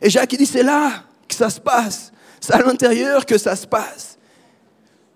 Et 0.01 0.09
Jacques, 0.09 0.33
il 0.33 0.39
dit, 0.39 0.45
c'est 0.45 0.63
là 0.63 1.05
ça 1.41 1.49
se 1.49 1.59
passe. 1.59 2.11
C'est 2.39 2.53
à 2.53 2.61
l'intérieur 2.61 3.25
que 3.25 3.37
ça 3.37 3.55
se 3.55 3.65
passe. 3.65 4.17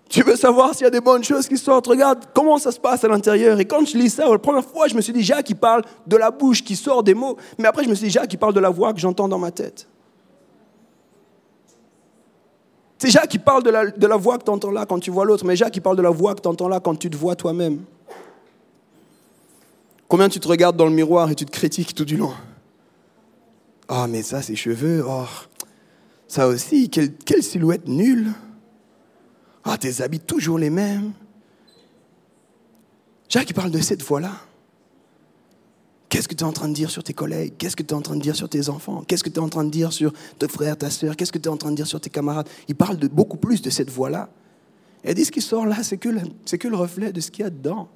Tu 0.08 0.22
veux 0.22 0.36
savoir 0.36 0.74
s'il 0.74 0.84
y 0.84 0.86
a 0.86 0.90
des 0.90 1.00
bonnes 1.00 1.22
choses 1.22 1.46
qui 1.48 1.56
sortent? 1.56 1.86
Regarde 1.86 2.24
comment 2.34 2.58
ça 2.58 2.72
se 2.72 2.80
passe 2.80 3.04
à 3.04 3.08
l'intérieur. 3.08 3.58
Et 3.60 3.64
quand 3.64 3.84
je 3.86 3.96
lis 3.96 4.10
ça, 4.10 4.28
la 4.28 4.38
première 4.38 4.64
fois, 4.64 4.88
je 4.88 4.94
me 4.94 5.00
suis 5.00 5.12
dit, 5.12 5.22
Jacques, 5.22 5.50
il 5.50 5.56
parle 5.56 5.82
de 6.06 6.16
la 6.16 6.30
bouche 6.30 6.64
qui 6.64 6.74
sort 6.74 7.02
des 7.02 7.14
mots. 7.14 7.36
Mais 7.58 7.68
après, 7.68 7.84
je 7.84 7.88
me 7.88 7.94
suis 7.94 8.06
dit, 8.06 8.12
Jacques, 8.12 8.32
il 8.32 8.38
parle 8.38 8.54
de 8.54 8.60
la 8.60 8.70
voix 8.70 8.92
que 8.92 9.00
j'entends 9.00 9.28
dans 9.28 9.38
ma 9.38 9.50
tête. 9.50 9.88
C'est 12.98 13.10
Jacques 13.10 13.28
qui 13.28 13.38
parle 13.38 13.62
de 13.62 13.70
la, 13.70 14.16
voix 14.16 14.38
que 14.38 14.44
tu 14.44 14.50
entends 14.50 14.70
là 14.70 14.86
quand 14.86 14.98
tu 14.98 15.10
vois 15.10 15.24
l'autre, 15.24 15.44
mais 15.44 15.54
Jacques 15.54 15.74
qui 15.74 15.80
parle 15.80 15.96
de 15.96 16.02
la 16.02 16.10
voix 16.10 16.34
que 16.34 16.40
tu 16.40 16.48
entends 16.48 16.68
là 16.68 16.80
quand 16.80 16.96
tu 16.96 17.10
te 17.10 17.16
vois 17.16 17.36
toi-même. 17.36 17.84
Combien 20.08 20.28
tu 20.28 20.40
te 20.40 20.48
regardes 20.48 20.76
dans 20.76 20.86
le 20.86 20.92
miroir 20.92 21.30
et 21.30 21.34
tu 21.34 21.44
te 21.44 21.50
critiques 21.50 21.94
tout 21.94 22.04
du 22.04 22.16
long? 22.16 22.32
Ah, 23.88 24.04
oh, 24.04 24.06
mais 24.08 24.22
ça, 24.22 24.40
ses 24.40 24.56
cheveux, 24.56 25.04
oh, 25.06 25.26
ça 26.28 26.48
aussi, 26.48 26.88
quelle, 26.88 27.42
silhouette 27.42 27.86
nulle. 27.86 28.32
Ah, 29.64 29.78
tes 29.78 30.00
habits 30.00 30.20
toujours 30.20 30.58
les 30.58 30.70
mêmes. 30.70 31.12
Jacques, 33.28 33.50
il 33.50 33.54
parle 33.54 33.70
de 33.70 33.80
cette 33.80 34.02
voix-là. 34.02 34.32
Qu'est-ce 36.08 36.28
que 36.28 36.34
tu 36.34 36.44
es 36.44 36.46
en 36.46 36.52
train 36.52 36.68
de 36.68 36.74
dire 36.74 36.90
sur 36.90 37.02
tes 37.02 37.12
collègues? 37.12 37.54
Qu'est-ce 37.58 37.74
que 37.74 37.82
tu 37.82 37.92
es 37.92 37.96
en 37.96 38.00
train 38.00 38.16
de 38.16 38.22
dire 38.22 38.36
sur 38.36 38.48
tes 38.48 38.68
enfants? 38.68 39.02
Qu'est-ce 39.06 39.24
que 39.24 39.28
tu 39.28 39.36
es 39.36 39.42
en 39.42 39.48
train 39.48 39.64
de 39.64 39.70
dire 39.70 39.92
sur 39.92 40.12
tes 40.38 40.48
frères, 40.48 40.78
ta 40.78 40.88
soeur 40.88 41.16
Qu'est-ce 41.16 41.32
que 41.32 41.38
tu 41.38 41.48
es 41.48 41.52
en 41.52 41.56
train 41.56 41.70
de 41.70 41.76
dire 41.76 41.86
sur 41.86 42.00
tes 42.00 42.10
camarades? 42.10 42.48
Il 42.68 42.76
parle 42.76 42.96
de 42.96 43.08
beaucoup 43.08 43.36
plus 43.36 43.60
de 43.60 43.70
cette 43.70 43.90
voix-là. 43.90 44.28
Et 45.04 45.14
dit 45.14 45.24
ce 45.24 45.32
qui 45.32 45.40
sort 45.40 45.66
là, 45.66 45.82
c'est 45.82 45.98
que, 45.98 46.08
que 46.56 46.68
le 46.68 46.76
reflet 46.76 47.12
de 47.12 47.20
ce 47.20 47.30
qu'il 47.30 47.44
y 47.44 47.46
a 47.46 47.50
dedans. 47.50 47.88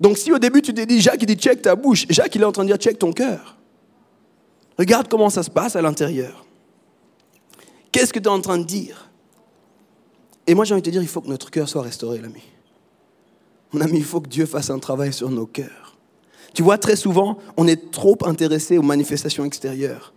Donc 0.00 0.16
si 0.16 0.32
au 0.32 0.38
début 0.38 0.62
tu 0.62 0.72
t'es 0.72 0.86
dit, 0.86 1.00
Jacques, 1.00 1.22
il 1.22 1.26
dit 1.26 1.34
check 1.34 1.62
ta 1.62 1.76
bouche, 1.76 2.06
Jacques, 2.08 2.34
il 2.34 2.40
est 2.40 2.44
en 2.44 2.52
train 2.52 2.62
de 2.62 2.68
dire 2.68 2.78
check 2.78 2.98
ton 2.98 3.12
cœur. 3.12 3.56
Regarde 4.78 5.08
comment 5.08 5.28
ça 5.28 5.42
se 5.42 5.50
passe 5.50 5.76
à 5.76 5.82
l'intérieur. 5.82 6.46
Qu'est-ce 7.92 8.12
que 8.12 8.18
tu 8.18 8.26
es 8.26 8.28
en 8.28 8.40
train 8.40 8.58
de 8.58 8.64
dire? 8.64 9.10
Et 10.46 10.54
moi 10.54 10.64
j'ai 10.64 10.74
envie 10.74 10.82
de 10.82 10.86
te 10.86 10.90
dire, 10.90 11.02
il 11.02 11.08
faut 11.08 11.20
que 11.20 11.28
notre 11.28 11.50
cœur 11.50 11.68
soit 11.68 11.82
restauré, 11.82 12.18
l'ami. 12.18 12.42
Mon 13.72 13.80
ami, 13.80 13.98
il 13.98 14.04
faut 14.04 14.20
que 14.20 14.28
Dieu 14.28 14.46
fasse 14.46 14.70
un 14.70 14.78
travail 14.78 15.12
sur 15.12 15.30
nos 15.30 15.46
cœurs. 15.46 15.96
Tu 16.54 16.62
vois, 16.62 16.78
très 16.78 16.96
souvent, 16.96 17.38
on 17.56 17.68
est 17.68 17.90
trop 17.92 18.18
intéressé 18.24 18.78
aux 18.78 18.82
manifestations 18.82 19.44
extérieures. 19.44 20.12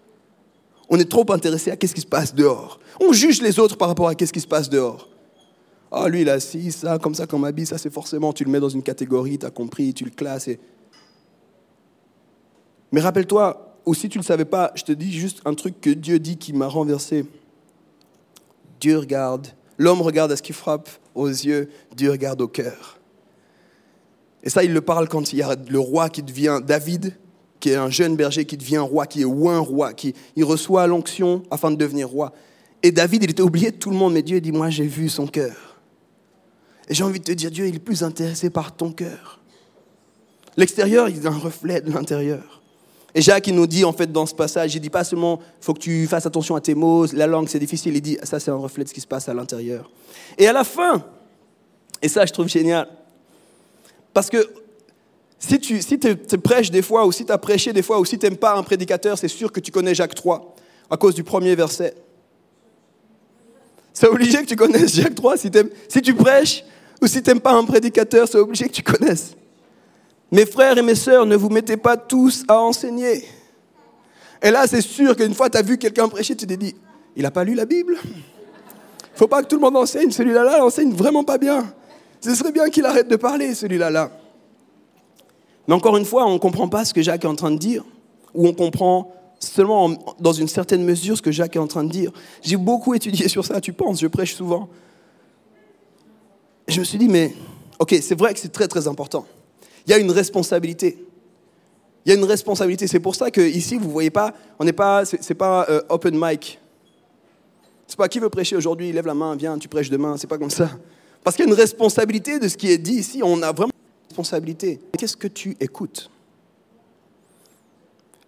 On 0.89 0.99
est 0.99 1.09
trop 1.09 1.25
intéressé 1.31 1.71
à 1.71 1.75
ce 1.79 1.93
qui 1.93 2.01
se 2.01 2.07
passe 2.07 2.33
dehors. 2.33 2.79
On 2.99 3.13
juge 3.13 3.41
les 3.41 3.59
autres 3.59 3.77
par 3.77 3.87
rapport 3.87 4.09
à 4.09 4.13
ce 4.13 4.31
qui 4.31 4.39
se 4.39 4.47
passe 4.47 4.69
dehors. 4.69 5.07
Ah, 5.91 6.09
lui, 6.09 6.21
il 6.21 6.29
a 6.29 6.39
ci, 6.39 6.71
ça, 6.71 6.97
comme 6.97 7.13
ça, 7.13 7.27
comme 7.27 7.43
habit, 7.45 7.67
ça, 7.67 7.77
c'est 7.77 7.93
forcément, 7.93 8.33
tu 8.33 8.43
le 8.43 8.49
mets 8.49 8.59
dans 8.59 8.69
une 8.69 8.81
catégorie, 8.81 9.37
tu 9.37 9.45
as 9.45 9.51
compris, 9.51 9.93
tu 9.93 10.05
le 10.05 10.09
classes. 10.09 10.49
Mais 12.91 12.99
rappelle-toi, 12.99 13.77
ou 13.85 13.93
si 13.93 14.09
tu 14.09 14.17
ne 14.17 14.23
le 14.23 14.25
savais 14.25 14.45
pas, 14.45 14.71
je 14.73 14.83
te 14.83 14.91
dis 14.91 15.11
juste 15.11 15.41
un 15.45 15.53
truc 15.53 15.79
que 15.79 15.91
Dieu 15.91 16.17
dit 16.17 16.37
qui 16.37 16.53
m'a 16.53 16.67
renversé. 16.67 17.25
Dieu 18.83 18.99
regarde, 18.99 19.47
l'homme 19.77 20.01
regarde 20.01 20.33
à 20.33 20.35
ce 20.35 20.41
qui 20.41 20.51
frappe 20.51 20.89
aux 21.15 21.29
yeux, 21.29 21.69
Dieu 21.95 22.11
regarde 22.11 22.41
au 22.41 22.49
cœur. 22.49 22.99
Et 24.43 24.49
ça, 24.49 24.61
il 24.65 24.73
le 24.73 24.81
parle 24.81 25.07
quand 25.07 25.31
il 25.31 25.39
y 25.39 25.41
a 25.41 25.55
le 25.55 25.79
roi 25.79 26.09
qui 26.09 26.21
devient 26.21 26.59
David, 26.61 27.15
qui 27.61 27.69
est 27.69 27.75
un 27.75 27.89
jeune 27.89 28.17
berger 28.17 28.43
qui 28.43 28.57
devient 28.57 28.79
roi, 28.79 29.07
qui 29.07 29.21
est 29.21 29.23
ou 29.23 29.49
un 29.49 29.59
roi, 29.59 29.93
qui 29.93 30.13
il 30.35 30.43
reçoit 30.43 30.85
l'onction 30.85 31.43
afin 31.49 31.71
de 31.71 31.77
devenir 31.77 32.09
roi. 32.09 32.33
Et 32.81 32.91
David, 32.91 33.23
il 33.23 33.31
était 33.31 33.41
oublié 33.41 33.71
de 33.71 33.77
tout 33.77 33.89
le 33.89 33.95
monde, 33.95 34.15
mais 34.15 34.21
Dieu 34.21 34.41
dit, 34.41 34.51
moi 34.51 34.69
j'ai 34.69 34.85
vu 34.85 35.07
son 35.07 35.27
cœur. 35.27 35.79
Et 36.89 36.93
j'ai 36.93 37.05
envie 37.05 37.21
de 37.21 37.23
te 37.23 37.31
dire, 37.31 37.51
Dieu 37.51 37.65
il 37.65 37.75
est 37.75 37.79
plus 37.79 38.03
intéressé 38.03 38.49
par 38.49 38.75
ton 38.75 38.91
cœur. 38.91 39.39
L'extérieur, 40.57 41.07
il 41.07 41.19
est 41.19 41.25
un 41.25 41.37
reflet 41.37 41.79
de 41.79 41.89
l'intérieur. 41.89 42.62
Et 43.15 43.21
Jacques, 43.21 43.47
il 43.47 43.55
nous 43.55 43.67
dit 43.67 43.85
en 43.85 43.93
fait 43.93 44.11
dans 44.11 44.25
ce 44.25 44.33
passage, 44.33 44.73
il 44.75 44.79
dit 44.79 44.89
pas 44.89 45.03
seulement, 45.03 45.39
il 45.61 45.65
faut 45.65 45.73
que 45.73 45.79
tu 45.79 46.07
fasses 46.07 46.25
attention 46.25 46.55
à 46.55 46.61
tes 46.61 46.73
mots, 46.73 47.05
la 47.13 47.27
langue 47.27 47.47
c'est 47.47 47.59
difficile, 47.59 47.95
il 47.95 48.01
dit, 48.01 48.17
ça 48.23 48.39
c'est 48.39 48.51
un 48.51 48.55
reflet 48.55 48.83
de 48.83 48.89
ce 48.89 48.93
qui 48.93 49.01
se 49.01 49.07
passe 49.07 49.29
à 49.29 49.33
l'intérieur. 49.33 49.89
Et 50.37 50.47
à 50.47 50.53
la 50.53 50.63
fin, 50.63 51.03
et 52.01 52.07
ça 52.07 52.25
je 52.25 52.33
trouve 52.33 52.47
génial, 52.47 52.87
parce 54.13 54.29
que 54.29 54.49
si 55.37 55.59
tu 55.59 55.81
si 55.81 55.97
prêches 56.37 56.71
des 56.71 56.81
fois, 56.81 57.05
ou 57.05 57.11
si 57.11 57.25
tu 57.25 57.31
as 57.31 57.37
prêché 57.37 57.71
des 57.73 57.83
fois, 57.83 57.99
ou 57.99 58.05
si 58.05 58.17
tu 58.17 58.25
n'aimes 58.25 58.37
pas 58.37 58.55
un 58.55 58.63
prédicateur, 58.63 59.17
c'est 59.17 59.27
sûr 59.27 59.51
que 59.51 59.59
tu 59.59 59.71
connais 59.71 59.93
Jacques 59.93 60.15
3, 60.15 60.55
à 60.89 60.97
cause 60.97 61.13
du 61.13 61.23
premier 61.23 61.53
verset. 61.55 61.93
C'est 63.93 64.07
obligé 64.07 64.39
que 64.41 64.47
tu 64.47 64.55
connaisses 64.55 64.95
Jacques 64.95 65.15
3 65.15 65.37
si, 65.37 65.51
si 65.87 66.01
tu 66.01 66.15
prêches 66.15 66.63
ou 67.01 67.07
si 67.07 67.21
tu 67.21 67.29
n'aimes 67.29 67.41
pas 67.41 67.53
un 67.53 67.63
prédicateur, 67.63 68.27
c'est 68.27 68.39
obligé 68.39 68.67
que 68.67 68.73
tu 68.73 68.81
connaisses. 68.81 69.35
Mes 70.33 70.45
frères 70.45 70.77
et 70.77 70.81
mes 70.81 70.95
sœurs, 70.95 71.25
ne 71.25 71.35
vous 71.35 71.49
mettez 71.49 71.77
pas 71.77 71.95
tous 71.95 72.43
à 72.47 72.59
enseigner. 72.59 73.23
Et 74.41 74.51
là, 74.51 74.65
c'est 74.67 74.81
sûr 74.81 75.15
qu'une 75.15 75.33
fois 75.33 75.49
tu 75.49 75.57
as 75.57 75.61
vu 75.61 75.77
quelqu'un 75.77 76.09
prêcher, 76.09 76.35
tu 76.35 76.45
t'es 76.45 76.57
dit, 76.57 76.75
il 77.15 77.21
n'a 77.21 77.31
pas 77.31 77.43
lu 77.43 77.53
la 77.53 77.65
Bible. 77.65 77.97
Il 78.03 79.17
faut 79.17 79.27
pas 79.27 79.43
que 79.43 79.47
tout 79.47 79.55
le 79.55 79.61
monde 79.61 79.77
enseigne. 79.77 80.11
Celui-là, 80.11 80.43
là, 80.43 80.65
enseigne 80.65 80.91
vraiment 80.91 81.23
pas 81.23 81.37
bien. 81.37 81.71
Ce 82.19 82.33
serait 82.33 82.51
bien 82.51 82.69
qu'il 82.69 82.85
arrête 82.85 83.07
de 83.07 83.15
parler, 83.15 83.53
celui-là. 83.53 83.91
Là. 83.91 84.11
Mais 85.67 85.75
encore 85.75 85.95
une 85.97 86.05
fois, 86.05 86.25
on 86.25 86.33
ne 86.33 86.39
comprend 86.39 86.67
pas 86.67 86.83
ce 86.83 86.93
que 86.93 87.01
Jacques 87.01 87.23
est 87.23 87.27
en 87.27 87.35
train 87.35 87.51
de 87.51 87.59
dire, 87.59 87.85
ou 88.33 88.47
on 88.47 88.53
comprend 88.53 89.13
seulement 89.39 89.91
dans 90.19 90.33
une 90.33 90.47
certaine 90.47 90.83
mesure 90.83 91.15
ce 91.15 91.21
que 91.21 91.31
Jacques 91.31 91.55
est 91.55 91.59
en 91.59 91.67
train 91.67 91.83
de 91.83 91.91
dire. 91.91 92.11
J'ai 92.41 92.57
beaucoup 92.57 92.95
étudié 92.95 93.27
sur 93.29 93.45
ça, 93.45 93.61
tu 93.61 93.71
penses, 93.71 94.01
je 94.01 94.07
prêche 94.07 94.33
souvent 94.35 94.67
je 96.67 96.79
me 96.79 96.85
suis 96.85 96.97
dit, 96.97 97.07
mais 97.07 97.33
ok, 97.79 97.95
c'est 98.01 98.17
vrai 98.17 98.33
que 98.33 98.39
c'est 98.39 98.51
très 98.51 98.67
très 98.67 98.87
important. 98.87 99.25
Il 99.85 99.91
y 99.91 99.93
a 99.93 99.97
une 99.97 100.11
responsabilité. 100.11 101.05
Il 102.05 102.09
y 102.09 102.15
a 102.15 102.17
une 102.17 102.25
responsabilité. 102.25 102.87
C'est 102.87 102.99
pour 102.99 103.15
ça 103.15 103.31
qu'ici, 103.31 103.75
vous 103.77 103.87
ne 103.87 103.91
voyez 103.91 104.09
pas, 104.09 104.33
on 104.59 104.65
n'est 104.65 104.73
pas, 104.73 105.05
c'est 105.05 105.33
pas 105.33 105.65
euh, 105.69 105.81
open 105.89 106.17
mic. 106.17 106.59
C'est 107.87 107.97
pas 107.97 108.07
qui 108.07 108.19
veut 108.19 108.29
prêcher 108.29 108.55
aujourd'hui, 108.55 108.91
lève 108.91 109.05
la 109.05 109.13
main, 109.13 109.35
viens, 109.35 109.57
tu 109.57 109.67
prêches 109.67 109.89
demain. 109.89 110.17
C'est 110.17 110.27
pas 110.27 110.37
comme 110.37 110.49
ça. 110.49 110.69
Parce 111.23 111.35
qu'il 111.35 111.45
y 111.45 111.47
a 111.47 111.51
une 111.51 111.57
responsabilité 111.57 112.39
de 112.39 112.47
ce 112.47 112.57
qui 112.57 112.69
est 112.71 112.77
dit 112.77 112.95
ici. 112.95 113.21
On 113.23 113.41
a 113.41 113.51
vraiment 113.51 113.71
une 113.71 114.09
responsabilité. 114.09 114.79
Qu'est-ce 114.97 115.15
que 115.15 115.27
tu 115.27 115.55
écoutes? 115.59 116.09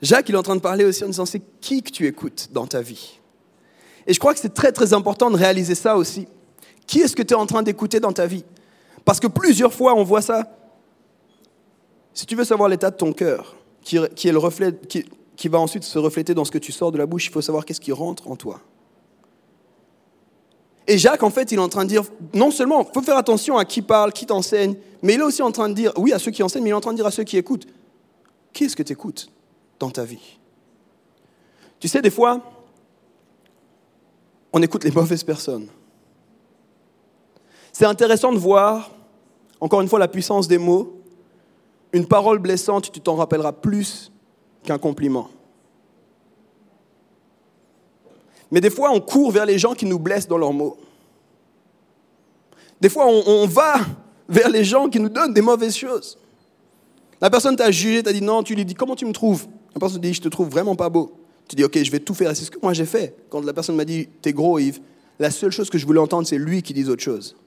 Jacques, 0.02 0.30
il 0.30 0.36
est 0.36 0.38
en 0.38 0.44
train 0.44 0.56
de 0.56 0.62
parler 0.62 0.86
aussi 0.86 1.04
en 1.04 1.08
disant 1.08 1.26
c'est 1.26 1.42
qui 1.62 1.82
que 1.82 1.90
tu 1.90 2.06
écoutes 2.06 2.50
dans 2.52 2.68
ta 2.68 2.82
vie? 2.82 3.20
Et 4.08 4.14
je 4.14 4.20
crois 4.20 4.34
que 4.34 4.40
c'est 4.40 4.54
très 4.54 4.72
très 4.72 4.94
important 4.94 5.32
de 5.32 5.38
réaliser 5.38 5.76
ça 5.76 5.98
aussi. 5.98 6.28
Qui 6.86 7.00
est-ce 7.00 7.16
que 7.16 7.24
tu 7.24 7.34
es 7.34 7.38
en 7.38 7.46
train 7.46 7.64
d'écouter 7.64 8.00
dans 8.00 8.14
ta 8.14 8.28
vie? 8.28 8.46
Parce 9.04 9.20
que 9.20 9.28
plusieurs 9.28 9.74
fois, 9.74 9.96
on 9.96 10.04
voit 10.04 10.22
ça. 10.22 10.44
Si 12.16 12.26
tu 12.26 12.36
veux 12.36 12.46
savoir 12.46 12.70
l'état 12.70 12.90
de 12.90 12.96
ton 12.96 13.14
cœur, 13.14 13.56
qui, 13.84 13.98
est 13.98 14.32
le 14.32 14.40
reflet, 14.40 14.74
qui, 14.90 15.06
qui 15.36 15.48
va 15.48 15.60
ensuite 15.60 15.84
se 15.84 16.00
refléter 16.00 16.34
dans 16.34 16.46
ce 16.46 16.50
que 16.50 16.58
tu 16.58 16.72
sors 16.72 16.92
de 16.92 16.98
la 16.98 17.06
bouche, 17.06 17.28
il 17.28 17.32
faut 17.32 17.42
savoir 17.42 17.66
qu'est-ce 17.66 17.82
qui 17.82 17.92
rentre 17.92 18.28
en 18.32 18.36
toi. 18.36 18.62
Et 20.88 20.98
Jacques, 20.98 21.24
en 21.24 21.30
fait, 21.30 21.52
il 21.52 21.56
est 21.56 21.62
en 21.62 21.70
train 21.70 21.84
de 21.84 21.90
dire, 21.90 22.04
non 22.34 22.52
seulement, 22.52 22.88
il 22.88 22.94
faut 22.94 23.02
faire 23.02 23.18
attention 23.18 23.58
à 23.58 23.66
qui 23.66 23.82
parle, 23.82 24.14
qui 24.14 24.26
t'enseigne, 24.26 24.76
mais 25.02 25.16
il 25.16 25.20
est 25.20 25.24
aussi 25.24 25.42
en 25.42 25.52
train 25.52 25.68
de 25.68 25.74
dire, 25.74 25.92
oui, 25.98 26.14
à 26.14 26.20
ceux 26.20 26.32
qui 26.32 26.42
enseignent, 26.42 26.64
mais 26.64 26.70
il 26.70 26.74
est 26.74 26.76
en 26.76 26.82
train 26.82 26.92
de 26.92 26.98
dire 26.98 27.06
à 27.06 27.12
ceux 27.12 27.24
qui 27.24 27.38
écoutent, 27.38 27.68
qui 28.54 28.64
est-ce 28.64 28.76
que 28.76 28.84
tu 28.84 28.94
écoutes 28.94 29.30
dans 29.80 29.90
ta 29.90 30.04
vie? 30.04 30.40
Tu 31.80 31.88
sais, 31.88 32.02
des 32.02 32.12
fois, 32.12 32.40
on 34.54 34.62
écoute 34.62 34.84
les 34.84 34.92
mauvaises 34.96 35.24
personnes. 35.24 35.68
C'est 37.74 37.86
intéressant 37.86 38.32
de 38.32 38.38
voir, 38.38 38.92
encore 39.60 39.82
une 39.82 39.90
fois, 39.90 40.00
la 40.00 40.08
puissance 40.08 40.48
des 40.48 40.58
mots. 40.58 41.02
Une 41.96 42.06
parole 42.06 42.40
blessante, 42.40 42.92
tu 42.92 43.00
t'en 43.00 43.16
rappelleras 43.16 43.54
plus 43.54 44.12
qu'un 44.64 44.78
compliment. 44.78 45.30
Mais 48.52 48.60
des 48.60 48.70
fois, 48.70 48.92
on 48.92 49.00
court 49.00 49.32
vers 49.32 49.46
les 49.46 49.58
gens 49.58 49.74
qui 49.74 49.86
nous 49.86 49.98
blessent 49.98 50.28
dans 50.28 50.38
leurs 50.38 50.52
mots. 50.52 50.76
Des 52.82 52.90
fois, 52.90 53.08
on, 53.08 53.48
va 53.48 53.76
vers 54.28 54.50
les 54.50 54.66
gens 54.66 54.90
qui 54.90 55.00
nous 55.00 55.08
donnent 55.08 55.34
des 55.34 55.42
mauvaises 55.42 55.78
choses. 55.78 56.18
La 57.22 57.30
personne 57.30 57.56
t'a 57.56 57.72
jugé, 57.72 58.04
t'a 58.04 58.12
dit 58.12 58.22
non, 58.22 58.44
tu 58.44 58.56
lui 58.56 58.66
dis 58.66 58.74
comment 58.74 58.98
tu 58.98 59.06
me 59.06 59.14
trouves? 59.14 59.48
La 59.74 59.80
personne 59.80 60.02
dit 60.02 60.14
je 60.14 60.22
te 60.22 60.28
trouve 60.28 60.50
vraiment 60.50 60.76
pas 60.76 60.90
beau. 60.90 61.14
Tu 61.48 61.56
dis 61.56 61.64
ok, 61.64 61.82
je 61.82 61.92
vais 61.92 62.02
tout 62.02 62.14
faire. 62.14 62.36
C'est 62.36 62.44
ce 62.44 62.52
que 62.52 62.60
moi 62.62 62.74
j'ai 62.74 62.86
fait. 62.86 63.16
Quand 63.30 63.40
la 63.40 63.54
personne 63.54 63.78
m'a 63.78 63.86
dit 63.86 64.10
t'es 64.22 64.34
gros 64.34 64.60
Yves, 64.60 64.82
la 65.18 65.32
seule 65.32 65.52
chose 65.52 65.70
que 65.70 65.78
je 65.78 65.86
voulais 65.86 66.02
entendre 66.02 66.28
c'est 66.28 66.38
lui 66.38 66.62
qui 66.62 66.74
dise 66.74 66.90
autre 66.90 67.04
chose. 67.04 67.38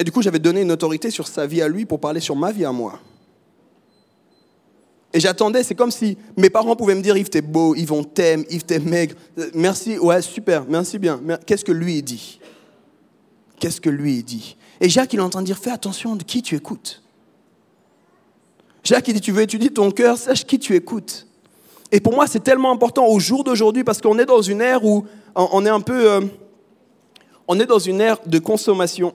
Et 0.00 0.04
du 0.04 0.10
coup, 0.10 0.22
j'avais 0.22 0.38
donné 0.38 0.62
une 0.62 0.72
autorité 0.72 1.10
sur 1.10 1.28
sa 1.28 1.46
vie 1.46 1.60
à 1.60 1.68
lui 1.68 1.84
pour 1.84 2.00
parler 2.00 2.20
sur 2.20 2.34
ma 2.34 2.52
vie 2.52 2.64
à 2.64 2.72
moi. 2.72 2.98
Et 5.12 5.20
j'attendais, 5.20 5.62
c'est 5.62 5.74
comme 5.74 5.90
si 5.90 6.16
mes 6.38 6.48
parents 6.48 6.74
pouvaient 6.74 6.94
me 6.94 7.02
dire 7.02 7.18
Yves, 7.18 7.28
t'es 7.28 7.42
beau, 7.42 7.74
Yves, 7.74 7.92
on 7.92 8.02
t'aime, 8.02 8.46
Yves, 8.48 8.64
t'es 8.64 8.78
maigre. 8.78 9.14
Merci, 9.52 9.98
ouais, 9.98 10.22
super, 10.22 10.64
merci 10.66 10.98
bien. 10.98 11.20
Qu'est-ce 11.44 11.66
que 11.66 11.72
lui 11.72 12.02
dit? 12.02 12.40
Qu'est-ce 13.58 13.78
que 13.78 13.90
lui 13.90 14.22
dit? 14.22 14.56
Et 14.80 14.88
Jacques, 14.88 15.12
il 15.12 15.20
est 15.20 15.36
en 15.36 15.42
dire 15.42 15.58
Fais 15.58 15.70
attention 15.70 16.16
de 16.16 16.22
qui 16.22 16.40
tu 16.40 16.56
écoutes. 16.56 17.02
Jacques, 18.82 19.06
il 19.08 19.12
dit 19.12 19.20
Tu 19.20 19.32
veux 19.32 19.42
étudier 19.42 19.68
ton 19.68 19.90
cœur, 19.90 20.16
sache 20.16 20.46
qui 20.46 20.58
tu 20.58 20.74
écoutes. 20.76 21.26
Et 21.92 22.00
pour 22.00 22.14
moi, 22.14 22.26
c'est 22.26 22.42
tellement 22.42 22.72
important 22.72 23.06
au 23.06 23.20
jour 23.20 23.44
d'aujourd'hui 23.44 23.84
parce 23.84 24.00
qu'on 24.00 24.18
est 24.18 24.24
dans 24.24 24.40
une 24.40 24.62
ère 24.62 24.82
où 24.82 25.04
on 25.34 25.66
est 25.66 25.70
un 25.70 25.82
peu. 25.82 26.10
Euh, 26.10 26.20
on 27.46 27.60
est 27.60 27.66
dans 27.66 27.78
une 27.78 28.00
ère 28.00 28.16
de 28.24 28.38
consommation. 28.38 29.12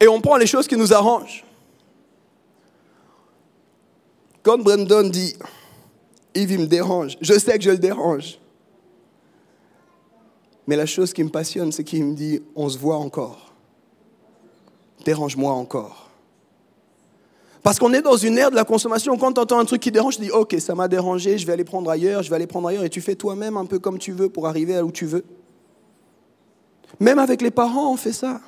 Et 0.00 0.08
on 0.08 0.20
prend 0.20 0.36
les 0.36 0.46
choses 0.46 0.66
qui 0.66 0.76
nous 0.76 0.92
arrangent. 0.92 1.44
Quand 4.42 4.58
Brandon 4.58 5.08
dit, 5.08 5.34
Yves, 6.34 6.52
il 6.52 6.60
me 6.60 6.66
dérange, 6.66 7.18
je 7.20 7.38
sais 7.38 7.58
que 7.58 7.64
je 7.64 7.70
le 7.70 7.78
dérange. 7.78 8.38
Mais 10.66 10.76
la 10.76 10.86
chose 10.86 11.12
qui 11.12 11.24
me 11.24 11.30
passionne, 11.30 11.72
c'est 11.72 11.84
qu'il 11.84 12.04
me 12.04 12.14
dit, 12.14 12.42
on 12.54 12.68
se 12.68 12.78
voit 12.78 12.96
encore. 12.96 13.52
Dérange-moi 15.04 15.52
encore. 15.52 16.10
Parce 17.62 17.78
qu'on 17.78 17.92
est 17.92 18.02
dans 18.02 18.16
une 18.16 18.38
ère 18.38 18.50
de 18.50 18.56
la 18.56 18.64
consommation. 18.64 19.16
Quand 19.16 19.32
tu 19.32 19.40
entends 19.40 19.58
un 19.58 19.64
truc 19.64 19.80
qui 19.80 19.90
dérange, 19.90 20.16
tu 20.16 20.22
dis, 20.22 20.30
ok, 20.30 20.56
ça 20.60 20.74
m'a 20.74 20.86
dérangé, 20.88 21.38
je 21.38 21.46
vais 21.46 21.52
aller 21.54 21.64
prendre 21.64 21.90
ailleurs, 21.90 22.22
je 22.22 22.30
vais 22.30 22.36
aller 22.36 22.46
prendre 22.46 22.68
ailleurs. 22.68 22.84
Et 22.84 22.90
tu 22.90 23.00
fais 23.00 23.14
toi-même 23.14 23.56
un 23.56 23.64
peu 23.64 23.78
comme 23.78 23.98
tu 23.98 24.12
veux 24.12 24.28
pour 24.28 24.46
arriver 24.46 24.76
à 24.76 24.84
où 24.84 24.92
tu 24.92 25.06
veux. 25.06 25.24
Même 27.00 27.18
avec 27.18 27.42
les 27.42 27.50
parents, 27.50 27.92
on 27.92 27.96
fait 27.96 28.12
ça. 28.12 28.40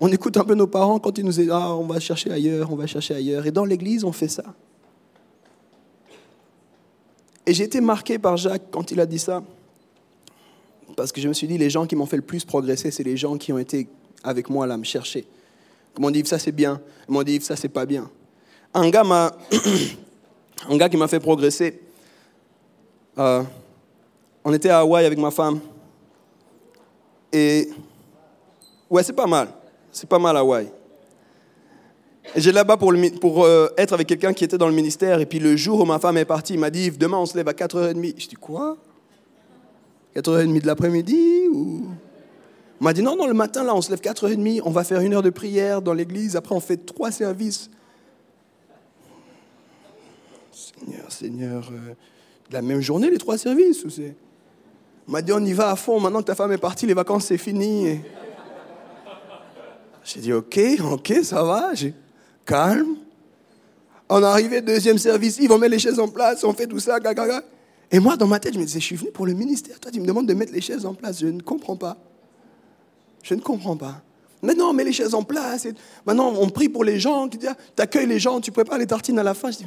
On 0.00 0.08
écoute 0.08 0.36
un 0.36 0.44
peu 0.44 0.54
nos 0.54 0.66
parents 0.66 0.98
quand 0.98 1.18
ils 1.18 1.24
nous 1.24 1.32
disent 1.32 1.50
Ah, 1.50 1.74
on 1.74 1.86
va 1.86 1.98
chercher 1.98 2.30
ailleurs, 2.30 2.70
on 2.70 2.76
va 2.76 2.86
chercher 2.86 3.14
ailleurs. 3.14 3.46
Et 3.46 3.50
dans 3.50 3.64
l'église, 3.64 4.04
on 4.04 4.12
fait 4.12 4.28
ça. 4.28 4.44
Et 7.44 7.54
j'ai 7.54 7.64
été 7.64 7.80
marqué 7.80 8.18
par 8.18 8.36
Jacques 8.36 8.70
quand 8.70 8.90
il 8.90 9.00
a 9.00 9.06
dit 9.06 9.18
ça. 9.18 9.42
Parce 10.96 11.10
que 11.10 11.20
je 11.20 11.28
me 11.28 11.32
suis 11.32 11.48
dit 11.48 11.58
Les 11.58 11.70
gens 11.70 11.86
qui 11.86 11.96
m'ont 11.96 12.06
fait 12.06 12.16
le 12.16 12.22
plus 12.22 12.44
progresser, 12.44 12.90
c'est 12.90 13.02
les 13.02 13.16
gens 13.16 13.36
qui 13.36 13.52
ont 13.52 13.58
été 13.58 13.88
avec 14.22 14.48
moi 14.50 14.66
là, 14.66 14.76
me 14.76 14.84
chercher. 14.84 15.26
Ils 15.96 16.00
m'ont 16.00 16.10
dit 16.10 16.24
Ça, 16.24 16.38
c'est 16.38 16.52
bien. 16.52 16.80
Ils 17.08 17.12
m'ont 17.12 17.24
dit 17.24 17.40
Ça, 17.40 17.56
c'est 17.56 17.68
pas 17.68 17.84
bien. 17.84 18.08
Un 18.74 18.88
gars, 18.90 19.02
m'a 19.02 19.32
un 20.68 20.76
gars 20.76 20.88
qui 20.88 20.96
m'a 20.96 21.08
fait 21.08 21.20
progresser. 21.20 21.80
Euh, 23.18 23.42
on 24.44 24.52
était 24.52 24.68
à 24.70 24.80
Hawaï 24.80 25.06
avec 25.06 25.18
ma 25.18 25.32
femme. 25.32 25.58
Et. 27.32 27.68
Ouais, 28.88 29.02
c'est 29.02 29.12
pas 29.12 29.26
mal. 29.26 29.48
C'est 29.92 30.08
pas 30.08 30.18
mal 30.18 30.36
Hawaï. 30.36 30.68
J'ai 32.36 32.52
là-bas 32.52 32.76
pour, 32.76 32.92
euh, 33.44 33.68
être 33.78 33.92
avec 33.94 34.06
quelqu'un 34.06 34.32
qui 34.32 34.44
était 34.44 34.58
dans 34.58 34.68
le 34.68 34.74
ministère. 34.74 35.20
Et 35.20 35.26
puis 35.26 35.38
le 35.38 35.56
jour 35.56 35.80
où 35.80 35.84
ma 35.84 35.98
femme 35.98 36.18
est 36.18 36.24
partie, 36.24 36.54
il 36.54 36.60
m'a 36.60 36.70
dit 36.70 36.90
Demain, 36.90 37.18
on 37.18 37.26
se 37.26 37.36
lève 37.36 37.48
à 37.48 37.52
4h30. 37.52 38.14
Je 38.18 38.28
dis 38.28 38.36
Quoi? 38.36 38.76
4h30 40.14 40.60
de 40.60 40.66
l'après-midi 40.66 41.48
ou... 41.52 41.86
M'a 42.80 42.92
dit 42.92 43.02
Non, 43.02 43.16
non, 43.16 43.26
le 43.26 43.34
matin, 43.34 43.64
là, 43.64 43.74
on 43.74 43.80
se 43.80 43.90
lève 43.90 44.00
4h30. 44.00 44.60
On 44.64 44.70
va 44.70 44.84
faire 44.84 45.00
une 45.00 45.14
heure 45.14 45.22
de 45.22 45.30
prière 45.30 45.80
dans 45.80 45.94
l'église. 45.94 46.36
Après, 46.36 46.54
on 46.54 46.60
fait 46.60 46.76
trois 46.76 47.10
services. 47.10 47.70
Seigneur, 50.52 51.12
Seigneur, 51.12 51.70
euh, 51.72 51.94
la 52.50 52.62
même 52.62 52.80
journée, 52.80 53.10
les 53.10 53.18
trois 53.18 53.38
services 53.38 53.84
ou 53.84 53.90
c'est... 53.90 54.14
M'a 55.06 55.22
dit 55.22 55.32
On 55.32 55.44
y 55.44 55.54
va 55.54 55.70
à 55.70 55.76
fond. 55.76 55.98
Maintenant 55.98 56.20
que 56.20 56.26
ta 56.26 56.34
femme 56.34 56.52
est 56.52 56.58
partie, 56.58 56.86
les 56.86 56.94
vacances, 56.94 57.24
c'est 57.24 57.38
fini. 57.38 58.00
J'ai 60.08 60.20
dit, 60.20 60.32
ok, 60.32 60.58
ok, 60.90 61.12
ça 61.22 61.42
va, 61.42 61.72
calme. 62.46 62.96
On 64.08 64.22
arrivé, 64.22 64.62
deuxième 64.62 64.96
service, 64.96 65.36
ils 65.38 65.48
vont 65.48 65.58
mettre 65.58 65.72
les 65.72 65.78
chaises 65.78 66.00
en 66.00 66.08
place, 66.08 66.42
on 66.44 66.54
fait 66.54 66.66
tout 66.66 66.80
ça, 66.80 66.98
gaga. 66.98 67.42
Et 67.90 67.98
moi, 67.98 68.16
dans 68.16 68.26
ma 68.26 68.40
tête, 68.40 68.54
je 68.54 68.58
me 68.58 68.64
disais, 68.64 68.80
je 68.80 68.84
suis 68.86 68.96
venu 68.96 69.10
pour 69.10 69.26
le 69.26 69.34
ministère. 69.34 69.78
Toi, 69.78 69.90
tu 69.90 70.00
me 70.00 70.06
demandes 70.06 70.26
de 70.26 70.32
mettre 70.32 70.52
les 70.52 70.62
chaises 70.62 70.86
en 70.86 70.94
place. 70.94 71.20
Je 71.20 71.26
ne 71.26 71.42
comprends 71.42 71.76
pas. 71.76 71.98
Je 73.22 73.34
ne 73.34 73.40
comprends 73.40 73.76
pas. 73.76 74.00
Maintenant, 74.40 74.70
on 74.70 74.72
met 74.72 74.84
les 74.84 74.94
chaises 74.94 75.14
en 75.14 75.24
place. 75.24 75.66
Maintenant, 76.06 76.32
on 76.38 76.48
prie 76.48 76.70
pour 76.70 76.84
les 76.84 76.98
gens. 76.98 77.28
Tu 77.28 77.38
accueilles 77.76 78.06
les 78.06 78.18
gens, 78.18 78.40
tu 78.40 78.50
prépares 78.50 78.78
les 78.78 78.86
tartines 78.86 79.18
à 79.18 79.22
la 79.22 79.34
fin. 79.34 79.50
Je 79.50 79.58
dis, 79.58 79.66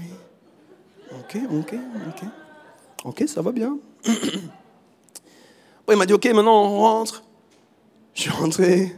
ok, 1.12 1.38
ok, 1.52 1.76
ok. 2.08 2.28
Ok, 3.04 3.24
ça 3.28 3.44
va 3.44 3.52
bien. 3.52 3.78
Il 5.90 5.98
m'a 5.98 6.06
dit, 6.08 6.14
ok, 6.14 6.26
maintenant, 6.34 6.64
on 6.64 6.80
rentre. 6.80 7.24
Je 8.16 8.22
suis 8.22 8.32
rentré. 8.32 8.96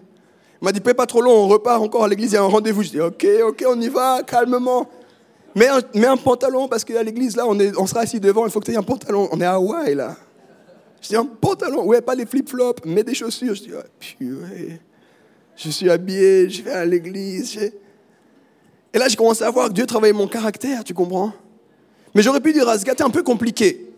M'a 0.64 0.72
dit, 0.72 0.80
pas 0.80 1.06
trop 1.06 1.20
long, 1.20 1.34
on 1.34 1.48
repart 1.50 1.82
encore 1.82 2.06
à 2.06 2.08
l'église, 2.08 2.32
il 2.32 2.36
y 2.36 2.38
a 2.38 2.42
un 2.42 2.48
rendez-vous. 2.48 2.84
Je 2.84 2.90
dis, 2.92 3.02
ok, 3.02 3.28
ok, 3.50 3.66
on 3.68 3.82
y 3.82 3.90
va, 3.90 4.24
calmement. 4.24 4.90
Mets 5.56 5.68
un, 5.68 5.82
un 6.06 6.16
pantalon, 6.16 6.70
parce 6.70 6.86
qu'à 6.86 7.04
l'église, 7.04 7.36
là, 7.36 7.44
on, 7.46 7.60
est, 7.60 7.78
on 7.78 7.86
sera 7.86 8.00
assis 8.00 8.22
devant, 8.22 8.46
il 8.46 8.52
faut 8.52 8.62
que 8.62 8.66
tu 8.68 8.72
aies 8.72 8.78
un 8.78 8.82
pantalon. 8.82 9.28
On 9.34 9.42
est 9.42 9.46
à 9.46 9.56
Hawaï, 9.56 9.94
là. 9.94 10.16
Je 11.02 11.10
dis, 11.10 11.18
un 11.18 11.26
pantalon, 11.26 11.84
ouais, 11.84 12.00
pas 12.00 12.16
les 12.16 12.26
flip-flops, 12.26 12.86
mets 12.86 13.04
des 13.04 13.14
chaussures. 13.14 13.56
Je 13.56 13.62
dis, 13.62 13.72
ouais, 13.74 14.80
je 15.58 15.70
suis 15.70 15.90
habillé, 15.90 16.50
je 16.50 16.64
vais 16.64 16.72
à 16.72 16.86
l'église. 16.86 17.74
Et 18.94 18.98
là, 18.98 19.10
j'ai 19.10 19.18
commencé 19.18 19.44
à 19.44 19.50
voir 19.52 19.68
que 19.68 19.74
Dieu 19.74 19.86
travaillait 19.86 20.14
mon 20.14 20.30
caractère, 20.30 20.86
tu 20.86 20.94
comprends? 20.94 21.34
Mais 22.16 22.22
j'aurais 22.22 22.40
pu 22.40 22.54
dire 22.54 22.70
à 22.70 22.80
ce 22.80 22.86
gars, 22.86 22.96
t'es 22.96 23.04
un 23.04 23.10
peu 23.10 23.22
compliqué. 23.22 23.92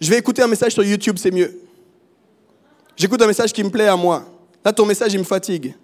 Je 0.00 0.08
vais 0.10 0.18
écouter 0.18 0.42
un 0.42 0.46
message 0.46 0.74
sur 0.74 0.84
YouTube, 0.84 1.16
c'est 1.18 1.32
mieux. 1.32 1.58
J'écoute 2.94 3.20
un 3.20 3.26
message 3.26 3.52
qui 3.52 3.64
me 3.64 3.70
plaît 3.70 3.88
à 3.88 3.96
moi. 3.96 4.22
Là, 4.66 4.72
ton 4.72 4.84
message, 4.84 5.14
il 5.14 5.20
me 5.20 5.24
fatigue. 5.24 5.76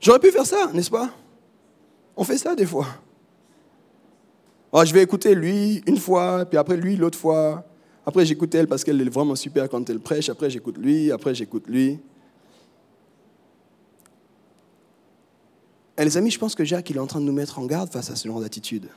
J'aurais 0.00 0.18
pu 0.18 0.32
faire 0.32 0.44
ça, 0.44 0.72
n'est-ce 0.72 0.90
pas? 0.90 1.08
On 2.16 2.24
fait 2.24 2.36
ça 2.36 2.56
des 2.56 2.66
fois. 2.66 2.88
Alors, 4.72 4.84
je 4.84 4.92
vais 4.92 5.04
écouter 5.04 5.36
lui 5.36 5.84
une 5.86 5.98
fois, 5.98 6.44
puis 6.46 6.58
après 6.58 6.76
lui 6.76 6.96
l'autre 6.96 7.16
fois. 7.16 7.64
Après, 8.04 8.26
j'écoute 8.26 8.52
elle 8.56 8.66
parce 8.66 8.82
qu'elle 8.82 9.00
est 9.00 9.08
vraiment 9.08 9.36
super 9.36 9.68
quand 9.68 9.88
elle 9.88 10.00
prêche. 10.00 10.30
Après, 10.30 10.50
j'écoute 10.50 10.76
lui. 10.78 11.12
Après, 11.12 11.32
j'écoute 11.32 11.68
lui. 11.68 12.00
Et 15.96 16.04
les 16.04 16.16
amis, 16.16 16.32
je 16.32 16.40
pense 16.40 16.56
que 16.56 16.64
Jacques, 16.64 16.90
il 16.90 16.96
est 16.96 16.98
en 16.98 17.06
train 17.06 17.20
de 17.20 17.24
nous 17.26 17.32
mettre 17.32 17.60
en 17.60 17.66
garde 17.66 17.92
face 17.92 18.10
à 18.10 18.16
ce 18.16 18.26
genre 18.26 18.40
d'attitude. 18.40 18.88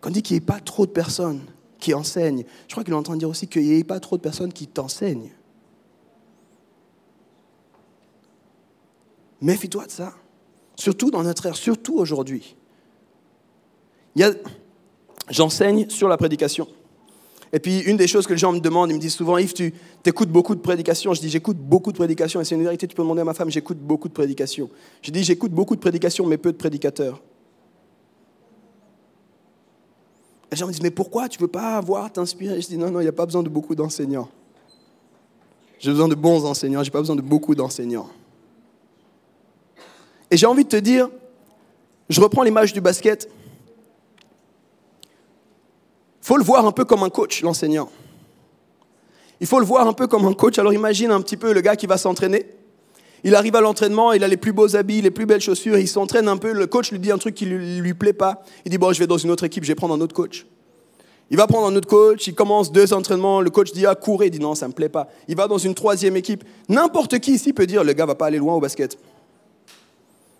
Quand 0.00 0.10
il 0.10 0.12
dit 0.12 0.22
qu'il 0.22 0.36
n'y 0.36 0.44
ait 0.44 0.46
pas 0.46 0.60
trop 0.60 0.86
de 0.86 0.92
personnes 0.92 1.40
qui 1.80 1.92
enseignent, 1.92 2.44
je 2.68 2.72
crois 2.72 2.84
qu'il 2.84 2.94
est 2.94 2.96
en 2.96 3.02
train 3.02 3.14
de 3.14 3.18
dire 3.18 3.30
aussi 3.30 3.48
qu'il 3.48 3.62
n'y 3.62 3.80
ait 3.80 3.82
pas 3.82 3.98
trop 3.98 4.16
de 4.16 4.22
personnes 4.22 4.52
qui 4.52 4.68
t'enseignent. 4.68 5.32
Méfie-toi 9.40 9.86
de 9.86 9.90
ça. 9.90 10.14
Surtout 10.76 11.10
dans 11.10 11.22
notre 11.22 11.46
ère, 11.46 11.56
surtout 11.56 11.96
aujourd'hui. 11.96 12.56
J'enseigne 15.30 15.88
sur 15.88 16.08
la 16.08 16.16
prédication. 16.16 16.68
Et 17.52 17.60
puis, 17.60 17.78
une 17.80 17.96
des 17.96 18.08
choses 18.08 18.26
que 18.26 18.32
les 18.32 18.38
gens 18.38 18.52
me 18.52 18.58
demandent, 18.58 18.90
ils 18.90 18.96
me 18.96 19.00
disent 19.00 19.14
souvent, 19.14 19.38
Yves, 19.38 19.54
tu 19.54 19.72
écoutes 20.04 20.28
beaucoup 20.28 20.56
de 20.56 20.60
prédications. 20.60 21.14
Je 21.14 21.20
dis, 21.20 21.28
j'écoute 21.28 21.56
beaucoup 21.56 21.92
de 21.92 21.96
prédications. 21.96 22.40
Et 22.40 22.44
c'est 22.44 22.56
une 22.56 22.64
vérité, 22.64 22.88
tu 22.88 22.96
peux 22.96 23.02
demander 23.02 23.20
à 23.20 23.24
ma 23.24 23.34
femme, 23.34 23.48
j'écoute 23.48 23.78
beaucoup 23.78 24.08
de 24.08 24.12
prédications. 24.12 24.68
Je 25.02 25.12
dis, 25.12 25.22
j'écoute 25.22 25.52
beaucoup 25.52 25.76
de 25.76 25.80
prédications, 25.80 26.26
mais 26.26 26.36
peu 26.36 26.50
de 26.50 26.56
prédicateurs. 26.56 27.22
Les 30.50 30.56
gens 30.56 30.66
me 30.66 30.72
disent, 30.72 30.82
mais 30.82 30.90
pourquoi 30.90 31.28
tu 31.28 31.38
ne 31.38 31.42
veux 31.42 31.50
pas 31.50 31.76
avoir, 31.76 32.12
t'inspirer? 32.12 32.60
Je 32.60 32.66
dis, 32.66 32.76
non, 32.76 32.90
non, 32.90 32.98
il 32.98 33.04
n'y 33.04 33.08
a 33.08 33.12
pas 33.12 33.26
besoin 33.26 33.44
de 33.44 33.48
beaucoup 33.48 33.76
d'enseignants. 33.76 34.28
J'ai 35.78 35.90
besoin 35.90 36.08
de 36.08 36.16
bons 36.16 36.44
enseignants, 36.44 36.82
je 36.82 36.88
n'ai 36.88 36.92
pas 36.92 37.00
besoin 37.00 37.16
de 37.16 37.22
beaucoup 37.22 37.54
d'enseignants. 37.54 38.08
Et 40.34 40.36
j'ai 40.36 40.46
envie 40.46 40.64
de 40.64 40.68
te 40.68 40.74
dire, 40.74 41.08
je 42.08 42.20
reprends 42.20 42.42
l'image 42.42 42.72
du 42.72 42.80
basket. 42.80 43.30
Il 45.04 46.26
faut 46.26 46.36
le 46.36 46.42
voir 46.42 46.66
un 46.66 46.72
peu 46.72 46.84
comme 46.84 47.04
un 47.04 47.08
coach, 47.08 47.42
l'enseignant. 47.42 47.88
Il 49.38 49.46
faut 49.46 49.60
le 49.60 49.64
voir 49.64 49.86
un 49.86 49.92
peu 49.92 50.08
comme 50.08 50.24
un 50.26 50.32
coach. 50.32 50.58
Alors 50.58 50.72
imagine 50.72 51.12
un 51.12 51.20
petit 51.20 51.36
peu 51.36 51.52
le 51.52 51.60
gars 51.60 51.76
qui 51.76 51.86
va 51.86 51.98
s'entraîner. 51.98 52.46
Il 53.22 53.36
arrive 53.36 53.54
à 53.54 53.60
l'entraînement, 53.60 54.12
il 54.12 54.24
a 54.24 54.28
les 54.28 54.36
plus 54.36 54.52
beaux 54.52 54.74
habits, 54.74 55.02
les 55.02 55.12
plus 55.12 55.24
belles 55.24 55.40
chaussures, 55.40 55.78
il 55.78 55.86
s'entraîne 55.86 56.26
un 56.26 56.36
peu. 56.36 56.52
Le 56.52 56.66
coach 56.66 56.90
lui 56.90 56.98
dit 56.98 57.12
un 57.12 57.18
truc 57.18 57.36
qui 57.36 57.46
ne 57.46 57.54
lui, 57.54 57.94
plaît 57.94 58.12
pas. 58.12 58.42
Il 58.64 58.72
dit 58.72 58.78
Bon, 58.78 58.92
je 58.92 58.98
vais 58.98 59.06
dans 59.06 59.18
une 59.18 59.30
autre 59.30 59.44
équipe, 59.44 59.62
je 59.62 59.68
vais 59.68 59.76
prendre 59.76 59.94
un 59.94 60.00
autre 60.00 60.16
coach. 60.16 60.46
Il 61.30 61.36
va 61.36 61.46
prendre 61.46 61.68
un 61.68 61.76
autre 61.76 61.86
coach, 61.86 62.26
il 62.26 62.34
commence 62.34 62.72
deux 62.72 62.92
entraînements, 62.92 63.40
le 63.40 63.50
coach 63.50 63.70
dit 63.70 63.86
ah 63.86 63.94
courez, 63.94 64.26
il 64.26 64.30
dit 64.30 64.40
non 64.40 64.56
ça 64.56 64.66
me 64.66 64.72
plaît 64.72 64.88
pas. 64.88 65.08
Il 65.28 65.36
va 65.36 65.46
dans 65.46 65.58
une 65.58 65.74
troisième 65.74 66.16
équipe. 66.16 66.42
N'importe 66.68 67.20
qui 67.20 67.34
ici 67.34 67.52
peut 67.52 67.66
dire 67.66 67.84
le 67.84 67.92
gars 67.92 68.04
va 68.04 68.16
pas 68.16 68.26
aller 68.26 68.38
loin 68.38 68.54
au 68.54 68.60
basket. 68.60 68.98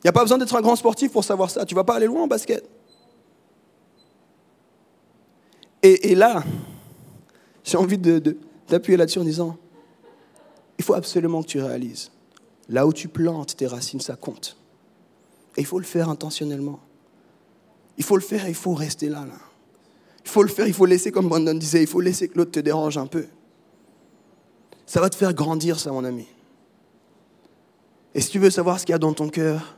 Il 0.05 0.09
n'y 0.09 0.11
a 0.11 0.13
pas 0.13 0.21
besoin 0.21 0.37
d'être 0.37 0.55
un 0.55 0.61
grand 0.61 0.77
sportif 0.77 1.11
pour 1.11 1.25
savoir 1.25 1.49
ça. 1.49 1.65
Tu 1.65 1.75
vas 1.75 1.83
pas 1.83 1.95
aller 1.95 2.05
loin 2.07 2.25
au 2.25 2.27
basket. 2.27 2.63
Et, 5.83 6.15
là, 6.15 6.43
j'ai 7.63 7.77
envie 7.77 7.99
d'appuyer 7.99 8.97
là-dessus 8.97 9.19
en 9.19 9.25
disant 9.25 9.57
il 10.79 10.85
faut 10.85 10.95
absolument 10.95 11.43
que 11.43 11.49
tu 11.49 11.61
réalises 11.61 12.11
là 12.71 12.87
où 12.87 12.93
tu 12.93 13.09
plantes 13.09 13.57
tes 13.57 13.67
racines, 13.67 14.01
ça 14.01 14.17
compte. 14.17 14.57
Et 15.57 15.61
il 15.61 15.67
faut 15.67 15.79
le 15.79 15.85
faire 15.85 16.09
intentionnellement. 16.09 16.81
Il 17.99 18.05
faut 18.05 18.17
le 18.17 18.23
faire, 18.23 18.49
il 18.49 18.55
faut 18.55 18.73
rester 18.73 19.09
là, 19.09 19.27
là. 19.27 19.39
Il 20.25 20.31
faut 20.31 20.43
le 20.43 20.49
faire, 20.49 20.67
il 20.67 20.73
faut 20.73 20.87
laisser, 20.87 21.13
comme 21.13 21.29
Brandon 21.29 21.55
disait, 21.55 21.83
il 21.83 21.87
faut 21.87 22.01
laisser 22.01 22.29
que 22.29 22.39
l'autre 22.39 22.53
te 22.53 22.61
dérange 22.61 22.97
un 22.97 23.07
peu. 23.07 23.27
Ça 24.87 25.03
va 25.03 25.11
te 25.11 25.17
faire 25.17 25.35
grandir, 25.35 25.79
ça, 25.79 25.93
mon 25.93 26.05
ami. 26.05 26.27
Et 28.15 28.23
si 28.23 28.31
tu 28.31 28.39
veux 28.39 28.51
savoir 28.51 28.81
ce 28.81 28.87
qu'il 28.87 28.95
y 28.95 28.97
a 28.97 28.99
dans 28.99 29.13
ton 29.13 29.29
cœur, 29.29 29.77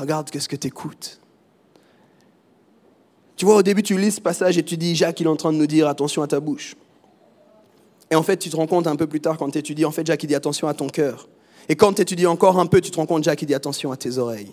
regarde 0.00 0.30
ce 0.36 0.48
que 0.48 0.56
tu 0.56 0.68
écoutes. 0.68 1.20
Tu 3.36 3.44
vois, 3.44 3.56
au 3.56 3.62
début, 3.62 3.82
tu 3.82 3.96
lis 3.98 4.12
ce 4.12 4.20
passage 4.20 4.58
et 4.58 4.64
tu 4.64 4.76
dis, 4.76 4.96
Jacques, 4.96 5.20
il 5.20 5.26
est 5.26 5.30
en 5.30 5.36
train 5.36 5.52
de 5.52 5.58
nous 5.58 5.66
dire, 5.66 5.86
attention 5.86 6.22
à 6.22 6.26
ta 6.26 6.40
bouche. 6.40 6.74
Et 8.10 8.16
en 8.16 8.22
fait, 8.22 8.36
tu 8.36 8.50
te 8.50 8.56
rends 8.56 8.66
compte 8.66 8.86
un 8.86 8.96
peu 8.96 9.06
plus 9.06 9.20
tard 9.20 9.36
quand 9.36 9.50
tu 9.50 9.58
étudies, 9.58 9.84
en 9.84 9.90
fait, 9.90 10.06
Jacques, 10.06 10.22
il 10.22 10.26
dit, 10.26 10.34
attention 10.34 10.66
à 10.66 10.74
ton 10.74 10.88
cœur. 10.88 11.28
Et 11.68 11.76
quand 11.76 11.92
tu 11.92 12.02
étudies 12.02 12.26
encore 12.26 12.58
un 12.58 12.66
peu, 12.66 12.80
tu 12.80 12.90
te 12.90 12.96
rends 12.96 13.06
compte, 13.06 13.24
Jacques, 13.24 13.42
il 13.42 13.46
dit, 13.46 13.54
attention 13.54 13.92
à 13.92 13.96
tes 13.96 14.18
oreilles. 14.18 14.52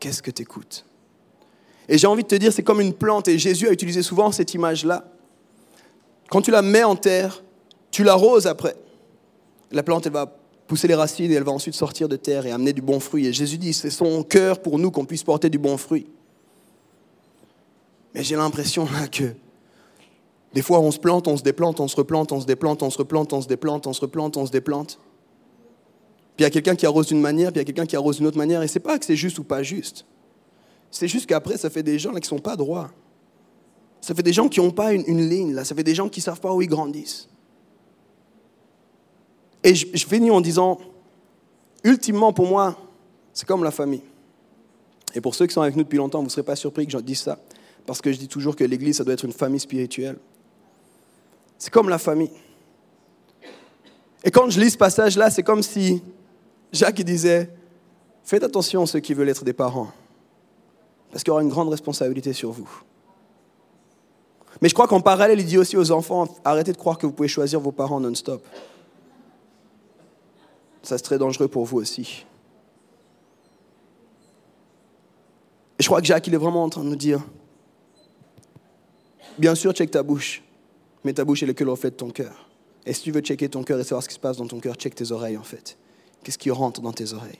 Qu'est-ce 0.00 0.22
que 0.22 0.30
tu 0.30 0.42
écoutes 0.42 0.84
et 1.88 1.98
j'ai 1.98 2.06
envie 2.06 2.22
de 2.22 2.28
te 2.28 2.34
dire, 2.34 2.52
c'est 2.52 2.62
comme 2.62 2.80
une 2.80 2.94
plante, 2.94 3.28
et 3.28 3.38
Jésus 3.38 3.68
a 3.68 3.72
utilisé 3.72 4.02
souvent 4.02 4.32
cette 4.32 4.54
image-là. 4.54 5.04
Quand 6.30 6.40
tu 6.40 6.50
la 6.50 6.62
mets 6.62 6.84
en 6.84 6.96
terre, 6.96 7.42
tu 7.90 8.04
l'arroses 8.04 8.46
après. 8.46 8.74
La 9.70 9.82
plante, 9.82 10.06
elle 10.06 10.12
va 10.12 10.34
pousser 10.66 10.88
les 10.88 10.94
racines 10.94 11.30
et 11.30 11.34
elle 11.34 11.44
va 11.44 11.52
ensuite 11.52 11.74
sortir 11.74 12.08
de 12.08 12.16
terre 12.16 12.46
et 12.46 12.52
amener 12.52 12.72
du 12.72 12.82
bon 12.82 13.00
fruit. 13.00 13.26
Et 13.26 13.32
Jésus 13.32 13.58
dit, 13.58 13.72
c'est 13.72 13.90
son 13.90 14.22
cœur 14.22 14.60
pour 14.60 14.78
nous 14.78 14.90
qu'on 14.90 15.04
puisse 15.04 15.22
porter 15.22 15.50
du 15.50 15.58
bon 15.58 15.76
fruit. 15.76 16.06
Mais 18.14 18.22
j'ai 18.22 18.36
l'impression 18.36 18.86
que 19.10 19.34
des 20.52 20.62
fois 20.62 20.80
on 20.80 20.90
se 20.90 20.98
plante, 20.98 21.26
on 21.26 21.36
se 21.36 21.42
déplante, 21.42 21.80
on 21.80 21.88
se 21.88 21.96
replante, 21.96 22.30
on 22.32 22.40
se 22.40 22.46
déplante, 22.46 22.82
on 22.82 22.90
se 22.90 22.98
replante, 22.98 23.32
on 23.32 23.42
se 23.42 23.48
déplante, 23.48 23.86
on 23.86 23.92
se 23.92 24.00
replante, 24.00 24.36
on 24.36 24.46
se 24.46 24.52
déplante. 24.52 25.00
Puis 26.36 26.42
il 26.42 26.44
y 26.44 26.46
a 26.46 26.50
quelqu'un 26.50 26.76
qui 26.76 26.86
arrose 26.86 27.06
d'une 27.08 27.20
manière, 27.20 27.52
puis 27.52 27.58
il 27.58 27.62
y 27.62 27.62
a 27.62 27.64
quelqu'un 27.64 27.86
qui 27.86 27.96
arrose 27.96 28.16
d'une 28.16 28.26
autre 28.26 28.38
manière. 28.38 28.62
Et 28.62 28.68
c'est 28.68 28.80
pas 28.80 28.98
que 28.98 29.04
c'est 29.04 29.16
juste 29.16 29.38
ou 29.38 29.44
pas 29.44 29.62
juste. 29.62 30.04
C'est 30.90 31.08
juste 31.08 31.26
qu'après, 31.26 31.56
ça 31.56 31.70
fait 31.70 31.82
des 31.82 31.98
gens 31.98 32.12
là, 32.12 32.20
qui 32.20 32.28
sont 32.28 32.38
pas 32.38 32.56
droits. 32.56 32.90
Ça 34.00 34.14
fait 34.14 34.22
des 34.22 34.32
gens 34.32 34.48
qui 34.48 34.60
n'ont 34.60 34.70
pas 34.70 34.92
une, 34.92 35.28
ligne, 35.28 35.54
là. 35.54 35.64
ça 35.64 35.74
fait 35.74 35.82
des 35.82 35.94
gens 35.94 36.08
qui 36.08 36.20
ne 36.20 36.24
savent 36.24 36.40
pas 36.40 36.52
où 36.52 36.62
ils 36.62 36.68
grandissent. 36.68 37.28
Et 39.64 39.74
je, 39.74 40.06
finis 40.06 40.30
en 40.30 40.42
disant, 40.42 40.78
ultimement 41.82 42.32
pour 42.32 42.46
moi, 42.46 42.76
c'est 43.32 43.46
comme 43.46 43.64
la 43.64 43.70
famille. 43.70 44.02
Et 45.14 45.20
pour 45.20 45.34
ceux 45.34 45.46
qui 45.46 45.54
sont 45.54 45.62
avec 45.62 45.74
nous 45.74 45.82
depuis 45.82 45.96
longtemps, 45.96 46.18
vous 46.18 46.26
ne 46.26 46.30
serez 46.30 46.42
pas 46.42 46.54
surpris 46.54 46.86
que 46.86 46.92
je 46.92 46.98
dise 46.98 47.20
ça, 47.20 47.38
parce 47.86 48.02
que 48.02 48.12
je 48.12 48.18
dis 48.18 48.28
toujours 48.28 48.54
que 48.54 48.64
l'Église, 48.64 48.98
ça 48.98 49.04
doit 49.04 49.14
être 49.14 49.24
une 49.24 49.32
famille 49.32 49.60
spirituelle. 49.60 50.18
C'est 51.58 51.72
comme 51.72 51.88
la 51.88 51.98
famille. 51.98 52.30
Et 54.22 54.30
quand 54.30 54.50
je 54.50 54.60
lis 54.60 54.70
ce 54.70 54.78
passage-là, 54.78 55.30
c'est 55.30 55.42
comme 55.42 55.62
si 55.62 56.02
Jacques 56.72 57.00
disait, 57.02 57.50
faites 58.22 58.42
attention 58.44 58.82
à 58.82 58.86
ceux 58.86 59.00
qui 59.00 59.14
veulent 59.14 59.28
être 59.30 59.44
des 59.44 59.52
parents 59.52 59.88
parce 61.10 61.22
qu'il 61.22 61.30
y 61.30 61.32
aura 61.32 61.42
une 61.42 61.48
grande 61.48 61.68
responsabilité 61.68 62.32
sur 62.32 62.50
vous. 62.50 62.68
Mais 64.60 64.68
je 64.68 64.74
crois 64.74 64.88
qu'en 64.88 65.00
parallèle, 65.00 65.38
il 65.38 65.46
dit 65.46 65.58
aussi 65.58 65.76
aux 65.76 65.92
enfants, 65.92 66.26
arrêtez 66.44 66.72
de 66.72 66.76
croire 66.76 66.98
que 66.98 67.06
vous 67.06 67.12
pouvez 67.12 67.28
choisir 67.28 67.60
vos 67.60 67.70
parents 67.70 68.00
non-stop. 68.00 68.44
Ça, 70.84 70.98
très 70.98 71.18
dangereux 71.18 71.48
pour 71.48 71.64
vous 71.64 71.78
aussi. 71.78 72.26
Et 75.78 75.82
je 75.82 75.88
crois 75.88 76.00
que 76.00 76.06
Jacques, 76.06 76.26
il 76.26 76.34
est 76.34 76.38
vraiment 76.38 76.62
en 76.62 76.68
train 76.68 76.84
de 76.84 76.90
nous 76.90 76.94
dire, 76.94 77.20
bien 79.38 79.54
sûr, 79.54 79.72
check 79.72 79.90
ta 79.90 80.02
bouche, 80.02 80.42
mais 81.02 81.14
ta 81.14 81.24
bouche, 81.24 81.42
elle 81.42 81.50
est 81.50 81.54
que 81.54 81.64
le 81.64 81.70
reflet 81.70 81.90
de 81.90 81.96
ton 81.96 82.10
cœur. 82.10 82.48
Et 82.84 82.92
si 82.92 83.02
tu 83.02 83.12
veux 83.12 83.22
checker 83.22 83.48
ton 83.48 83.64
cœur 83.64 83.80
et 83.80 83.82
savoir 83.82 84.02
ce 84.02 84.08
qui 84.08 84.14
se 84.14 84.20
passe 84.20 84.36
dans 84.36 84.46
ton 84.46 84.60
cœur, 84.60 84.74
check 84.74 84.94
tes 84.94 85.10
oreilles, 85.10 85.38
en 85.38 85.42
fait. 85.42 85.78
Qu'est-ce 86.22 86.38
qui 86.38 86.50
rentre 86.50 86.82
dans 86.82 86.92
tes 86.92 87.14
oreilles? 87.14 87.38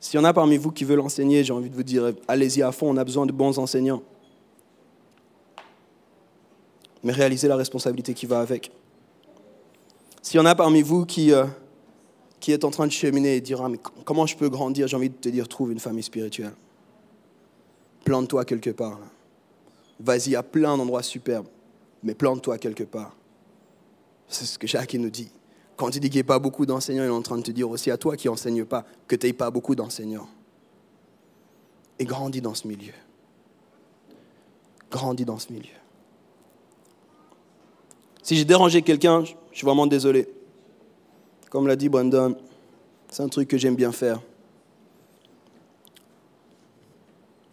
S'il 0.00 0.18
y 0.18 0.20
en 0.20 0.24
a 0.24 0.32
parmi 0.32 0.56
vous 0.56 0.72
qui 0.72 0.84
veulent 0.84 1.00
enseigner, 1.00 1.44
j'ai 1.44 1.52
envie 1.52 1.70
de 1.70 1.76
vous 1.76 1.84
dire, 1.84 2.12
allez-y 2.26 2.62
à 2.62 2.72
fond, 2.72 2.90
on 2.90 2.96
a 2.96 3.04
besoin 3.04 3.26
de 3.26 3.32
bons 3.32 3.60
enseignants. 3.60 4.02
Mais 7.04 7.12
réalisez 7.12 7.46
la 7.46 7.56
responsabilité 7.56 8.12
qui 8.12 8.26
va 8.26 8.40
avec. 8.40 8.72
S'il 10.22 10.38
y 10.38 10.40
en 10.40 10.46
a 10.46 10.54
parmi 10.54 10.82
vous 10.82 11.04
qui, 11.04 11.32
euh, 11.32 11.44
qui 12.38 12.52
est 12.52 12.64
en 12.64 12.70
train 12.70 12.86
de 12.86 12.92
cheminer 12.92 13.36
et 13.36 13.40
dire, 13.40 13.60
ah, 13.60 13.68
mais 13.68 13.78
comment 14.04 14.24
je 14.24 14.36
peux 14.36 14.48
grandir, 14.48 14.86
j'ai 14.86 14.96
envie 14.96 15.10
de 15.10 15.14
te 15.14 15.28
dire, 15.28 15.48
trouve 15.48 15.72
une 15.72 15.80
famille 15.80 16.04
spirituelle. 16.04 16.54
Plante-toi 18.04 18.44
quelque 18.44 18.70
part. 18.70 19.00
Vas-y 19.98 20.36
à 20.36 20.42
plein 20.42 20.76
d'endroits 20.76 21.02
superbes, 21.02 21.48
mais 22.02 22.14
plante-toi 22.14 22.58
quelque 22.58 22.84
part. 22.84 23.14
C'est 24.28 24.44
ce 24.44 24.58
que 24.58 24.66
Jacques 24.66 24.94
nous 24.94 25.10
dit. 25.10 25.28
Quand 25.76 25.94
il 25.94 26.00
dit 26.00 26.08
qu'il 26.08 26.18
n'y 26.18 26.24
a 26.24 26.24
pas 26.24 26.38
beaucoup 26.38 26.66
d'enseignants, 26.66 27.02
il 27.02 27.06
est 27.06 27.10
en 27.10 27.22
train 27.22 27.38
de 27.38 27.42
te 27.42 27.50
dire 27.50 27.68
aussi 27.68 27.90
à 27.90 27.96
toi 27.96 28.16
qui 28.16 28.28
n'enseignes 28.28 28.64
pas 28.64 28.84
que 29.08 29.16
tu 29.16 29.26
n'aies 29.26 29.32
pas 29.32 29.50
beaucoup 29.50 29.74
d'enseignants. 29.74 30.28
Et 31.98 32.04
grandis 32.04 32.40
dans 32.40 32.54
ce 32.54 32.68
milieu. 32.68 32.92
Grandis 34.90 35.24
dans 35.24 35.38
ce 35.38 35.52
milieu. 35.52 35.74
Si 38.22 38.36
j'ai 38.36 38.44
dérangé 38.44 38.82
quelqu'un, 38.82 39.24
je 39.52 39.58
suis 39.58 39.64
vraiment 39.66 39.86
désolé. 39.86 40.28
Comme 41.50 41.66
l'a 41.66 41.76
dit 41.76 41.88
Brandon, 41.88 42.36
c'est 43.10 43.22
un 43.22 43.28
truc 43.28 43.48
que 43.48 43.58
j'aime 43.58 43.76
bien 43.76 43.92
faire. 43.92 44.20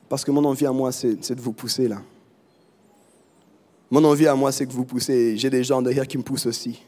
Parce 0.07 0.23
que 0.23 0.31
mon 0.31 0.43
envie 0.45 0.65
à 0.65 0.71
moi, 0.71 0.91
c'est 0.91 1.35
de 1.35 1.41
vous 1.41 1.53
pousser 1.53 1.87
là. 1.87 2.01
Mon 3.91 4.03
envie 4.03 4.27
à 4.27 4.35
moi, 4.35 4.51
c'est 4.51 4.65
que 4.65 4.71
vous 4.71 4.85
poussez. 4.85 5.35
J'ai 5.37 5.49
des 5.49 5.63
gens 5.63 5.81
derrière 5.81 6.07
qui 6.07 6.17
me 6.17 6.23
poussent 6.23 6.45
aussi. 6.45 6.81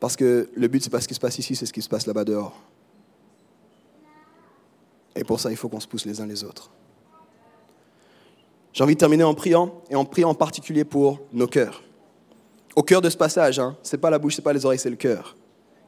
Parce 0.00 0.16
que 0.16 0.50
le 0.54 0.68
but, 0.68 0.82
c'est 0.82 0.90
pas 0.90 1.00
ce 1.00 1.08
qui 1.08 1.14
se 1.14 1.20
passe 1.20 1.38
ici, 1.38 1.54
c'est 1.56 1.66
ce 1.66 1.72
qui 1.72 1.82
se 1.82 1.88
passe 1.88 2.06
là-bas 2.06 2.24
dehors. 2.24 2.60
Et 5.14 5.24
pour 5.24 5.40
ça, 5.40 5.50
il 5.50 5.56
faut 5.56 5.68
qu'on 5.68 5.80
se 5.80 5.88
pousse 5.88 6.04
les 6.04 6.20
uns 6.20 6.26
les 6.26 6.44
autres. 6.44 6.70
J'ai 8.76 8.84
envie 8.84 8.92
de 8.92 9.00
terminer 9.00 9.24
en 9.24 9.32
priant, 9.32 9.72
et 9.88 9.94
en 9.94 10.04
priant 10.04 10.28
en 10.28 10.34
particulier 10.34 10.84
pour 10.84 11.20
nos 11.32 11.46
cœurs. 11.46 11.82
Au 12.74 12.82
cœur 12.82 13.00
de 13.00 13.08
ce 13.08 13.16
passage, 13.16 13.58
hein, 13.58 13.74
ce 13.82 13.96
n'est 13.96 14.00
pas 14.00 14.10
la 14.10 14.18
bouche, 14.18 14.34
ce 14.34 14.42
n'est 14.42 14.44
pas 14.44 14.52
les 14.52 14.66
oreilles, 14.66 14.78
c'est 14.78 14.90
le 14.90 14.96
cœur. 14.96 15.34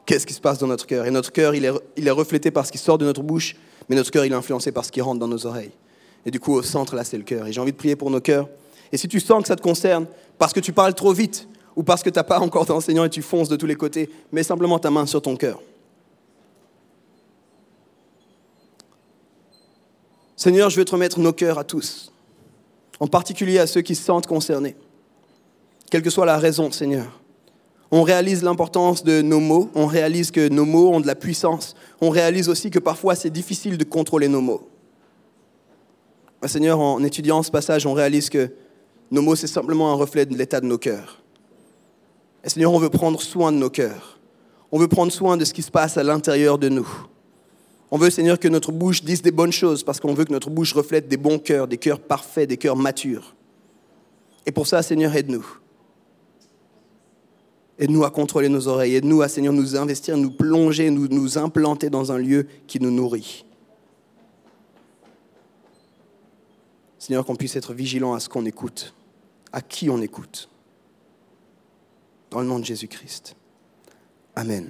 Qu'est-ce 0.06 0.26
qui 0.26 0.32
se 0.32 0.40
passe 0.40 0.56
dans 0.56 0.68
notre 0.68 0.86
cœur? 0.86 1.04
Et 1.04 1.10
notre 1.10 1.30
cœur, 1.30 1.54
il 1.54 1.66
est, 1.66 1.72
il 1.98 2.08
est 2.08 2.10
reflété 2.10 2.50
par 2.50 2.64
ce 2.64 2.72
qui 2.72 2.78
sort 2.78 2.96
de 2.96 3.04
notre 3.04 3.22
bouche, 3.22 3.56
mais 3.90 3.96
notre 3.96 4.10
cœur, 4.10 4.24
il 4.24 4.32
est 4.32 4.34
influencé 4.34 4.72
par 4.72 4.86
ce 4.86 4.90
qui 4.90 5.02
rentre 5.02 5.20
dans 5.20 5.28
nos 5.28 5.44
oreilles. 5.44 5.72
Et 6.24 6.30
du 6.30 6.40
coup, 6.40 6.54
au 6.54 6.62
centre, 6.62 6.96
là, 6.96 7.04
c'est 7.04 7.18
le 7.18 7.24
cœur. 7.24 7.46
Et 7.46 7.52
j'ai 7.52 7.60
envie 7.60 7.72
de 7.72 7.76
prier 7.76 7.94
pour 7.94 8.10
nos 8.10 8.22
cœurs. 8.22 8.48
Et 8.90 8.96
si 8.96 9.06
tu 9.06 9.20
sens 9.20 9.42
que 9.42 9.48
ça 9.48 9.56
te 9.56 9.60
concerne, 9.60 10.06
parce 10.38 10.54
que 10.54 10.60
tu 10.60 10.72
parles 10.72 10.94
trop 10.94 11.12
vite, 11.12 11.46
ou 11.76 11.82
parce 11.82 12.02
que 12.02 12.08
tu 12.08 12.18
n'as 12.18 12.24
pas 12.24 12.40
encore 12.40 12.64
d'enseignant 12.64 13.04
et 13.04 13.10
tu 13.10 13.20
fonces 13.20 13.50
de 13.50 13.56
tous 13.56 13.66
les 13.66 13.76
côtés, 13.76 14.08
mets 14.32 14.42
simplement 14.42 14.78
ta 14.78 14.90
main 14.90 15.04
sur 15.04 15.20
ton 15.20 15.36
cœur. 15.36 15.60
Seigneur, 20.36 20.70
je 20.70 20.78
veux 20.78 20.86
te 20.86 20.92
remettre 20.92 21.20
nos 21.20 21.34
cœurs 21.34 21.58
à 21.58 21.64
tous, 21.64 22.14
en 23.00 23.06
particulier 23.06 23.58
à 23.58 23.66
ceux 23.66 23.80
qui 23.80 23.94
se 23.94 24.04
sentent 24.04 24.26
concernés, 24.26 24.76
quelle 25.90 26.02
que 26.02 26.10
soit 26.10 26.26
la 26.26 26.38
raison, 26.38 26.70
Seigneur. 26.70 27.20
On 27.90 28.02
réalise 28.02 28.42
l'importance 28.42 29.02
de 29.02 29.22
nos 29.22 29.40
mots, 29.40 29.70
on 29.74 29.86
réalise 29.86 30.30
que 30.30 30.48
nos 30.48 30.66
mots 30.66 30.90
ont 30.90 31.00
de 31.00 31.06
la 31.06 31.14
puissance, 31.14 31.74
on 32.00 32.10
réalise 32.10 32.48
aussi 32.48 32.70
que 32.70 32.78
parfois 32.78 33.14
c'est 33.14 33.30
difficile 33.30 33.78
de 33.78 33.84
contrôler 33.84 34.28
nos 34.28 34.42
mots. 34.42 34.68
Seigneur, 36.46 36.78
en 36.78 37.02
étudiant 37.02 37.42
ce 37.42 37.50
passage, 37.50 37.86
on 37.86 37.94
réalise 37.94 38.28
que 38.28 38.50
nos 39.10 39.22
mots, 39.22 39.36
c'est 39.36 39.46
simplement 39.46 39.90
un 39.90 39.94
reflet 39.94 40.26
de 40.26 40.36
l'état 40.36 40.60
de 40.60 40.66
nos 40.66 40.78
cœurs. 40.78 41.22
Seigneur, 42.44 42.72
on 42.72 42.78
veut 42.78 42.90
prendre 42.90 43.20
soin 43.20 43.52
de 43.52 43.56
nos 43.56 43.70
cœurs. 43.70 44.18
On 44.70 44.78
veut 44.78 44.88
prendre 44.88 45.10
soin 45.10 45.36
de 45.36 45.44
ce 45.44 45.54
qui 45.54 45.62
se 45.62 45.70
passe 45.70 45.96
à 45.96 46.02
l'intérieur 46.02 46.58
de 46.58 46.68
nous. 46.68 46.88
On 47.90 47.96
veut, 47.96 48.10
Seigneur, 48.10 48.38
que 48.38 48.48
notre 48.48 48.72
bouche 48.72 49.02
dise 49.02 49.22
des 49.22 49.30
bonnes 49.30 49.52
choses 49.52 49.82
parce 49.82 49.98
qu'on 49.98 50.14
veut 50.14 50.24
que 50.24 50.32
notre 50.32 50.50
bouche 50.50 50.74
reflète 50.74 51.08
des 51.08 51.16
bons 51.16 51.38
cœurs, 51.38 51.68
des 51.68 51.78
cœurs 51.78 52.00
parfaits, 52.00 52.48
des 52.48 52.58
cœurs 52.58 52.76
matures. 52.76 53.34
Et 54.44 54.52
pour 54.52 54.66
ça, 54.66 54.82
Seigneur, 54.82 55.14
aide-nous. 55.14 55.46
Aide-nous 57.78 58.04
à 58.04 58.10
contrôler 58.10 58.48
nos 58.48 58.66
oreilles. 58.68 58.96
Aide-nous 58.96 59.22
à, 59.22 59.28
Seigneur, 59.28 59.52
nous 59.52 59.76
investir, 59.76 60.16
nous 60.16 60.30
plonger, 60.30 60.90
nous, 60.90 61.08
nous 61.08 61.38
implanter 61.38 61.90
dans 61.90 62.12
un 62.12 62.18
lieu 62.18 62.46
qui 62.66 62.80
nous 62.80 62.90
nourrit. 62.90 63.44
Seigneur, 66.98 67.24
qu'on 67.24 67.36
puisse 67.36 67.56
être 67.56 67.72
vigilant 67.72 68.12
à 68.12 68.20
ce 68.20 68.28
qu'on 68.28 68.44
écoute, 68.44 68.92
à 69.52 69.62
qui 69.62 69.88
on 69.88 70.02
écoute. 70.02 70.50
Dans 72.30 72.40
le 72.40 72.46
nom 72.46 72.58
de 72.58 72.64
Jésus-Christ. 72.64 73.34
Amen. 74.34 74.68